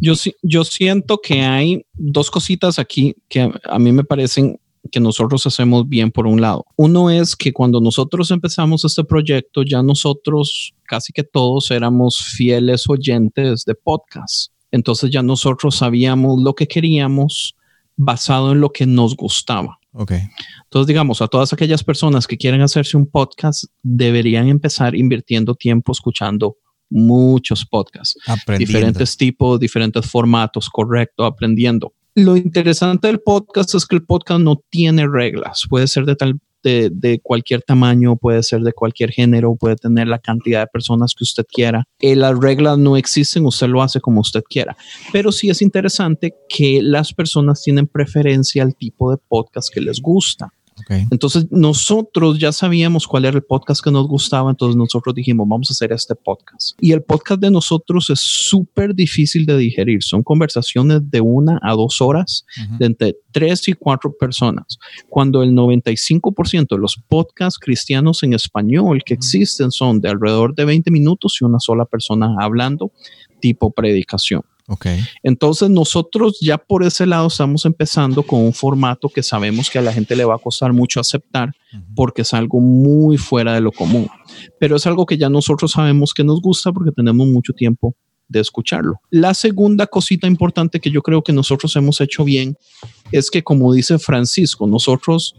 yo, 0.00 0.14
yo 0.42 0.64
siento 0.64 1.20
que 1.22 1.42
hay 1.42 1.86
dos 1.92 2.30
cositas 2.30 2.78
aquí 2.78 3.14
que 3.28 3.52
a, 3.64 3.78
mí 3.78 3.92
me 3.92 4.02
parecen 4.02 4.58
que 4.90 5.00
nosotros 5.00 5.46
hacemos 5.46 5.88
bien 5.88 6.10
por 6.10 6.26
un 6.26 6.40
lado. 6.40 6.64
Uno 6.76 7.10
es 7.10 7.36
que 7.36 7.52
cuando 7.52 7.80
nosotros 7.80 8.30
empezamos 8.30 8.84
este 8.84 9.04
proyecto, 9.04 9.62
ya 9.62 9.82
nosotros 9.82 10.74
casi 10.84 11.12
que 11.12 11.24
todos 11.24 11.70
éramos 11.70 12.18
fieles 12.18 12.88
oyentes 12.88 13.64
de 13.64 13.74
podcast. 13.74 14.52
Entonces 14.70 15.10
ya 15.10 15.22
nosotros 15.22 15.76
sabíamos 15.76 16.42
lo 16.42 16.54
que 16.54 16.66
queríamos 16.66 17.54
basado 17.96 18.52
en 18.52 18.60
lo 18.60 18.70
que 18.70 18.86
nos 18.86 19.16
gustaba. 19.16 19.78
Okay. 19.92 20.22
Entonces, 20.64 20.88
digamos, 20.88 21.22
a 21.22 21.28
todas 21.28 21.52
aquellas 21.52 21.84
personas 21.84 22.26
que 22.26 22.36
quieren 22.36 22.60
hacerse 22.60 22.96
un 22.96 23.06
podcast, 23.06 23.64
deberían 23.82 24.48
empezar 24.48 24.96
invirtiendo 24.96 25.54
tiempo 25.54 25.92
escuchando 25.92 26.56
muchos 26.90 27.64
podcasts, 27.64 28.18
diferentes 28.58 29.16
tipos, 29.16 29.58
diferentes 29.60 30.04
formatos, 30.06 30.68
correcto, 30.68 31.24
aprendiendo. 31.24 31.92
Lo 32.16 32.36
interesante 32.36 33.08
del 33.08 33.20
podcast 33.20 33.74
es 33.74 33.86
que 33.86 33.96
el 33.96 34.04
podcast 34.04 34.40
no 34.40 34.62
tiene 34.70 35.06
reglas, 35.08 35.64
puede 35.68 35.88
ser 35.88 36.04
de 36.04 36.14
tal 36.14 36.38
de, 36.62 37.20
cualquier 37.22 37.62
tamaño, 37.62 38.16
puede 38.16 38.42
ser 38.42 38.62
de 38.62 38.72
cualquier 38.72 39.10
género, 39.10 39.54
puede 39.54 39.76
tener 39.76 40.08
la 40.08 40.18
cantidad 40.18 40.60
de 40.60 40.66
personas 40.66 41.14
que 41.16 41.24
usted 41.24 41.44
quiera. 41.46 41.84
Eh, 41.98 42.16
las 42.16 42.38
reglas 42.38 42.78
no 42.78 42.96
existen, 42.96 43.44
usted 43.44 43.68
lo 43.68 43.82
hace 43.82 44.00
como 44.00 44.20
usted 44.20 44.42
quiera. 44.48 44.76
Pero 45.12 45.30
sí 45.30 45.50
es 45.50 45.60
interesante 45.60 46.34
que 46.48 46.80
las 46.82 47.12
personas 47.12 47.62
tienen 47.62 47.86
preferencia 47.86 48.62
al 48.62 48.74
tipo 48.74 49.10
de 49.10 49.18
podcast 49.28 49.72
que 49.72 49.80
les 49.80 50.00
gusta. 50.00 50.52
Entonces 51.10 51.46
nosotros 51.50 52.38
ya 52.38 52.52
sabíamos 52.52 53.06
cuál 53.06 53.24
era 53.24 53.36
el 53.36 53.42
podcast 53.42 53.82
que 53.82 53.90
nos 53.90 54.06
gustaba, 54.06 54.50
entonces 54.50 54.76
nosotros 54.76 55.14
dijimos, 55.14 55.48
vamos 55.48 55.70
a 55.70 55.72
hacer 55.72 55.92
este 55.92 56.14
podcast. 56.14 56.76
Y 56.80 56.92
el 56.92 57.02
podcast 57.02 57.40
de 57.40 57.50
nosotros 57.50 58.10
es 58.10 58.20
súper 58.20 58.94
difícil 58.94 59.46
de 59.46 59.56
digerir, 59.56 60.02
son 60.02 60.22
conversaciones 60.22 61.10
de 61.10 61.20
una 61.20 61.58
a 61.62 61.72
dos 61.72 62.00
horas 62.00 62.44
de 62.78 62.86
entre 62.86 63.16
tres 63.32 63.66
y 63.68 63.72
cuatro 63.72 64.12
personas, 64.12 64.78
cuando 65.08 65.42
el 65.42 65.52
95% 65.52 66.68
de 66.68 66.78
los 66.78 66.96
podcasts 67.08 67.58
cristianos 67.58 68.22
en 68.22 68.34
español 68.34 69.02
que 69.04 69.14
existen 69.14 69.70
son 69.70 70.00
de 70.00 70.10
alrededor 70.10 70.54
de 70.54 70.64
20 70.64 70.90
minutos 70.90 71.38
y 71.40 71.44
una 71.44 71.60
sola 71.60 71.84
persona 71.84 72.34
hablando 72.40 72.92
tipo 73.40 73.70
predicación. 73.70 74.42
Okay. 74.66 75.00
Entonces 75.22 75.68
nosotros 75.68 76.38
ya 76.40 76.56
por 76.56 76.84
ese 76.84 77.04
lado 77.04 77.26
estamos 77.26 77.66
empezando 77.66 78.22
con 78.22 78.40
un 78.40 78.54
formato 78.54 79.10
que 79.10 79.22
sabemos 79.22 79.68
que 79.68 79.78
a 79.78 79.82
la 79.82 79.92
gente 79.92 80.16
le 80.16 80.24
va 80.24 80.36
a 80.36 80.38
costar 80.38 80.72
mucho 80.72 81.00
aceptar 81.00 81.52
porque 81.94 82.22
es 82.22 82.32
algo 82.32 82.60
muy 82.60 83.18
fuera 83.18 83.52
de 83.54 83.60
lo 83.60 83.72
común, 83.72 84.08
pero 84.58 84.76
es 84.76 84.86
algo 84.86 85.04
que 85.04 85.18
ya 85.18 85.28
nosotros 85.28 85.72
sabemos 85.72 86.14
que 86.14 86.24
nos 86.24 86.40
gusta 86.40 86.72
porque 86.72 86.92
tenemos 86.92 87.26
mucho 87.26 87.52
tiempo 87.52 87.94
de 88.28 88.40
escucharlo. 88.40 89.00
La 89.10 89.34
segunda 89.34 89.86
cosita 89.86 90.26
importante 90.26 90.80
que 90.80 90.90
yo 90.90 91.02
creo 91.02 91.22
que 91.22 91.32
nosotros 91.32 91.76
hemos 91.76 92.00
hecho 92.00 92.24
bien 92.24 92.56
es 93.12 93.30
que 93.30 93.42
como 93.42 93.72
dice 93.72 93.98
Francisco, 93.98 94.66
nosotros 94.66 95.34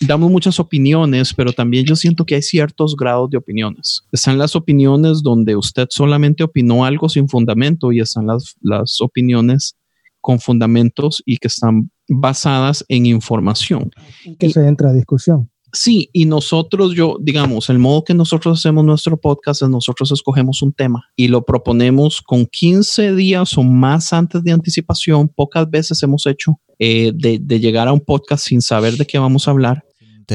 damos 0.00 0.30
muchas 0.30 0.60
opiniones, 0.60 1.32
pero 1.34 1.52
también 1.52 1.84
yo 1.84 1.96
siento 1.96 2.24
que 2.24 2.34
hay 2.34 2.42
ciertos 2.42 2.96
grados 2.96 3.30
de 3.30 3.38
opiniones. 3.38 4.02
Están 4.12 4.38
las 4.38 4.56
opiniones 4.56 5.22
donde 5.22 5.56
usted 5.56 5.86
solamente 5.90 6.44
opinó 6.44 6.84
algo 6.84 7.08
sin 7.08 7.28
fundamento 7.28 7.92
y 7.92 8.00
están 8.00 8.26
las, 8.26 8.56
las 8.60 9.00
opiniones 9.00 9.76
con 10.20 10.40
fundamentos 10.40 11.22
y 11.26 11.36
que 11.36 11.48
están 11.48 11.90
basadas 12.08 12.84
en 12.88 13.06
información. 13.06 13.90
Que 14.38 14.50
se 14.50 14.66
entra 14.66 14.90
a 14.90 14.92
discusión. 14.92 15.50
Sí, 15.74 16.08
y 16.12 16.24
nosotros, 16.24 16.94
yo, 16.94 17.16
digamos, 17.20 17.68
el 17.68 17.80
modo 17.80 18.04
que 18.04 18.14
nosotros 18.14 18.60
hacemos 18.60 18.84
nuestro 18.84 19.20
podcast 19.20 19.60
es 19.60 19.68
nosotros 19.68 20.12
escogemos 20.12 20.62
un 20.62 20.72
tema 20.72 21.10
y 21.16 21.26
lo 21.26 21.44
proponemos 21.44 22.22
con 22.22 22.46
15 22.46 23.16
días 23.16 23.58
o 23.58 23.64
más 23.64 24.12
antes 24.12 24.44
de 24.44 24.52
anticipación. 24.52 25.28
Pocas 25.28 25.68
veces 25.68 26.00
hemos 26.04 26.26
hecho 26.26 26.60
eh, 26.78 27.10
de, 27.12 27.40
de, 27.42 27.58
llegar 27.58 27.88
a 27.88 27.92
un 27.92 27.98
podcast 27.98 28.46
sin 28.46 28.62
saber 28.62 28.96
de 28.96 29.04
qué 29.04 29.18
vamos 29.18 29.48
a 29.48 29.50
hablar, 29.50 29.84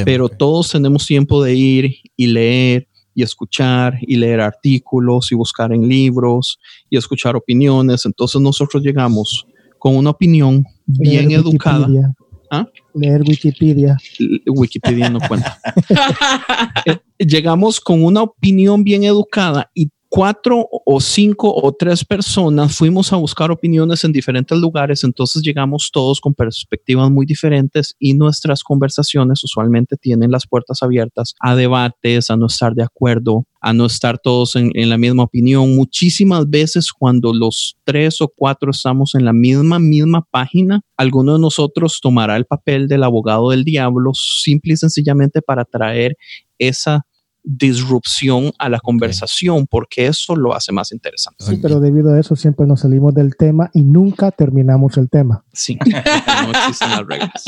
pero 0.03 0.27
todos 0.27 0.71
tenemos 0.71 1.07
tiempo 1.07 1.41
de 1.41 1.55
ir 1.55 1.95
y 2.17 2.27
leer 2.27 2.89
y 3.15 3.23
escuchar 3.23 3.97
y 4.01 4.17
leer 4.17 4.41
artículos 4.41 5.31
y 5.31 5.35
buscar 5.35 5.71
en 5.71 5.87
libros 5.87 6.59
y 6.89 6.97
escuchar 6.97 7.37
opiniones. 7.37 8.05
Entonces 8.05 8.41
nosotros 8.41 8.83
llegamos 8.83 9.47
con 9.77 9.95
una 9.95 10.09
opinión 10.09 10.65
bien 10.85 11.31
educada. 11.31 11.87
¿Ah? 12.51 12.67
Leer 12.99 13.21
Wikipedia. 13.21 13.97
Wikipedia 14.47 15.09
no 15.09 15.19
cuenta. 15.27 15.59
Eh, 16.85 16.97
llegamos 17.17 17.79
con 17.79 18.03
una 18.03 18.21
opinión 18.21 18.83
bien 18.83 19.03
educada 19.03 19.69
y 19.73 19.91
cuatro 20.09 20.67
o 20.85 20.99
cinco 20.99 21.53
o 21.55 21.71
tres 21.71 22.03
personas 22.03 22.75
fuimos 22.75 23.13
a 23.13 23.17
buscar 23.17 23.51
opiniones 23.51 24.03
en 24.03 24.11
diferentes 24.11 24.57
lugares, 24.57 25.03
entonces 25.03 25.43
llegamos 25.43 25.91
todos 25.93 26.19
con 26.19 26.33
perspectivas 26.33 27.11
muy 27.11 27.27
diferentes 27.27 27.95
y 27.99 28.15
nuestras 28.15 28.63
conversaciones 28.63 29.43
usualmente 29.43 29.97
tienen 29.97 30.31
las 30.31 30.47
puertas 30.47 30.81
abiertas 30.81 31.35
a 31.39 31.55
debates, 31.55 32.31
a 32.31 32.37
no 32.37 32.47
estar 32.47 32.73
de 32.73 32.83
acuerdo, 32.83 33.45
a 33.61 33.71
no 33.71 33.85
estar 33.85 34.17
todos 34.17 34.55
en, 34.55 34.71
la 34.89 34.97
misma 34.97 35.23
opinión. 35.23 35.75
Muchísimas 35.75 36.49
veces 36.49 36.91
cuando 36.91 37.31
los 37.33 37.77
tres 37.83 38.19
o 38.21 38.31
cuatro 38.35 38.71
estamos 38.71 39.13
en 39.13 39.25
la 39.25 39.33
misma, 39.33 39.77
misma 39.77 40.25
página, 40.31 40.81
alguno 40.97 41.33
de 41.33 41.39
nosotros 41.39 41.99
tomará 42.01 42.35
el 42.35 42.45
papel 42.45 42.87
del 42.87 43.03
abogado 43.03 43.51
del 43.51 43.63
diablo 43.63 44.13
simple 44.13 44.73
y 44.73 44.77
sencillamente 44.77 45.41
para 45.41 45.65
traer 45.65 46.17
esa 46.57 47.05
disrupción 47.43 48.51
a 48.57 48.69
la 48.69 48.79
conversación, 48.79 49.67
porque 49.67 50.07
eso 50.07 50.35
lo 50.35 50.53
hace 50.53 50.71
más 50.71 50.91
interesante. 50.91 51.43
Sí, 51.43 51.57
pero 51.61 51.79
debido 51.79 52.13
a 52.13 52.19
eso 52.19 52.35
siempre 52.35 52.65
nos 52.65 52.81
salimos 52.81 53.13
del 53.13 53.35
tema 53.35 53.71
y 53.73 53.81
nunca 53.81 54.31
terminamos 54.31 54.97
el 54.97 55.09
tema. 55.09 55.43
Sí, 55.53 55.77
no 55.85 56.51
existen 56.51 56.89
las 56.91 57.07
reglas. 57.07 57.43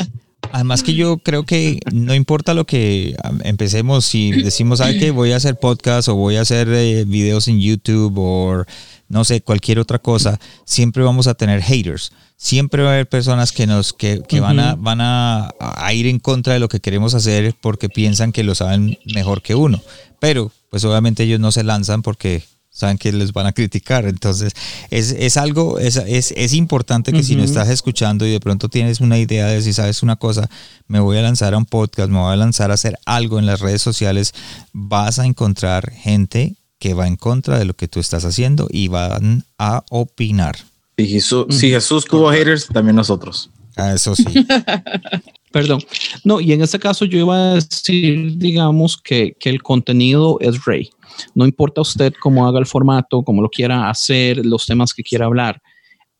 Además 0.50 0.82
que 0.82 0.94
yo 0.94 1.18
creo 1.18 1.44
que 1.44 1.80
no 1.92 2.14
importa 2.14 2.52
lo 2.52 2.66
que 2.66 3.16
empecemos, 3.44 4.04
si 4.04 4.32
decimos, 4.32 4.78
¿sabes 4.78 4.98
que 4.98 5.10
Voy 5.10 5.32
a 5.32 5.36
hacer 5.36 5.58
podcast 5.58 6.08
o 6.08 6.14
voy 6.14 6.36
a 6.36 6.42
hacer 6.42 6.68
eh, 6.68 7.04
videos 7.06 7.48
en 7.48 7.60
YouTube 7.60 8.14
o 8.18 8.64
no 9.12 9.24
sé, 9.24 9.42
cualquier 9.42 9.78
otra 9.78 9.98
cosa, 9.98 10.40
siempre 10.64 11.02
vamos 11.02 11.26
a 11.26 11.34
tener 11.34 11.60
haters. 11.60 12.12
Siempre 12.38 12.82
va 12.82 12.88
a 12.88 12.92
haber 12.94 13.10
personas 13.10 13.52
que 13.52 13.66
nos 13.66 13.92
que, 13.92 14.22
que 14.26 14.40
van, 14.40 14.58
a, 14.58 14.74
van 14.74 15.02
a, 15.02 15.50
a, 15.60 15.92
ir 15.92 16.06
en 16.06 16.18
contra 16.18 16.54
de 16.54 16.60
lo 16.60 16.68
que 16.70 16.80
queremos 16.80 17.12
hacer 17.12 17.54
porque 17.60 17.90
piensan 17.90 18.32
que 18.32 18.42
lo 18.42 18.54
saben 18.54 18.98
mejor 19.04 19.42
que 19.42 19.54
uno. 19.54 19.82
Pero, 20.18 20.50
pues 20.70 20.82
obviamente 20.84 21.24
ellos 21.24 21.40
no 21.40 21.52
se 21.52 21.62
lanzan 21.62 22.00
porque 22.00 22.42
saben 22.70 22.96
que 22.96 23.12
les 23.12 23.34
van 23.34 23.46
a 23.46 23.52
criticar. 23.52 24.06
Entonces, 24.06 24.54
es, 24.90 25.10
es 25.10 25.36
algo, 25.36 25.78
es, 25.78 25.96
es, 25.96 26.32
es, 26.34 26.54
importante 26.54 27.12
que 27.12 27.22
si 27.22 27.36
no 27.36 27.44
estás 27.44 27.68
escuchando 27.68 28.26
y 28.26 28.30
de 28.30 28.40
pronto 28.40 28.70
tienes 28.70 29.00
una 29.00 29.18
idea 29.18 29.46
de 29.46 29.60
si 29.60 29.74
sabes 29.74 30.02
una 30.02 30.16
cosa, 30.16 30.48
me 30.88 31.00
voy 31.00 31.18
a 31.18 31.22
lanzar 31.22 31.52
a 31.52 31.58
un 31.58 31.66
podcast, 31.66 32.08
me 32.08 32.18
voy 32.18 32.32
a 32.32 32.36
lanzar 32.36 32.70
a 32.70 32.74
hacer 32.74 32.98
algo 33.04 33.38
en 33.38 33.44
las 33.44 33.60
redes 33.60 33.82
sociales, 33.82 34.32
vas 34.72 35.18
a 35.18 35.26
encontrar 35.26 35.92
gente 35.92 36.56
que 36.82 36.94
va 36.94 37.06
en 37.06 37.14
contra 37.14 37.60
de 37.60 37.64
lo 37.64 37.74
que 37.74 37.86
tú 37.86 38.00
estás 38.00 38.24
haciendo 38.24 38.66
y 38.68 38.88
van 38.88 39.44
a 39.56 39.84
opinar. 39.90 40.56
Si 40.98 41.06
Jesús, 41.06 41.46
si 41.50 41.70
Jesús 41.70 42.04
tuvo 42.04 42.28
haters, 42.32 42.66
también 42.66 42.96
nosotros. 42.96 43.50
Ah, 43.76 43.92
eso 43.92 44.16
sí. 44.16 44.24
Perdón. 45.52 45.80
No, 46.24 46.40
y 46.40 46.52
en 46.52 46.60
este 46.60 46.80
caso 46.80 47.04
yo 47.04 47.20
iba 47.20 47.36
a 47.36 47.54
decir, 47.54 48.36
digamos, 48.36 49.00
que, 49.00 49.36
que, 49.38 49.48
el 49.48 49.62
contenido 49.62 50.38
es 50.40 50.64
rey. 50.64 50.90
No 51.36 51.46
importa 51.46 51.82
usted 51.82 52.14
cómo 52.20 52.48
haga 52.48 52.58
el 52.58 52.66
formato, 52.66 53.22
cómo 53.22 53.42
lo 53.42 53.48
quiera 53.48 53.88
hacer, 53.88 54.44
los 54.44 54.66
temas 54.66 54.92
que 54.92 55.04
quiera 55.04 55.26
hablar. 55.26 55.62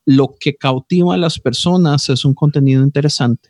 Lo 0.05 0.37
que 0.39 0.55
cautiva 0.55 1.15
a 1.15 1.19
las 1.19 1.41
personas 1.41 2.09
es 2.09 2.25
un 2.25 2.35
contenido 2.35 2.85
interesante. 2.85 3.49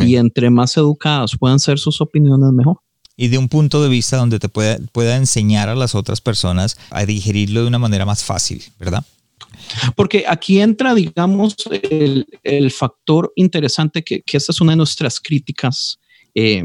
Y 0.00 0.16
entre 0.16 0.50
más 0.50 0.76
educadas 0.76 1.36
puedan 1.38 1.60
ser 1.60 1.78
sus 1.78 2.00
opiniones, 2.00 2.50
mejor. 2.50 2.80
Y 3.16 3.28
de 3.28 3.38
un 3.38 3.48
punto 3.48 3.82
de 3.82 3.88
vista 3.88 4.16
donde 4.16 4.38
te 4.38 4.48
pueda, 4.48 4.78
pueda 4.92 5.16
enseñar 5.16 5.68
a 5.68 5.74
las 5.74 5.94
otras 5.94 6.20
personas 6.20 6.78
a 6.90 7.04
digerirlo 7.04 7.62
de 7.62 7.68
una 7.68 7.78
manera 7.78 8.06
más 8.06 8.24
fácil, 8.24 8.62
¿verdad? 8.78 9.04
Porque 9.96 10.24
aquí 10.28 10.60
entra, 10.60 10.94
digamos, 10.94 11.56
el, 11.70 12.26
el 12.42 12.70
factor 12.70 13.32
interesante 13.36 14.02
que, 14.02 14.22
que, 14.22 14.36
esta 14.36 14.52
es 14.52 14.60
una 14.60 14.72
de 14.72 14.76
nuestras 14.76 15.20
críticas. 15.20 15.98
Eh, 16.34 16.64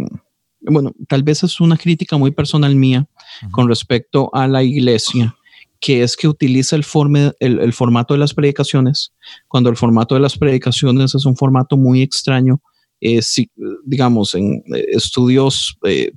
bueno, 0.61 0.93
tal 1.07 1.23
vez 1.23 1.43
es 1.43 1.59
una 1.59 1.77
crítica 1.77 2.17
muy 2.17 2.31
personal 2.31 2.75
mía 2.75 3.05
uh 3.07 3.45
-huh. 3.45 3.51
con 3.51 3.67
respecto 3.67 4.29
a 4.33 4.47
la 4.47 4.63
iglesia, 4.63 5.35
que 5.79 6.03
es 6.03 6.15
que 6.15 6.27
utiliza 6.27 6.75
el, 6.75 6.83
forme, 6.83 7.31
el, 7.39 7.59
el, 7.59 7.73
formato 7.73 8.13
de 8.13 8.19
las 8.19 8.33
predicaciones, 8.33 9.11
cuando 9.47 9.69
el 9.69 9.77
formato 9.77 10.15
de 10.15 10.21
las 10.21 10.37
predicaciones 10.37 11.13
es 11.13 11.25
un 11.25 11.35
formato 11.35 11.77
muy 11.77 12.01
extraño, 12.01 12.61
eh, 12.99 13.21
si, 13.21 13.49
digamos, 13.85 14.33
en 14.35 14.63
eh, 14.75 14.85
estudios 14.91 15.77
eh, 15.85 16.11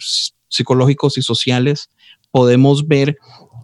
psicológicos 0.49 1.19
y 1.19 1.23
sociales, 1.23 1.91
podemos 2.31 2.87
ver 2.87 3.17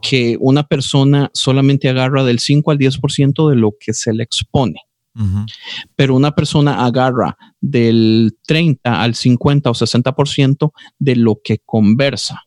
que 0.03 0.37
una 0.41 0.65
persona 0.65 1.31
solamente 1.33 1.89
agarra 1.89 2.25
del 2.25 2.39
5 2.39 2.71
al 2.71 2.79
10% 2.79 3.51
de 3.51 3.57
lo 3.57 3.73
que 3.79 3.95
se 3.95 4.13
le 4.13 4.23
expone. 4.23 4.81
Uh 5.15 5.23
-huh. 5.23 5.47
Pero 5.95 6.15
una 6.15 6.33
persona 6.33 6.85
agarra 6.85 7.37
del 7.61 8.37
30 8.47 9.03
al 9.03 9.15
50 9.15 9.71
o 9.71 9.75
60% 9.75 10.73
de 10.99 11.17
lo 11.17 11.41
que 11.43 11.59
conversa. 11.65 12.43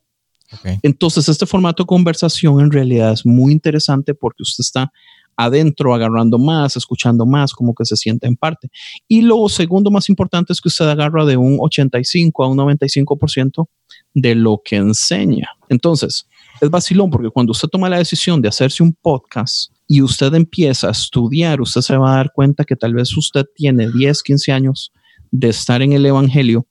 Okay. 0.52 0.78
Entonces, 0.84 1.28
este 1.30 1.46
formato 1.46 1.84
de 1.84 1.88
conversación 1.88 2.60
en 2.60 2.72
realidad 2.72 3.14
es 3.14 3.26
muy 3.26 3.52
interesante 3.52 4.14
porque 4.14 4.44
usted 4.44 4.62
está 4.62 4.92
adentro 5.40 5.94
agarrando 5.96 6.38
más, 6.38 6.76
escuchando 6.76 7.26
más, 7.26 7.54
como 7.54 7.74
que 7.74 7.86
se 7.86 7.96
siente 7.96 8.28
en 8.28 8.36
parte. 8.36 8.70
Y 9.08 9.22
lo 9.22 9.48
segundo 9.48 9.90
más 9.90 10.10
importante 10.10 10.52
es 10.52 10.60
que 10.60 10.68
usted 10.68 10.90
agarra 10.90 11.24
de 11.24 11.38
un 11.38 11.58
85 11.62 12.44
a 12.44 12.48
un 12.50 12.58
95% 12.58 13.68
de 14.14 14.36
lo 14.36 14.62
que 14.64 14.76
enseña. 14.76 15.48
Entonces, 15.70 16.28
es 16.60 16.70
vacilón 16.70 17.10
porque 17.10 17.30
cuando 17.30 17.52
usted 17.52 17.70
toma 17.70 17.88
la 17.88 18.00
decisión 18.00 18.42
de 18.42 18.50
hacerse 18.50 18.84
un 18.84 18.94
podcast 18.94 19.72
y 19.88 20.02
usted 20.02 20.34
empieza 20.34 20.90
a 20.90 20.92
estudiar, 20.92 21.62
usted 21.62 21.80
se 21.80 21.96
va 21.96 22.12
a 22.12 22.18
dar 22.18 22.34
cuenta 22.34 22.66
que 22.66 22.76
tal 22.76 22.94
vez 22.94 23.16
usted 23.16 23.46
tiene 23.56 23.90
10, 23.90 24.22
15 24.22 24.52
años 24.52 24.92
de 25.32 25.48
estar 25.48 25.82
en 25.82 25.94
el 25.94 26.06
Evangelio 26.06 26.68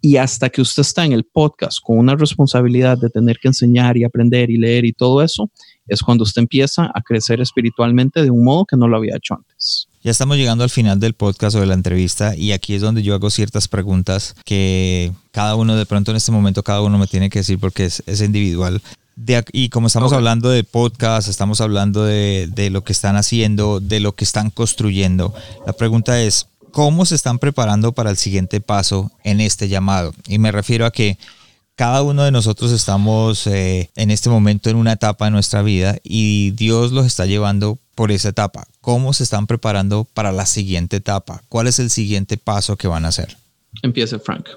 y 0.00 0.16
hasta 0.16 0.48
que 0.48 0.60
usted 0.62 0.80
está 0.80 1.04
en 1.04 1.12
el 1.12 1.24
podcast 1.24 1.78
con 1.82 1.98
una 1.98 2.16
responsabilidad 2.16 2.98
de 2.98 3.10
tener 3.10 3.38
que 3.38 3.48
enseñar 3.48 3.96
y 3.96 4.04
aprender 4.04 4.50
y 4.50 4.56
leer 4.56 4.84
y 4.84 4.92
todo 4.92 5.22
eso, 5.22 5.50
es 5.88 6.02
cuando 6.02 6.24
usted 6.24 6.42
empieza 6.42 6.90
a 6.94 7.02
crecer 7.02 7.40
espiritualmente 7.40 8.22
de 8.22 8.30
un 8.30 8.44
modo 8.44 8.64
que 8.64 8.76
no 8.76 8.88
lo 8.88 8.96
había 8.96 9.16
hecho 9.16 9.34
antes. 9.34 9.88
Ya 10.02 10.12
estamos 10.12 10.36
llegando 10.36 10.64
al 10.64 10.70
final 10.70 11.00
del 11.00 11.14
podcast 11.14 11.56
o 11.56 11.60
de 11.60 11.66
la 11.66 11.74
entrevista 11.74 12.36
y 12.36 12.52
aquí 12.52 12.74
es 12.74 12.82
donde 12.82 13.02
yo 13.02 13.14
hago 13.14 13.30
ciertas 13.30 13.66
preguntas 13.66 14.36
que 14.44 15.12
cada 15.32 15.56
uno 15.56 15.74
de 15.76 15.86
pronto 15.86 16.12
en 16.12 16.16
este 16.16 16.32
momento 16.32 16.62
cada 16.62 16.82
uno 16.82 16.98
me 16.98 17.06
tiene 17.06 17.30
que 17.30 17.40
decir 17.40 17.58
porque 17.58 17.86
es, 17.86 18.02
es 18.06 18.20
individual. 18.20 18.80
De, 19.16 19.44
y 19.52 19.70
como 19.70 19.88
estamos 19.88 20.12
okay. 20.12 20.18
hablando 20.18 20.48
de 20.48 20.62
podcast, 20.62 21.28
estamos 21.28 21.60
hablando 21.60 22.04
de, 22.04 22.48
de 22.54 22.70
lo 22.70 22.84
que 22.84 22.92
están 22.92 23.16
haciendo, 23.16 23.80
de 23.80 23.98
lo 23.98 24.14
que 24.14 24.22
están 24.22 24.50
construyendo, 24.50 25.34
la 25.66 25.72
pregunta 25.72 26.22
es, 26.22 26.46
¿cómo 26.70 27.04
se 27.04 27.16
están 27.16 27.40
preparando 27.40 27.92
para 27.92 28.10
el 28.10 28.16
siguiente 28.16 28.60
paso 28.60 29.10
en 29.24 29.40
este 29.40 29.68
llamado? 29.68 30.14
Y 30.28 30.38
me 30.38 30.52
refiero 30.52 30.86
a 30.86 30.92
que 30.92 31.18
cada 31.78 32.02
uno 32.02 32.24
de 32.24 32.32
nosotros 32.32 32.72
estamos 32.72 33.46
eh, 33.46 33.88
en 33.94 34.10
este 34.10 34.28
momento 34.28 34.68
en 34.68 34.74
una 34.74 34.94
etapa 34.94 35.26
de 35.26 35.30
nuestra 35.30 35.62
vida 35.62 35.96
y 36.02 36.50
Dios 36.50 36.90
los 36.90 37.06
está 37.06 37.24
llevando 37.24 37.78
por 37.94 38.10
esa 38.10 38.30
etapa. 38.30 38.66
¿Cómo 38.80 39.12
se 39.12 39.22
están 39.22 39.46
preparando 39.46 40.02
para 40.12 40.32
la 40.32 40.44
siguiente 40.44 40.96
etapa? 40.96 41.44
¿Cuál 41.48 41.68
es 41.68 41.78
el 41.78 41.90
siguiente 41.90 42.36
paso 42.36 42.74
que 42.76 42.88
van 42.88 43.04
a 43.04 43.08
hacer? 43.08 43.36
Empiece 43.84 44.18
Frank. 44.18 44.48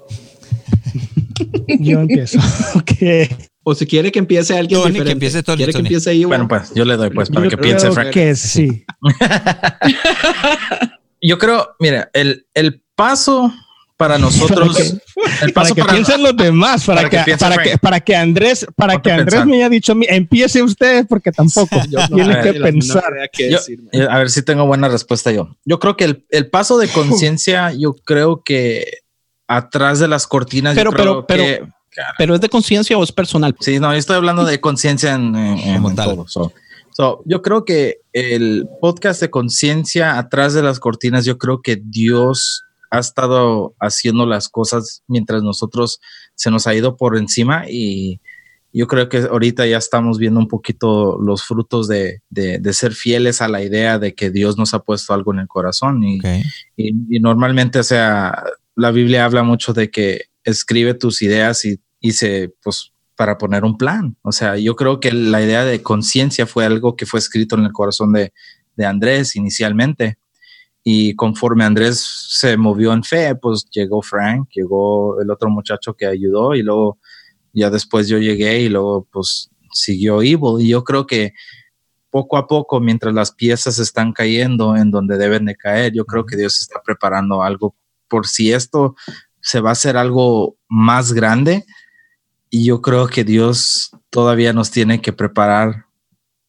Yo 1.79 1.99
empiezo. 1.99 2.39
Okay. 2.75 3.29
O 3.63 3.75
si 3.75 3.85
quiere 3.85 4.11
que 4.11 4.17
empiece 4.17 4.57
alguien 4.57 4.79
Tony, 4.81 4.93
diferente. 4.93 5.05
que 5.09 5.13
empiece 5.13 5.43
Tony, 5.43 5.57
¿Quiere 5.57 5.73
Tony. 5.73 5.83
que 5.83 5.87
empiece 5.89 6.09
ahí? 6.09 6.23
Bueno, 6.25 6.47
pues 6.47 6.73
yo 6.73 6.83
le 6.85 6.97
doy 6.97 7.11
pues 7.11 7.29
para 7.29 7.43
Yo 7.43 7.51
que 7.51 7.57
piense 7.59 7.91
Frank. 7.91 8.09
que 8.09 8.35
sí. 8.35 8.83
Yo 11.21 11.37
creo, 11.37 11.69
mira, 11.79 12.09
el, 12.13 12.47
el 12.55 12.81
paso 12.95 13.53
para 14.07 14.17
nosotros, 14.17 14.79
el 14.79 15.53
para 15.53 15.53
paso 15.53 15.75
que 15.75 15.83
piensen 15.85 16.23
los 16.23 16.35
demás, 16.35 16.83
para, 16.85 17.01
para 17.09 17.23
que, 17.23 17.31
que 17.31 17.37
para, 17.37 17.63
que, 17.63 17.77
para 17.77 17.99
que 17.99 18.15
Andrés, 18.15 18.65
para 18.75 18.93
Ponte 18.93 19.09
que 19.09 19.13
Andrés 19.13 19.29
pensar. 19.35 19.47
me 19.47 19.55
haya 19.57 19.69
dicho 19.69 19.91
a 19.91 19.95
mí, 19.95 20.05
empiece 20.09 20.63
usted 20.63 21.05
porque 21.07 21.31
tampoco 21.31 21.75
Yo 21.89 21.99
no 21.99 22.07
tiene 22.15 22.41
que 22.41 22.53
no 22.59 22.65
pensar. 22.65 23.03
Yo- 23.91 24.09
A 24.09 24.17
ver 24.17 24.29
si 24.29 24.41
tengo 24.41 24.65
buena 24.65 24.87
respuesta 24.87 25.31
yo. 25.31 25.55
Yo 25.65 25.79
creo 25.79 25.95
que 25.97 26.05
el, 26.05 26.25
el 26.31 26.49
paso 26.49 26.77
de 26.77 26.87
conciencia, 26.93 27.71
yo 27.73 27.93
creo 27.93 28.41
que 28.43 28.85
atrás 29.47 29.99
de 29.99 30.07
las 30.07 30.25
cortinas, 30.27 30.75
Pero- 30.75 30.91
yo 30.91 30.95
creo 30.97 31.25
pero- 31.27 31.43
que- 31.43 31.61
¿Pero 32.17 32.35
es 32.35 32.39
de 32.41 32.47
conciencia 32.47 32.97
o 32.97 33.03
es 33.03 33.11
personal? 33.11 33.53
Sí, 33.59 33.77
no, 33.77 33.91
yo 33.91 33.99
estoy 33.99 34.15
hablando 34.15 34.45
de 34.45 34.61
conciencia 34.61 35.13
en, 35.13 35.35
en- 35.35 35.85
en 35.85 35.95
todo. 35.95 36.25
So, 36.25 36.53
so, 36.95 37.21
yo 37.25 37.41
creo 37.41 37.65
que 37.65 37.97
el 38.13 38.65
podcast 38.79 39.19
de 39.19 39.29
conciencia 39.29 40.17
atrás 40.17 40.53
de 40.53 40.63
las 40.63 40.79
cortinas, 40.79 41.25
yo 41.25 41.37
creo 41.37 41.61
que 41.61 41.81
Dios 41.83 42.63
ha 42.91 42.99
estado 42.99 43.73
haciendo 43.79 44.25
las 44.25 44.47
cosas 44.49 45.01
mientras 45.07 45.41
nosotros 45.43 45.99
se 46.35 46.51
nos 46.51 46.67
ha 46.67 46.75
ido 46.75 46.97
por 46.97 47.17
encima 47.17 47.63
y 47.69 48.19
yo 48.73 48.87
creo 48.87 49.09
que 49.09 49.17
ahorita 49.17 49.65
ya 49.65 49.77
estamos 49.77 50.17
viendo 50.17 50.39
un 50.39 50.47
poquito 50.47 51.17
los 51.21 51.43
frutos 51.43 51.87
de, 51.89 52.21
de- 52.29 52.59
de 52.59 52.73
ser 52.73 52.93
fieles 52.93 53.41
a 53.41 53.47
la 53.49 53.61
idea 53.63 53.99
de 53.99 54.13
que 54.13 54.29
Dios 54.29 54.57
nos 54.57 54.73
ha 54.73 54.79
puesto 54.79 55.13
algo 55.13 55.33
en 55.33 55.39
el 55.39 55.47
corazón 55.47 56.03
y, 56.03 56.19
Okay. 56.19 56.43
y, 56.77 57.17
y 57.17 57.19
normalmente, 57.19 57.79
o 57.79 57.83
sea, 57.83 58.43
la 58.75 58.91
Biblia 58.91 59.25
habla 59.25 59.43
mucho 59.43 59.73
de 59.73 59.89
que 59.91 60.25
escribe 60.45 60.93
tus 60.93 61.21
ideas 61.21 61.65
y, 61.65 61.81
y 61.99 62.13
se, 62.13 62.53
pues, 62.63 62.93
para 63.17 63.37
poner 63.37 63.63
un 63.65 63.77
plan. 63.77 64.15
O 64.21 64.31
sea, 64.31 64.57
yo 64.57 64.75
creo 64.77 64.99
que 65.01 65.11
la 65.11 65.41
idea 65.43 65.63
de 65.65 65.83
conciencia 65.83 66.47
fue 66.47 66.65
algo 66.65 66.95
que 66.95 67.05
fue 67.05 67.19
escrito 67.19 67.55
en 67.57 67.65
el 67.65 67.71
corazón 67.73 68.13
de, 68.13 68.31
de 68.77 68.85
Andrés 68.85 69.35
inicialmente. 69.35 70.17
Y 70.83 71.15
conforme 71.15 71.63
Andrés 71.63 71.99
se 72.29 72.57
movió 72.57 72.93
en 72.93 73.03
fe, 73.03 73.35
pues 73.35 73.67
llegó 73.69 74.01
Frank, 74.01 74.49
llegó 74.51 75.21
el 75.21 75.29
otro 75.29 75.49
muchacho 75.49 75.93
que 75.93 76.07
ayudó 76.07 76.55
y 76.55 76.63
luego 76.63 76.97
ya 77.53 77.69
después 77.69 78.07
yo 78.07 78.17
llegué 78.17 78.61
y 78.61 78.69
luego 78.69 79.07
pues 79.11 79.51
siguió 79.71 80.21
Evil. 80.21 80.59
Y 80.59 80.69
yo 80.69 80.83
creo 80.83 81.05
que 81.05 81.33
poco 82.09 82.37
a 82.37 82.47
poco, 82.47 82.79
mientras 82.79 83.13
las 83.13 83.31
piezas 83.31 83.79
están 83.79 84.11
cayendo 84.11 84.75
en 84.75 84.91
donde 84.91 85.17
deben 85.17 85.45
de 85.45 85.55
caer, 85.55 85.93
yo 85.93 86.05
creo 86.05 86.25
que 86.25 86.35
Dios 86.35 86.59
está 86.59 86.81
preparando 86.83 87.41
algo 87.41 87.75
por 88.07 88.27
si 88.27 88.51
esto 88.51 88.95
se 89.39 89.61
va 89.61 89.69
a 89.69 89.73
hacer 89.73 89.97
algo 89.97 90.57
más 90.67 91.13
grande. 91.13 91.65
Y 92.49 92.65
yo 92.65 92.81
creo 92.81 93.07
que 93.07 93.23
Dios 93.23 93.91
todavía 94.09 94.51
nos 94.51 94.71
tiene 94.71 95.01
que 95.01 95.13
preparar 95.13 95.85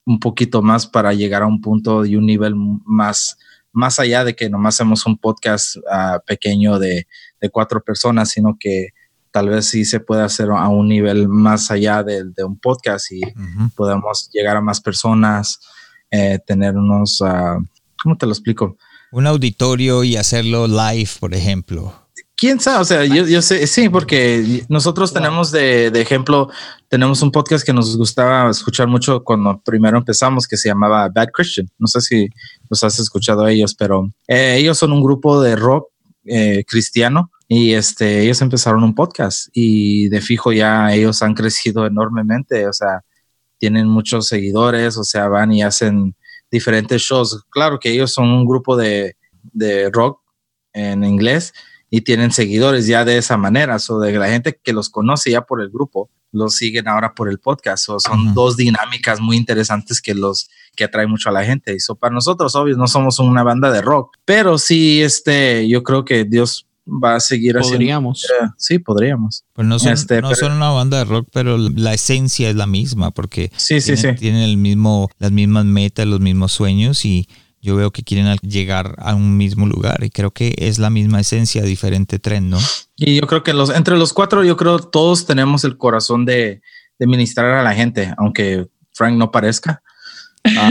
un 0.05 0.19
poquito 0.19 0.63
más 0.63 0.87
para 0.87 1.15
llegar 1.15 1.43
a 1.43 1.47
un 1.47 1.61
punto 1.61 2.05
y 2.05 2.17
un 2.17 2.27
nivel 2.27 2.55
más, 2.57 3.39
más 3.73 3.99
allá 3.99 4.25
de 4.25 4.35
que 4.35 4.49
nomás 4.51 4.77
hacemos 4.77 5.07
un 5.07 5.19
podcast 5.19 5.77
ah, 5.91 6.21
pequeño 6.27 6.79
de, 6.79 7.07
de 7.41 7.51
cuatro 7.51 7.83
personas, 7.83 8.31
sino 8.31 8.57
que 8.59 8.89
tal 9.33 9.49
vez 9.49 9.67
sí 9.67 9.85
se 9.85 9.99
puede 9.99 10.23
hacer 10.23 10.51
a 10.51 10.69
un 10.69 10.89
nivel 10.89 11.27
más 11.27 11.71
allá 11.71 12.03
de, 12.03 12.25
de 12.25 12.45
un 12.45 12.59
podcast 12.59 13.11
y 13.11 13.23
podemos 13.75 14.31
llegar 14.33 14.57
a 14.57 14.61
más 14.61 14.81
personas, 14.81 15.59
eh, 16.11 16.39
tener 16.47 16.77
unos, 16.77 17.21
ah, 17.23 17.59
¿cómo 18.01 18.17
te 18.17 18.27
lo 18.27 18.33
explico? 18.33 18.77
Un 19.11 19.27
auditorio 19.27 20.05
y 20.05 20.17
hacerlo 20.17 20.67
live, 20.67 21.11
por 21.19 21.35
ejemplo. 21.35 22.02
¿Quién 22.43 22.59
sabe? 22.59 22.81
O 22.81 22.85
sea, 22.85 23.05
yo, 23.05 23.25
yo 23.25 23.41
sé, 23.41 23.69
sí, 23.69 23.89
porque 23.89 24.65
nosotros 24.69 25.13
tenemos 25.13 25.53
de, 25.53 25.93
de 25.93 26.01
ejemplo, 26.01 26.51
tenemos 26.89 27.23
un 27.23 27.31
podcast 27.31 27.65
que 27.65 27.73
nos 27.73 27.97
gustaba 27.97 28.51
escuchar 28.51 28.89
mucho 28.89 29.23
cuando 29.23 29.63
primero 29.65 29.97
empezamos, 29.97 30.49
que 30.49 30.57
se 30.57 30.69
llamaba 30.69 31.09
Bad 31.09 31.29
Christian. 31.33 31.69
No 31.79 31.87
sé 31.87 32.01
si 32.01 32.29
los 32.69 32.83
has 32.83 32.99
escuchado 32.99 33.45
a 33.45 33.53
ellos, 33.53 33.77
pero 33.77 34.11
eh, 34.27 34.57
ellos 34.59 34.77
son 34.77 34.91
un 34.91 35.05
grupo 35.05 35.41
de 35.41 35.55
rock 35.55 35.87
eh, 36.25 36.65
cristiano 36.67 37.31
y 37.47 37.75
este, 37.75 38.23
ellos 38.23 38.43
empezaron 38.43 38.83
un 38.83 38.97
podcast 38.97 39.49
y 39.53 40.09
de 40.09 40.21
fijo 40.21 40.53
ya 40.53 40.93
ellos 40.93 41.23
han 41.23 41.35
crecido 41.35 41.87
enormemente. 41.87 42.67
O 42.67 42.73
sea, 42.73 43.03
tienen 43.57 43.87
muchos 43.87 44.27
seguidores, 44.27 44.97
o 44.97 45.05
sea, 45.05 45.29
van 45.29 45.53
y 45.53 45.63
hacen 45.63 46.17
diferentes 46.51 47.03
shows. 47.03 47.45
Claro 47.51 47.79
que 47.79 47.93
ellos 47.93 48.13
son 48.13 48.31
un 48.31 48.45
grupo 48.45 48.77
de, 48.77 49.15
de 49.45 49.91
rock 49.91 50.19
en 50.73 51.05
inglés 51.05 51.53
y 51.95 52.01
tienen 52.01 52.33
seguidores 52.33 52.87
ya 52.87 53.05
de 53.05 53.19
esa 53.19 53.37
manera, 53.37 53.77
o 53.89 53.99
de 54.01 54.13
la 54.13 54.29
gente 54.29 54.59
que 54.61 54.73
los 54.73 54.89
conoce 54.89 55.31
ya 55.31 55.43
por 55.43 55.61
el 55.61 55.69
grupo, 55.69 56.09
los 56.33 56.55
siguen 56.57 56.89
ahora 56.89 57.13
por 57.15 57.29
el 57.29 57.39
podcast, 57.39 57.87
o 57.91 58.01
son 58.01 58.29
Ujú. 58.29 58.35
dos 58.35 58.57
dinámicas 58.57 59.21
muy 59.21 59.37
interesantes 59.37 60.01
que 60.01 60.15
los 60.15 60.49
que 60.75 60.85
atrae 60.85 61.07
mucho 61.07 61.29
a 61.29 61.33
la 61.33 61.45
gente. 61.45 61.75
Y 61.75 61.81
so, 61.81 61.95
para 61.95 62.15
nosotros, 62.15 62.55
obvio, 62.57 62.79
no 62.79 62.87
somos 62.89 63.19
una 63.19 63.43
banda 63.43 63.71
de 63.71 63.83
rock, 63.83 64.17
pero 64.25 64.57
sí, 64.57 65.03
este, 65.03 65.69
yo 65.69 65.83
creo 65.83 66.07
que 66.07 66.25
Dios 66.25 66.67
va 66.89 67.17
a 67.17 67.21
seguir 67.21 67.57
haciendo. 67.59 67.77
Podríamos. 67.77 68.27
Sí, 68.57 68.79
podríamos. 68.79 69.45
Pues 69.53 69.69
no 69.69 69.79
son, 69.79 69.93
Este, 69.93 70.23
no 70.23 70.31
pero- 70.31 70.41
son 70.41 70.53
una 70.53 70.71
banda 70.71 70.97
de 70.99 71.05
rock, 71.05 71.29
pero 71.31 71.59
la 71.59 71.93
esencia 71.93 72.49
es 72.49 72.57
la 72.57 72.67
misma, 72.67 73.11
porque 73.11 73.53
Sí, 73.57 73.83
sí, 73.83 73.93
tienen, 73.95 74.15
sí. 74.17 74.21
tienen 74.21 74.43
el 74.43 74.57
mismo, 74.57 75.11
las 75.19 75.31
mismas 75.31 75.67
metas, 75.67 76.07
los 76.07 76.21
mismos 76.21 76.53
sueños 76.53 77.05
y 77.05 77.29
yo 77.63 77.77
veo 77.77 77.93
que 77.93 78.03
quieren 78.03 78.37
llegar 78.39 78.97
a 78.99 79.15
un 79.15 79.37
mismo 79.37 79.67
lugar 79.67 80.03
y 80.03 80.11
creo 80.11 80.33
que 80.33 80.55
es 80.59 80.81
la 80.81 80.91
misma 80.91 81.21
esencia, 81.21 81.63
diferente 81.63 82.19
tren, 82.19 82.51
¿no? 82.51 82.59
Y 82.97 83.21
yo 83.21 83.27
creo 83.29 83.45
que 83.45 83.55
los, 83.55 83.71
entre 83.71 83.97
los 83.97 84.13
cuatro, 84.13 84.43
yo 84.45 84.57
creo 84.57 84.81
todos 84.81 85.27
tenemos 85.27 85.63
el 85.65 85.79
corazón 85.79 86.25
de, 86.25 86.61
de 86.99 87.07
ministrar 87.07 87.55
a 87.55 87.63
la 87.63 87.73
gente, 87.73 88.13
aunque 88.19 88.67
Frank 88.93 89.17
no 89.17 89.31
parezca. 89.31 89.82
Ah. 90.45 90.69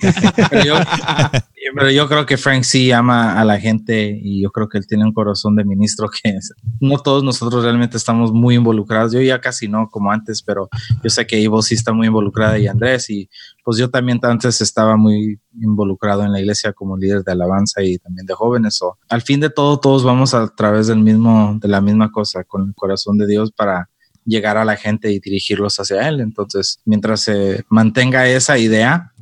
pero, 1.74 1.90
yo, 1.90 2.08
creo 2.08 2.26
que 2.26 2.36
Frank 2.36 2.62
sí 2.62 2.90
ama 2.90 3.38
a 3.38 3.44
la 3.44 3.60
gente 3.60 4.18
y 4.22 4.42
yo 4.42 4.50
creo 4.50 4.68
que 4.68 4.78
él 4.78 4.86
tiene 4.86 5.04
un 5.04 5.12
corazón 5.12 5.56
de 5.56 5.64
ministro 5.64 6.08
que 6.08 6.38
no 6.80 6.98
todos 6.98 7.22
nosotros 7.22 7.64
realmente 7.64 7.96
estamos 7.96 8.32
muy 8.32 8.54
involucrados. 8.54 9.12
Yo 9.12 9.20
ya 9.20 9.40
casi 9.40 9.68
no 9.68 9.88
como 9.90 10.10
antes, 10.10 10.42
pero 10.42 10.68
yo 11.02 11.10
sé 11.10 11.26
que 11.26 11.38
Ivo 11.38 11.60
sí 11.62 11.74
está 11.74 11.92
muy 11.92 12.06
involucrada 12.06 12.58
y 12.58 12.66
Andrés 12.66 13.10
y 13.10 13.28
pues 13.64 13.78
yo 13.78 13.90
también 13.90 14.20
antes 14.22 14.60
estaba 14.60 14.96
muy 14.96 15.40
involucrado 15.60 16.24
en 16.24 16.32
la 16.32 16.40
iglesia 16.40 16.72
como 16.72 16.96
líder 16.96 17.24
de 17.24 17.32
alabanza 17.32 17.82
y 17.82 17.98
también 17.98 18.26
de 18.26 18.34
jóvenes. 18.34 18.80
O 18.82 18.96
al 19.08 19.22
fin 19.22 19.40
de 19.40 19.50
todo, 19.50 19.78
todos 19.80 20.04
vamos 20.04 20.34
a 20.34 20.48
través 20.48 20.86
del 20.86 21.00
mismo, 21.00 21.58
de 21.60 21.68
la 21.68 21.80
misma 21.80 22.10
cosa, 22.10 22.44
con 22.44 22.68
el 22.68 22.74
corazón 22.74 23.18
de 23.18 23.26
Dios 23.26 23.52
para 23.52 23.90
llegar 24.26 24.58
a 24.58 24.64
la 24.64 24.76
gente 24.76 25.10
y 25.10 25.20
dirigirlos 25.20 25.78
hacia 25.78 26.08
él. 26.08 26.20
Entonces, 26.20 26.80
mientras 26.84 27.20
se 27.20 27.64
mantenga 27.68 28.28
esa 28.28 28.58
idea 28.58 29.12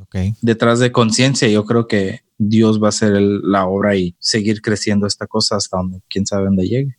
detrás 0.41 0.79
de 0.79 0.93
conciencia, 0.93 1.49
yo 1.49 1.65
creo 1.65 1.87
que 1.87 2.21
Dios 2.39 2.83
va 2.83 2.87
a 2.87 2.89
hacer 2.91 3.13
la 3.21 3.67
obra 3.67 3.97
y 3.97 4.15
seguir 4.19 4.61
creciendo 4.61 5.07
esta 5.07 5.27
cosa 5.27 5.57
hasta 5.57 5.77
donde, 5.77 6.01
quién 6.09 6.27
sabe 6.27 6.45
dónde 6.45 6.67
llegue. 6.67 6.97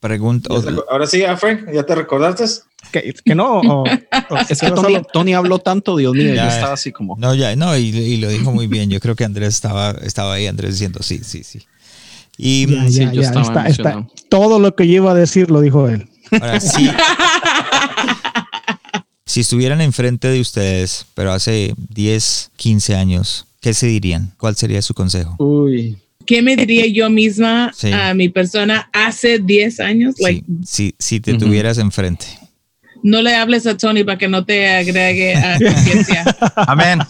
Pregunta. 0.00 0.50
Ahora 0.90 1.06
sí, 1.06 1.24
Frank, 1.38 1.72
¿ya 1.72 1.82
te 1.82 1.94
recordaste? 1.94 2.44
Que, 2.92 3.34
no. 3.34 3.84
es 4.48 4.60
que 4.60 4.72
Tony, 5.12 5.34
habló 5.34 5.58
tanto, 5.58 5.96
Dios 5.96 6.14
mío, 6.14 6.34
ya 6.34 6.48
estaba 6.48 6.74
así 6.74 6.92
como. 6.92 7.16
No, 7.18 7.34
ya, 7.34 7.56
no, 7.56 7.76
y, 7.76 8.16
lo 8.18 8.28
dijo 8.28 8.52
muy 8.52 8.68
bien. 8.68 8.90
Yo 8.90 9.00
creo 9.00 9.16
que 9.16 9.24
Andrés 9.24 9.54
estaba, 9.54 9.90
estaba 10.02 10.34
ahí, 10.34 10.46
Andrés 10.46 10.72
diciendo 10.72 11.00
sí, 11.02 11.20
sí, 11.24 11.42
sí. 11.42 11.66
Y 12.36 12.66
ya, 12.88 13.12
ya, 13.12 13.32
está, 13.66 14.06
todo 14.28 14.60
lo 14.60 14.76
que 14.76 14.86
yo 14.86 14.94
iba 14.94 15.10
a 15.10 15.14
decir 15.14 15.50
lo 15.50 15.60
dijo 15.60 15.88
él. 15.88 16.08
Ahora 16.30 16.60
sí. 16.60 16.88
si 19.28 19.40
estuvieran 19.40 19.82
enfrente 19.82 20.26
de 20.28 20.40
ustedes, 20.40 21.04
pero 21.14 21.32
hace 21.32 21.74
10, 21.90 22.50
15 22.56 22.94
años, 22.94 23.46
¿qué 23.60 23.74
se 23.74 23.86
dirían? 23.86 24.32
¿Cuál 24.38 24.56
sería 24.56 24.80
su 24.80 24.94
consejo? 24.94 25.36
Uy. 25.38 25.98
¿Qué 26.24 26.40
me 26.40 26.56
diría 26.56 26.86
yo 26.86 27.10
misma 27.10 27.70
a 27.92 28.14
mi 28.14 28.30
persona 28.30 28.88
hace 28.90 29.38
10 29.38 29.80
años? 29.80 30.14
Sí, 30.64 30.94
si 30.98 31.20
te 31.20 31.34
tuvieras 31.34 31.76
enfrente. 31.76 32.24
No 33.02 33.20
le 33.20 33.34
hables 33.34 33.66
a 33.66 33.76
Tony 33.76 34.02
para 34.02 34.16
que 34.16 34.28
no 34.28 34.46
te 34.46 34.66
agregue 34.70 35.36
a 35.36 35.58
conciencia. 35.72 36.24
Amén. 36.56 37.00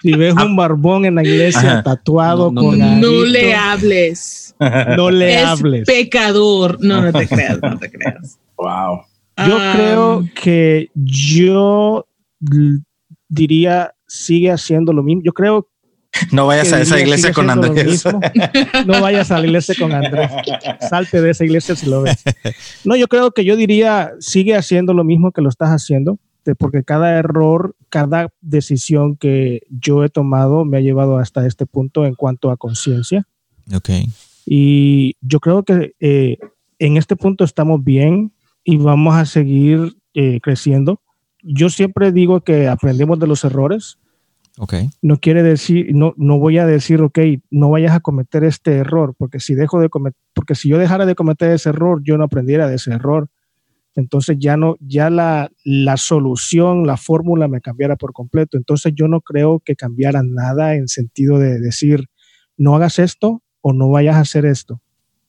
si 0.00 0.12
ves 0.12 0.34
un 0.34 0.56
barbón 0.56 1.04
en 1.04 1.16
la 1.16 1.22
iglesia 1.22 1.82
tatuado 1.82 2.54
con. 2.54 2.78
No 3.00 3.24
le 3.26 3.54
hables. 3.54 4.54
No 4.96 5.10
le 5.10 5.38
hables. 5.38 5.86
Pecador. 5.86 6.78
No, 6.80 7.02
no 7.02 7.12
te 7.12 7.28
creas, 7.28 7.58
no 7.62 7.78
te 7.78 7.90
creas. 7.90 8.38
Wow. 8.56 9.02
Yo 9.36 9.56
ah. 9.58 9.72
creo 9.74 10.28
que 10.34 10.90
yo 10.94 12.06
diría 13.28 13.94
sigue 14.06 14.50
haciendo 14.50 14.92
lo 14.92 15.02
mismo. 15.02 15.22
Yo 15.24 15.32
creo 15.32 15.68
no 16.32 16.46
vayas 16.46 16.72
a 16.72 16.80
esa 16.80 17.00
iglesia 17.00 17.32
con 17.32 17.50
Andrés. 17.50 18.04
No 18.86 19.00
vayas 19.00 19.30
a 19.30 19.38
la 19.38 19.46
iglesia 19.46 19.74
con 19.78 19.92
Andrés. 19.92 20.30
Salte 20.88 21.20
de 21.20 21.30
esa 21.30 21.44
iglesia 21.44 21.74
si 21.74 21.86
lo 21.86 22.02
ves. 22.02 22.22
No, 22.84 22.96
yo 22.96 23.08
creo 23.08 23.30
que 23.30 23.44
yo 23.44 23.56
diría, 23.56 24.12
sigue 24.20 24.54
haciendo 24.54 24.92
lo 24.92 25.04
mismo 25.04 25.32
que 25.32 25.40
lo 25.40 25.48
estás 25.48 25.70
haciendo, 25.70 26.18
porque 26.58 26.82
cada 26.82 27.18
error, 27.18 27.76
cada 27.88 28.28
decisión 28.40 29.16
que 29.16 29.62
yo 29.70 30.04
he 30.04 30.08
tomado 30.08 30.64
me 30.64 30.78
ha 30.78 30.80
llevado 30.80 31.18
hasta 31.18 31.46
este 31.46 31.66
punto 31.66 32.04
en 32.04 32.14
cuanto 32.14 32.50
a 32.50 32.56
conciencia. 32.56 33.26
Ok. 33.74 33.90
Y 34.44 35.16
yo 35.20 35.40
creo 35.40 35.62
que 35.62 35.94
eh, 36.00 36.38
en 36.78 36.96
este 36.96 37.16
punto 37.16 37.44
estamos 37.44 37.82
bien 37.82 38.32
y 38.64 38.76
vamos 38.76 39.14
a 39.14 39.24
seguir 39.24 39.96
eh, 40.14 40.40
creciendo. 40.40 41.00
Yo 41.42 41.68
siempre 41.68 42.12
digo 42.12 42.42
que 42.42 42.68
aprendemos 42.68 43.18
de 43.18 43.26
los 43.26 43.44
errores. 43.44 43.98
Okay. 44.58 44.90
No 45.00 45.18
quiere 45.18 45.42
decir, 45.42 45.94
no, 45.94 46.14
no 46.16 46.38
voy 46.38 46.58
a 46.58 46.66
decir, 46.66 47.00
ok, 47.00 47.18
no 47.50 47.70
vayas 47.70 47.92
a 47.92 48.00
cometer 48.00 48.44
este 48.44 48.76
error, 48.76 49.14
porque 49.16 49.40
si 49.40 49.54
dejo 49.54 49.80
de 49.80 49.88
cometer, 49.88 50.20
porque 50.34 50.54
si 50.54 50.68
yo 50.68 50.76
dejara 50.76 51.06
de 51.06 51.14
cometer 51.14 51.50
ese 51.50 51.70
error, 51.70 52.02
yo 52.04 52.18
no 52.18 52.24
aprendiera 52.24 52.68
de 52.68 52.76
ese 52.76 52.92
error. 52.92 53.28
Entonces 53.94 54.36
ya 54.38 54.56
no, 54.56 54.76
ya 54.80 55.10
la, 55.10 55.50
la 55.64 55.96
solución, 55.96 56.86
la 56.86 56.96
fórmula 56.96 57.48
me 57.48 57.60
cambiara 57.60 57.96
por 57.96 58.12
completo. 58.12 58.56
Entonces 58.56 58.92
yo 58.94 59.08
no 59.08 59.20
creo 59.20 59.60
que 59.64 59.74
cambiara 59.74 60.22
nada 60.22 60.74
en 60.74 60.88
sentido 60.88 61.38
de 61.38 61.58
decir, 61.58 62.08
no 62.56 62.76
hagas 62.76 62.98
esto, 62.98 63.42
o 63.62 63.72
no 63.72 63.88
vayas 63.88 64.16
a 64.16 64.20
hacer 64.20 64.44
esto. 64.44 64.82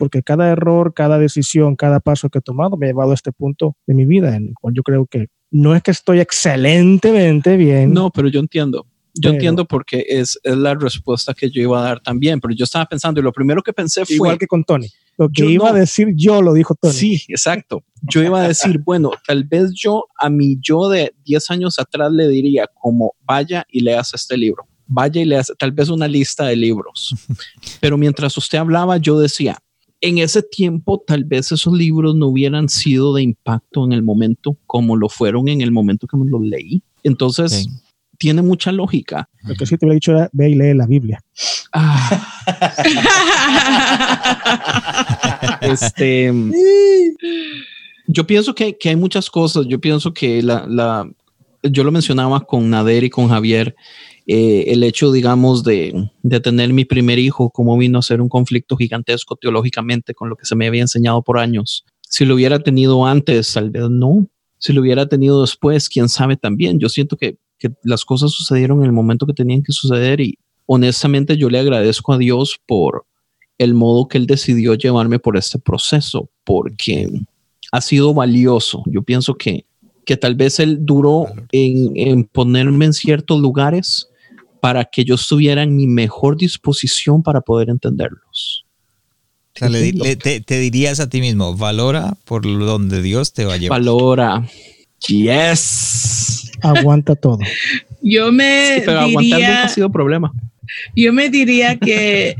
Porque 0.03 0.21
cada 0.21 0.49
error, 0.49 0.93
cada 0.93 1.17
decisión, 1.17 1.77
cada 1.77 2.01
paso 2.01 2.29
que 2.29 2.39
he 2.39 2.41
tomado 2.41 2.75
me 2.75 2.87
ha 2.87 2.89
llevado 2.89 3.11
a 3.11 3.13
este 3.13 3.31
punto 3.31 3.77
de 3.87 3.93
mi 3.93 4.03
vida 4.03 4.35
en 4.35 4.49
el 4.49 4.53
cual 4.59 4.73
yo 4.73 4.83
creo 4.83 5.05
que 5.05 5.27
no 5.49 5.73
es 5.73 5.81
que 5.81 5.91
estoy 5.91 6.19
excelentemente 6.19 7.55
bien. 7.55 7.93
No, 7.93 8.09
pero 8.09 8.27
yo 8.27 8.41
entiendo. 8.41 8.85
Yo 9.13 9.29
entiendo 9.29 9.63
porque 9.63 10.03
es, 10.09 10.37
es, 10.43 10.57
la 10.57 10.75
respuesta 10.75 11.33
que 11.33 11.49
yo 11.49 11.61
iba 11.61 11.79
a 11.79 11.83
dar 11.83 12.01
también, 12.01 12.41
pero 12.41 12.53
yo 12.53 12.65
estaba 12.65 12.85
pensando 12.85 13.21
y 13.21 13.23
lo 13.23 13.31
primero 13.31 13.61
que 13.61 13.71
pensé 13.71 14.03
fue... 14.03 14.15
Igual 14.15 14.37
que 14.37 14.45
con 14.45 14.65
Tony. 14.65 14.89
Lo 15.17 15.29
que 15.29 15.45
iba 15.45 15.69
a 15.69 15.73
decir 15.73 16.09
yo 16.17 16.41
lo 16.41 16.51
dijo 16.51 16.75
Tony. 16.75 16.93
Sí, 16.93 17.23
exacto. 17.29 17.81
Yo 18.01 18.21
iba 18.21 18.43
a 18.43 18.47
decir, 18.49 18.79
bueno, 18.85 19.11
tal 19.25 19.45
vez 19.45 19.71
yo 19.73 20.03
a 20.19 20.29
mi 20.29 20.57
yo 20.59 20.89
de 20.89 21.15
10 21.23 21.49
años 21.49 21.79
atrás 21.79 22.11
le 22.11 22.27
diría 22.27 22.67
como 22.73 23.13
vaya 23.21 23.65
y 23.69 23.79
leas 23.79 24.13
este 24.13 24.35
libro 24.35 24.67
vaya 24.93 25.21
y 25.21 25.25
lea 25.25 25.41
tal 25.57 25.71
vez 25.71 25.89
una 25.89 26.07
lista 26.07 26.45
de 26.45 26.55
libros. 26.55 27.15
Pero 27.81 27.97
mientras 27.97 28.37
usted 28.37 28.57
hablaba, 28.57 28.97
yo 28.97 29.19
decía, 29.19 29.57
en 30.03 30.17
ese 30.17 30.43
tiempo 30.43 31.01
tal 31.07 31.23
vez 31.23 31.53
esos 31.53 31.73
libros 31.73 32.13
no 32.13 32.27
hubieran 32.27 32.67
sido 32.67 33.13
de 33.13 33.23
impacto 33.23 33.85
en 33.85 33.93
el 33.93 34.03
momento 34.03 34.57
como 34.67 34.97
lo 34.97 35.07
fueron 35.07 35.47
en 35.47 35.61
el 35.61 35.71
momento 35.71 36.07
que 36.07 36.17
me 36.17 36.29
los 36.29 36.41
leí. 36.41 36.83
Entonces, 37.03 37.69
tiene 38.17 38.41
mucha 38.41 38.73
lógica. 38.73 39.29
Lo 39.43 39.55
que 39.55 39.65
sí 39.65 39.77
te 39.77 39.85
había 39.85 39.93
dicho 39.93 40.11
era, 40.11 40.29
ve 40.33 40.49
y 40.49 40.55
lee 40.55 40.73
la 40.73 40.87
Biblia. 40.87 41.23
Ah. 41.71 42.27
este, 45.61 46.33
yo 48.05 48.27
pienso 48.27 48.53
que, 48.53 48.77
que, 48.77 48.89
hay 48.89 48.97
muchas 48.97 49.29
cosas. 49.29 49.65
Yo 49.67 49.79
pienso 49.79 50.13
que 50.13 50.43
la, 50.43 50.65
la, 50.67 51.09
yo 51.63 51.85
lo 51.85 51.93
mencionaba 51.93 52.41
con 52.41 52.69
Nader 52.69 53.05
y 53.05 53.09
con 53.09 53.29
Javier, 53.29 53.73
eh, 54.25 54.65
el 54.67 54.83
hecho, 54.83 55.11
digamos, 55.11 55.63
de, 55.63 56.09
de, 56.21 56.39
tener 56.39 56.71
mi 56.71 56.85
primer 56.85 57.19
hijo, 57.19 57.49
como 57.49 57.77
vino 57.77 57.99
a 57.99 58.03
ser 58.03 58.21
un 58.21 58.29
conflicto 58.29 58.77
gigantesco 58.77 59.35
teológicamente 59.35 60.13
con 60.13 60.29
lo 60.29 60.37
que 60.37 60.45
se 60.45 60.55
me 60.55 60.67
había 60.67 60.81
enseñado 60.81 61.21
por 61.21 61.39
años. 61.39 61.85
Si 62.01 62.25
lo 62.25 62.35
hubiera 62.35 62.59
tenido 62.59 63.05
antes, 63.05 63.53
tal 63.53 63.69
vez 63.69 63.89
no. 63.89 64.27
Si 64.59 64.71
lo 64.71 64.81
hubiera 64.81 65.07
tenido 65.07 65.41
después, 65.41 65.89
quién 65.89 66.07
sabe 66.07 66.37
también. 66.37 66.79
Yo 66.79 66.87
siento 66.87 67.17
que, 67.17 67.37
que 67.59 67.71
las 67.83 68.05
cosas 68.05 68.31
sucedieron 68.31 68.79
en 68.79 68.85
el 68.85 68.91
momento 68.93 69.25
que 69.25 69.33
tenían 69.33 69.61
que 69.61 69.73
suceder 69.73 70.21
y 70.21 70.37
honestamente 70.65 71.35
yo 71.35 71.49
le 71.49 71.59
agradezco 71.59 72.13
a 72.13 72.17
Dios 72.17 72.59
por 72.65 73.05
el 73.57 73.73
modo 73.73 74.07
que 74.07 74.17
Él 74.17 74.25
decidió 74.25 74.73
llevarme 74.75 75.19
por 75.19 75.35
este 75.37 75.59
proceso, 75.59 76.29
porque 76.45 77.09
ha 77.71 77.81
sido 77.81 78.13
valioso. 78.13 78.83
Yo 78.85 79.03
pienso 79.03 79.35
que, 79.35 79.65
que 80.05 80.15
tal 80.15 80.35
vez 80.35 80.59
Él 80.59 80.77
duró 80.81 81.27
en, 81.51 81.91
en 81.95 82.23
ponerme 82.23 82.85
en 82.85 82.93
ciertos 82.93 83.39
lugares 83.41 84.09
para 84.63 84.85
que 84.85 85.03
yo 85.03 85.15
estuviera 85.15 85.61
en 85.61 85.75
mi 85.75 85.87
mejor 85.87 86.37
disposición 86.37 87.21
para 87.21 87.41
poder 87.41 87.69
entenderlos. 87.69 88.65
O 89.53 89.59
sea, 89.59 89.67
te, 89.67 90.59
dirías 90.61 91.01
a 91.01 91.09
ti 91.09 91.19
mismo, 91.19 91.53
valora 91.53 92.15
por 92.23 92.43
donde 92.43 93.01
Dios 93.01 93.33
te 93.33 93.43
va 93.43 93.55
a 93.55 93.57
llevar. 93.57 93.81
Valora. 93.81 94.47
Yes. 95.05 96.49
Aguanta 96.61 97.13
todo. 97.15 97.39
Yo 98.01 98.31
me 98.31 98.81
pero 98.85 99.01
aguantar 99.01 99.39
nunca 99.41 99.63
ha 99.63 99.67
sido 99.67 99.91
problema. 99.91 100.31
Yo 100.95 101.11
me 101.11 101.27
diría 101.27 101.77
que 101.77 102.37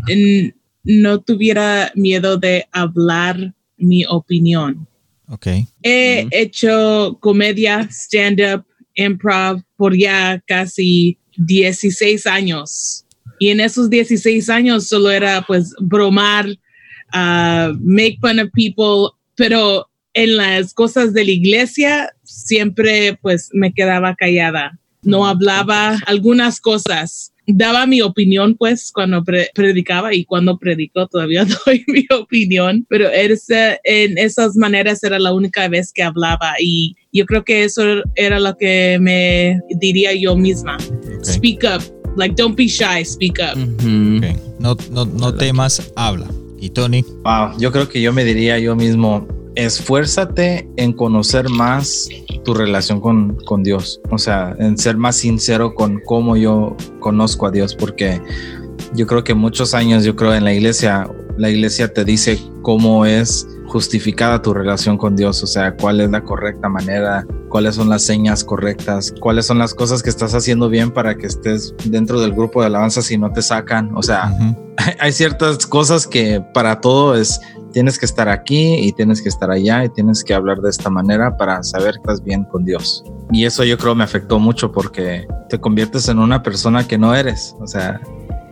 no 0.86 1.19
tuviera 1.19 1.91
miedo 1.93 2.38
de 2.38 2.67
hablar 2.71 3.53
mi 3.76 4.05
opinión. 4.05 4.88
Ok. 5.28 5.47
He 5.82 6.26
hecho 6.32 7.17
comedia, 7.19 7.86
stand-up, 7.91 8.63
improv 8.95 9.61
por 9.76 9.93
ya 9.93 10.41
casi 10.47 11.17
16 11.38 12.26
años. 12.28 13.06
Y 13.40 13.50
en 13.50 13.60
esos 13.60 13.90
16 13.90 14.50
años 14.50 14.88
solo 14.88 15.12
era 15.12 15.42
pues 15.46 15.74
bromar, 15.80 16.48
uh, 17.14 17.74
make 17.82 18.18
fun 18.22 18.40
of 18.40 18.50
people, 18.54 19.18
pero 19.36 19.90
en 20.14 20.38
las 20.38 20.74
cosas 20.74 21.14
de 21.14 21.26
la 21.26 21.32
iglesia 21.32 22.14
siempre 22.24 23.18
pues 23.22 23.50
me 23.54 23.74
quedaba 23.74 24.16
callada. 24.16 24.80
No 25.02 25.28
hablaba 25.28 25.98
algunas 26.06 26.62
cosas 26.62 27.33
daba 27.48 27.86
mi 27.86 28.02
opinión, 28.02 28.56
pues, 28.56 28.91
cuando 28.91 29.24
predicaba 29.54 30.14
y 30.14 30.26
cuando 30.26 30.58
predico 30.58 31.08
todavía 31.08 31.46
doy 31.66 31.84
mi 31.88 32.06
opinión, 32.12 32.86
pero 32.89 33.10
en 33.12 34.18
esas 34.18 34.56
maneras 34.56 35.04
era 35.04 35.20
la 35.20 35.34
única 35.34 35.68
vez 35.68 35.91
que 35.91 36.04
hablaba 36.04 36.54
y 36.60 36.96
yo 37.12 37.26
creo 37.26 37.44
que 37.44 37.64
eso 37.64 37.84
era 38.16 38.39
lo 38.39 38.56
que 38.58 38.98
me 39.00 39.60
diría 39.80 40.14
yo 40.14 40.36
misma. 40.36 40.78
speak 41.24 41.64
up. 41.64 41.82
Like, 42.16 42.36
don't 42.36 42.56
be 42.56 42.68
shy, 42.68 43.04
speak 43.04 43.39
up. 43.39 43.58
No, 44.60 44.78
no, 44.91 45.06
no 45.06 45.34
temas, 45.34 45.91
habla. 45.96 46.28
Y 46.60 46.70
Tony, 46.70 47.04
Wow, 47.24 47.58
yo 47.60 47.72
creo 47.72 47.89
que 47.89 48.02
yo 48.02 48.14
me 48.14 48.24
diría 48.24 48.60
yo 48.60 48.76
mismo, 48.76 49.28
esfuérzate 49.56 50.68
en 50.78 50.94
conocer 50.94 51.50
más 51.50 52.08
tu 52.44 52.54
relación 52.54 53.02
con, 53.02 53.36
con 53.46 53.64
Dios, 53.64 54.02
o 54.10 54.18
sea, 54.18 54.56
en 54.60 54.78
ser 54.78 54.98
más 54.98 55.16
sincero 55.16 55.74
con 55.74 56.00
cómo 56.06 56.38
yo 56.38 56.76
conozco 57.00 57.48
a 57.48 57.52
Dios, 57.52 57.76
porque 57.76 58.22
yo 58.96 59.08
creo 59.08 59.24
que 59.24 59.34
muchos 59.34 59.74
años, 59.74 60.04
yo 60.04 60.16
creo 60.16 60.34
en 60.34 60.44
la 60.44 60.54
iglesia, 60.54 61.10
la 61.38 61.50
iglesia 61.50 61.94
te 61.94 62.06
dice 62.06 62.39
cómo 62.62 63.06
es 63.06 63.48
justificada 63.68 64.41
tu 64.41 64.54
relación 64.54 64.98
con 64.98 65.16
Dios, 65.16 65.41
o 65.41 65.48
sea, 65.48 65.76
cuál 65.76 66.00
es 66.02 66.12
la 66.12 66.24
correcta 66.24 66.70
manera, 66.70 67.26
cuáles 67.50 67.76
son 67.76 67.89
las 67.89 68.04
señas 68.04 68.44
correctas, 68.44 69.14
cuáles 69.20 69.48
son 69.48 69.58
las 69.58 69.74
cosas 69.74 70.04
que 70.04 70.10
estás 70.10 70.36
haciendo 70.36 70.70
bien 70.70 70.91
para 70.91 71.16
que 71.16 71.26
estés 71.26 71.74
dentro 71.86 72.22
del 72.22 72.34
grupo 72.34 72.62
de 72.62 72.68
alabanza 72.68 73.02
si 73.02 73.18
no 73.18 73.32
te 73.32 73.41
sacan, 73.41 73.91
o 73.96 74.04
sea, 74.04 74.32
hay 75.00 75.12
ciertas 75.12 75.66
cosas 75.66 76.06
que 76.06 76.44
para 76.54 76.82
todo 76.82 77.16
es 77.16 77.39
tienes 77.74 77.99
que 77.99 78.05
estar 78.05 78.30
aquí 78.30 78.76
y 78.76 78.93
tienes 78.93 79.21
que 79.21 79.28
estar 79.28 79.51
allá 79.51 79.84
y 79.84 79.89
tienes 79.89 80.24
que 80.24 80.34
hablar 80.34 80.61
de 80.61 80.69
esta 80.69 80.89
manera 80.89 81.36
para 81.36 81.61
saber 81.63 81.95
que 81.95 81.99
estás 81.99 82.24
bien 82.24 82.45
con 82.45 82.63
Dios. 82.63 83.03
Y 83.32 83.45
eso 83.45 83.63
yo 83.65 83.78
creo 83.78 83.95
me 83.95 84.03
afectó 84.03 84.39
mucho 84.39 84.71
porque 84.71 85.28
te 85.49 85.59
conviertes 85.59 86.07
en 86.07 86.19
una 86.19 86.41
persona 86.43 86.88
que 86.88 86.97
no 86.97 87.13
eres, 87.13 87.55
o 87.59 87.67
sea, 87.67 87.99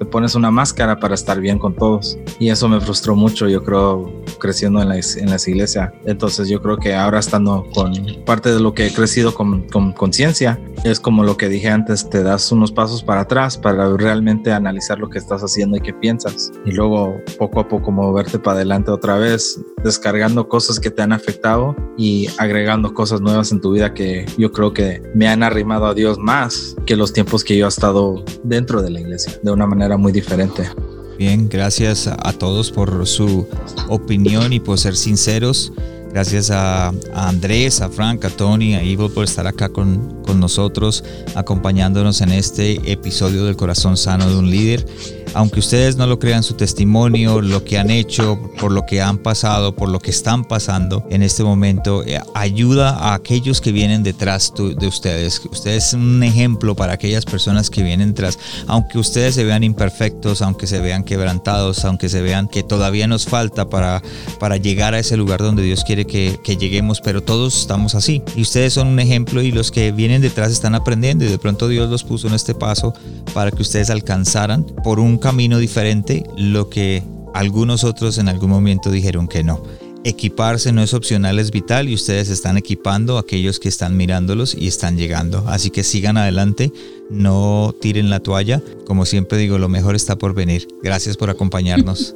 te 0.01 0.05
pones 0.07 0.33
una 0.33 0.49
máscara 0.49 0.99
para 0.99 1.13
estar 1.13 1.39
bien 1.39 1.59
con 1.59 1.75
todos. 1.75 2.17
Y 2.39 2.49
eso 2.49 2.67
me 2.67 2.81
frustró 2.81 3.15
mucho, 3.15 3.47
yo 3.47 3.63
creo, 3.63 4.11
creciendo 4.39 4.81
en 4.81 4.89
la, 4.89 4.95
en 4.95 5.29
las 5.29 5.47
iglesias. 5.47 5.91
Entonces 6.05 6.49
yo 6.49 6.59
creo 6.59 6.77
que 6.77 6.95
ahora 6.95 7.19
estando 7.19 7.67
con 7.71 7.93
parte 8.25 8.51
de 8.51 8.59
lo 8.59 8.73
que 8.73 8.87
he 8.87 8.91
crecido 8.91 9.35
con 9.35 9.69
con 9.69 9.93
conciencia, 9.93 10.59
es 10.83 10.99
como 10.99 11.23
lo 11.23 11.37
que 11.37 11.49
dije 11.49 11.69
antes, 11.69 12.09
te 12.09 12.23
das 12.23 12.51
unos 12.51 12.71
pasos 12.71 13.03
para 13.03 13.21
atrás 13.21 13.59
para 13.59 13.95
realmente 13.95 14.51
analizar 14.51 14.97
lo 14.97 15.07
que 15.07 15.19
estás 15.19 15.43
haciendo 15.43 15.77
y 15.77 15.81
qué 15.81 15.93
piensas. 15.93 16.51
Y 16.65 16.71
luego 16.71 17.15
poco 17.37 17.59
a 17.59 17.67
poco 17.67 17.91
moverte 17.91 18.39
para 18.39 18.57
adelante 18.57 18.89
otra 18.89 19.19
vez, 19.19 19.61
descargando 19.83 20.47
cosas 20.47 20.79
que 20.79 20.89
te 20.89 21.03
han 21.03 21.13
afectado 21.13 21.75
y 21.95 22.27
agregando 22.39 22.95
cosas 22.95 23.21
nuevas 23.21 23.51
en 23.51 23.61
tu 23.61 23.73
vida 23.73 23.93
que 23.93 24.25
yo 24.37 24.51
creo 24.51 24.73
que 24.73 25.03
me 25.13 25.27
han 25.27 25.43
arrimado 25.43 25.85
a 25.85 25.93
Dios 25.93 26.17
más 26.17 26.75
que 26.87 26.95
los 26.95 27.13
tiempos 27.13 27.43
que 27.43 27.55
yo 27.55 27.67
he 27.67 27.69
estado 27.69 28.23
dentro 28.43 28.81
de 28.81 28.89
la 28.89 29.01
iglesia, 29.01 29.39
de 29.43 29.51
una 29.51 29.67
manera 29.67 29.90
muy 29.97 30.11
diferente. 30.11 30.69
Bien, 31.17 31.47
gracias 31.47 32.07
a 32.07 32.33
todos 32.33 32.71
por 32.71 33.05
su 33.05 33.47
opinión 33.89 34.53
y 34.53 34.59
por 34.59 34.79
ser 34.79 34.95
sinceros. 34.95 35.71
Gracias 36.11 36.51
a, 36.51 36.89
a 36.89 37.29
Andrés, 37.29 37.79
a 37.79 37.89
Frank, 37.89 38.25
a 38.25 38.29
Tony, 38.29 38.75
a 38.75 38.83
Ivo 38.83 39.07
por 39.09 39.23
estar 39.23 39.47
acá 39.47 39.69
con, 39.69 40.21
con 40.23 40.39
nosotros, 40.39 41.03
acompañándonos 41.35 42.19
en 42.21 42.33
este 42.33 42.91
episodio 42.91 43.45
del 43.45 43.55
corazón 43.55 43.95
sano 43.95 44.29
de 44.29 44.35
un 44.35 44.49
líder. 44.49 44.85
Aunque 45.33 45.59
ustedes 45.59 45.95
no 45.95 46.07
lo 46.07 46.19
crean, 46.19 46.43
su 46.43 46.55
testimonio, 46.55 47.41
lo 47.41 47.63
que 47.63 47.77
han 47.77 47.89
hecho, 47.89 48.39
por 48.59 48.71
lo 48.71 48.85
que 48.85 49.01
han 49.01 49.17
pasado, 49.17 49.75
por 49.75 49.89
lo 49.89 49.99
que 49.99 50.11
están 50.11 50.43
pasando 50.45 51.05
en 51.09 51.23
este 51.23 51.43
momento, 51.43 52.03
eh, 52.03 52.19
ayuda 52.33 52.91
a 52.91 53.13
aquellos 53.13 53.61
que 53.61 53.71
vienen 53.71 54.03
detrás 54.03 54.53
de 54.55 54.87
ustedes. 54.87 55.41
Ustedes 55.51 55.91
son 55.91 56.01
un 56.01 56.23
ejemplo 56.23 56.75
para 56.75 56.93
aquellas 56.93 57.25
personas 57.25 57.69
que 57.69 57.83
vienen 57.83 58.09
detrás. 58.09 58.39
Aunque 58.67 58.97
ustedes 58.97 59.35
se 59.35 59.43
vean 59.43 59.63
imperfectos, 59.63 60.41
aunque 60.41 60.67
se 60.67 60.79
vean 60.79 61.03
quebrantados, 61.03 61.85
aunque 61.85 62.09
se 62.09 62.21
vean 62.21 62.47
que 62.47 62.63
todavía 62.63 63.07
nos 63.07 63.25
falta 63.25 63.69
para, 63.69 64.01
para 64.39 64.57
llegar 64.57 64.93
a 64.93 64.99
ese 64.99 65.17
lugar 65.17 65.41
donde 65.41 65.63
Dios 65.63 65.83
quiere 65.83 66.05
que, 66.05 66.39
que 66.43 66.57
lleguemos, 66.57 67.01
pero 67.01 67.21
todos 67.21 67.59
estamos 67.59 67.95
así. 67.95 68.21
Y 68.35 68.41
ustedes 68.41 68.73
son 68.73 68.87
un 68.87 68.99
ejemplo 68.99 69.41
y 69.41 69.51
los 69.51 69.71
que 69.71 69.91
vienen 69.91 70.21
detrás 70.21 70.51
están 70.51 70.75
aprendiendo 70.75 71.25
y 71.25 71.29
de 71.29 71.37
pronto 71.37 71.67
Dios 71.67 71.89
los 71.89 72.03
puso 72.03 72.27
en 72.27 72.33
este 72.33 72.53
paso 72.53 72.93
para 73.33 73.51
que 73.51 73.61
ustedes 73.61 73.89
alcanzaran 73.89 74.65
por 74.83 74.99
un 74.99 75.17
camino 75.21 75.57
diferente 75.59 76.23
lo 76.35 76.69
que 76.69 77.03
algunos 77.33 77.85
otros 77.85 78.17
en 78.17 78.27
algún 78.27 78.49
momento 78.49 78.91
dijeron 78.91 79.29
que 79.29 79.43
no. 79.43 79.63
Equiparse 80.03 80.73
no 80.73 80.81
es 80.81 80.93
opcional, 80.93 81.37
es 81.37 81.51
vital 81.51 81.87
y 81.87 81.93
ustedes 81.93 82.29
están 82.29 82.57
equipando 82.57 83.17
a 83.17 83.21
aquellos 83.21 83.59
que 83.59 83.69
están 83.69 83.95
mirándolos 83.95 84.55
y 84.55 84.67
están 84.67 84.97
llegando. 84.97 85.45
Así 85.47 85.69
que 85.69 85.83
sigan 85.83 86.17
adelante, 86.17 86.73
no 87.09 87.73
tiren 87.79 88.09
la 88.09 88.19
toalla. 88.19 88.61
Como 88.85 89.05
siempre 89.05 89.37
digo, 89.37 89.59
lo 89.59 89.69
mejor 89.69 89.95
está 89.95 90.17
por 90.17 90.33
venir. 90.33 90.67
Gracias 90.81 91.15
por 91.17 91.29
acompañarnos. 91.29 92.15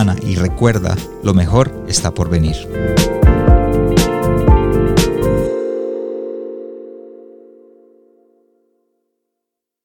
y 0.23 0.35
recuerda, 0.35 0.95
lo 1.23 1.33
mejor 1.33 1.85
está 1.87 2.11
por 2.11 2.29
venir. 2.29 2.55